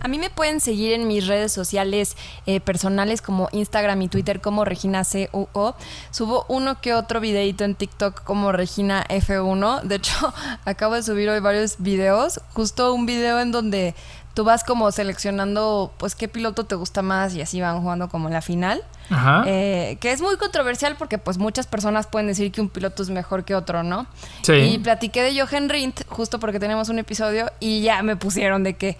A 0.00 0.08
mí 0.08 0.18
me 0.18 0.30
pueden 0.30 0.60
seguir 0.60 0.92
en 0.92 1.06
mis 1.06 1.26
redes 1.26 1.52
sociales 1.52 2.16
eh, 2.46 2.60
personales 2.60 3.22
como 3.22 3.48
Instagram 3.52 4.02
y 4.02 4.08
Twitter 4.08 4.40
como 4.40 4.64
Regina 4.64 5.02
CUO. 5.04 5.74
Subo 6.10 6.44
uno 6.48 6.80
que 6.80 6.94
otro 6.94 7.20
videito 7.20 7.64
en 7.64 7.74
TikTok 7.74 8.22
como 8.22 8.52
Regina 8.52 9.04
F1. 9.08 9.82
De 9.82 9.96
hecho, 9.96 10.32
acabo 10.64 10.94
de 10.94 11.02
subir 11.02 11.28
hoy 11.28 11.40
varios 11.40 11.76
videos. 11.78 12.40
Justo 12.52 12.94
un 12.94 13.06
video 13.06 13.40
en 13.40 13.52
donde 13.52 13.94
tú 14.34 14.44
vas 14.44 14.62
como 14.62 14.92
seleccionando 14.92 15.92
pues 15.98 16.14
qué 16.14 16.28
piloto 16.28 16.64
te 16.64 16.76
gusta 16.76 17.02
más 17.02 17.34
y 17.34 17.40
así 17.40 17.60
van 17.60 17.80
jugando 17.80 18.08
como 18.08 18.28
la 18.28 18.40
final. 18.40 18.84
Ajá. 19.10 19.42
Eh, 19.46 19.98
que 20.00 20.12
es 20.12 20.20
muy 20.20 20.36
controversial 20.36 20.94
porque 20.96 21.18
pues 21.18 21.38
muchas 21.38 21.66
personas 21.66 22.06
pueden 22.06 22.28
decir 22.28 22.52
que 22.52 22.60
un 22.60 22.68
piloto 22.68 23.02
es 23.02 23.10
mejor 23.10 23.44
que 23.44 23.56
otro, 23.56 23.82
¿no? 23.82 24.06
Sí. 24.42 24.52
Y 24.52 24.78
platiqué 24.78 25.22
de 25.22 25.40
Jochen 25.40 25.68
Rindt 25.68 26.06
justo 26.08 26.38
porque 26.38 26.60
tenemos 26.60 26.88
un 26.88 27.00
episodio 27.00 27.50
y 27.58 27.80
ya 27.80 28.00
me 28.04 28.14
pusieron 28.14 28.62
de 28.62 28.76
que 28.76 28.96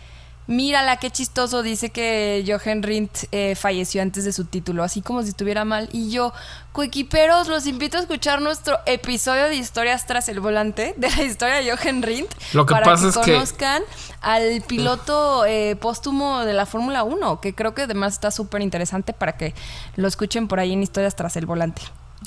mírala 0.48 0.96
qué 0.96 1.10
chistoso 1.12 1.62
dice 1.62 1.90
que 1.90 2.42
Jochen 2.44 2.82
Rindt 2.82 3.24
eh, 3.30 3.54
falleció 3.54 4.02
antes 4.02 4.24
de 4.24 4.32
su 4.32 4.44
título, 4.46 4.82
así 4.82 5.00
como 5.02 5.22
si 5.22 5.28
estuviera 5.28 5.64
mal. 5.64 5.88
Y 5.92 6.10
yo, 6.10 6.32
coequiperos, 6.72 7.46
los 7.48 7.66
invito 7.66 7.96
a 7.98 8.00
escuchar 8.00 8.40
nuestro 8.42 8.78
episodio 8.86 9.44
de 9.44 9.54
historias 9.54 10.06
tras 10.06 10.28
el 10.28 10.40
volante 10.40 10.94
de 10.96 11.10
la 11.10 11.22
historia 11.22 11.56
de 11.56 11.70
Jochen 11.70 12.02
Rindt 12.02 12.30
Lo 12.54 12.66
que 12.66 12.72
para 12.72 12.86
pasa 12.86 13.02
que 13.04 13.08
es 13.10 13.18
que- 13.24 13.32
conozcan 13.34 13.82
al 14.22 14.62
piloto 14.66 15.44
eh, 15.44 15.76
póstumo 15.76 16.40
de 16.44 16.52
la 16.54 16.66
Fórmula 16.66 17.04
1, 17.04 17.40
que 17.40 17.54
creo 17.54 17.74
que 17.74 17.82
además 17.82 18.14
está 18.14 18.30
súper 18.30 18.62
interesante 18.62 19.12
para 19.12 19.36
que 19.36 19.54
lo 19.96 20.08
escuchen 20.08 20.48
por 20.48 20.58
ahí 20.60 20.72
en 20.72 20.82
historias 20.82 21.14
tras 21.14 21.36
el 21.36 21.46
volante. 21.46 21.82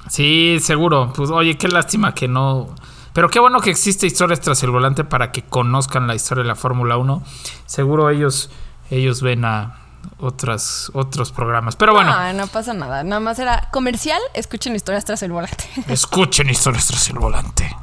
Sí, 0.10 0.58
seguro. 0.62 1.12
Pues 1.16 1.30
oye, 1.32 1.58
qué 1.58 1.68
lástima 1.68 2.14
que 2.14 2.28
no. 2.28 2.74
Pero 3.14 3.30
qué 3.30 3.40
bueno 3.40 3.60
que 3.60 3.70
existe 3.70 4.08
historias 4.08 4.40
tras 4.40 4.64
el 4.64 4.72
volante 4.72 5.04
para 5.04 5.32
que 5.32 5.44
conozcan 5.44 6.08
la 6.08 6.16
historia 6.16 6.44
de 6.44 6.48
la 6.48 6.56
Fórmula 6.56 6.98
1. 6.98 7.24
Seguro 7.66 8.10
ellos, 8.10 8.50
ellos 8.90 9.22
ven 9.22 9.44
a 9.46 9.78
otras, 10.20 10.92
otros 10.94 11.32
programas. 11.32 11.76
Pero 11.76 11.94
bueno, 11.94 12.12
No, 12.12 12.34
no 12.34 12.48
pasa 12.48 12.74
nada. 12.74 13.04
Nada 13.04 13.20
más 13.20 13.38
era 13.40 13.70
comercial. 13.72 14.22
Escuchen 14.34 14.76
historias 14.76 15.06
tras 15.06 15.22
el 15.24 15.32
volante. 15.32 15.70
escuchen 15.88 16.50
historias 16.50 16.88
tras 16.88 17.10
el 17.10 17.20
volante. 17.20 17.76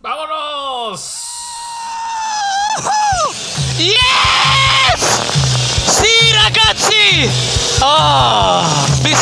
¡Vámonos! 0.00 1.22
Yes! 3.78 3.96
Sì 5.86 6.32
ragazzi! 6.32 7.28
Oh, 7.80 8.62
mi 9.02 9.14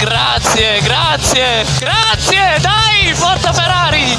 Grazie, 0.00 0.80
grazie, 0.80 1.64
grazie, 1.78 2.58
dai, 2.60 3.12
forza 3.14 3.52
Ferrari! 3.52 4.16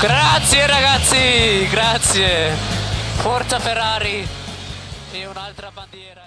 Grazie 0.00 0.66
ragazzi, 0.66 1.68
grazie. 1.68 2.56
Forza 3.16 3.58
Ferrari 3.60 4.26
e 5.12 5.26
un'altra 5.26 5.70
bandiera. 5.72 6.21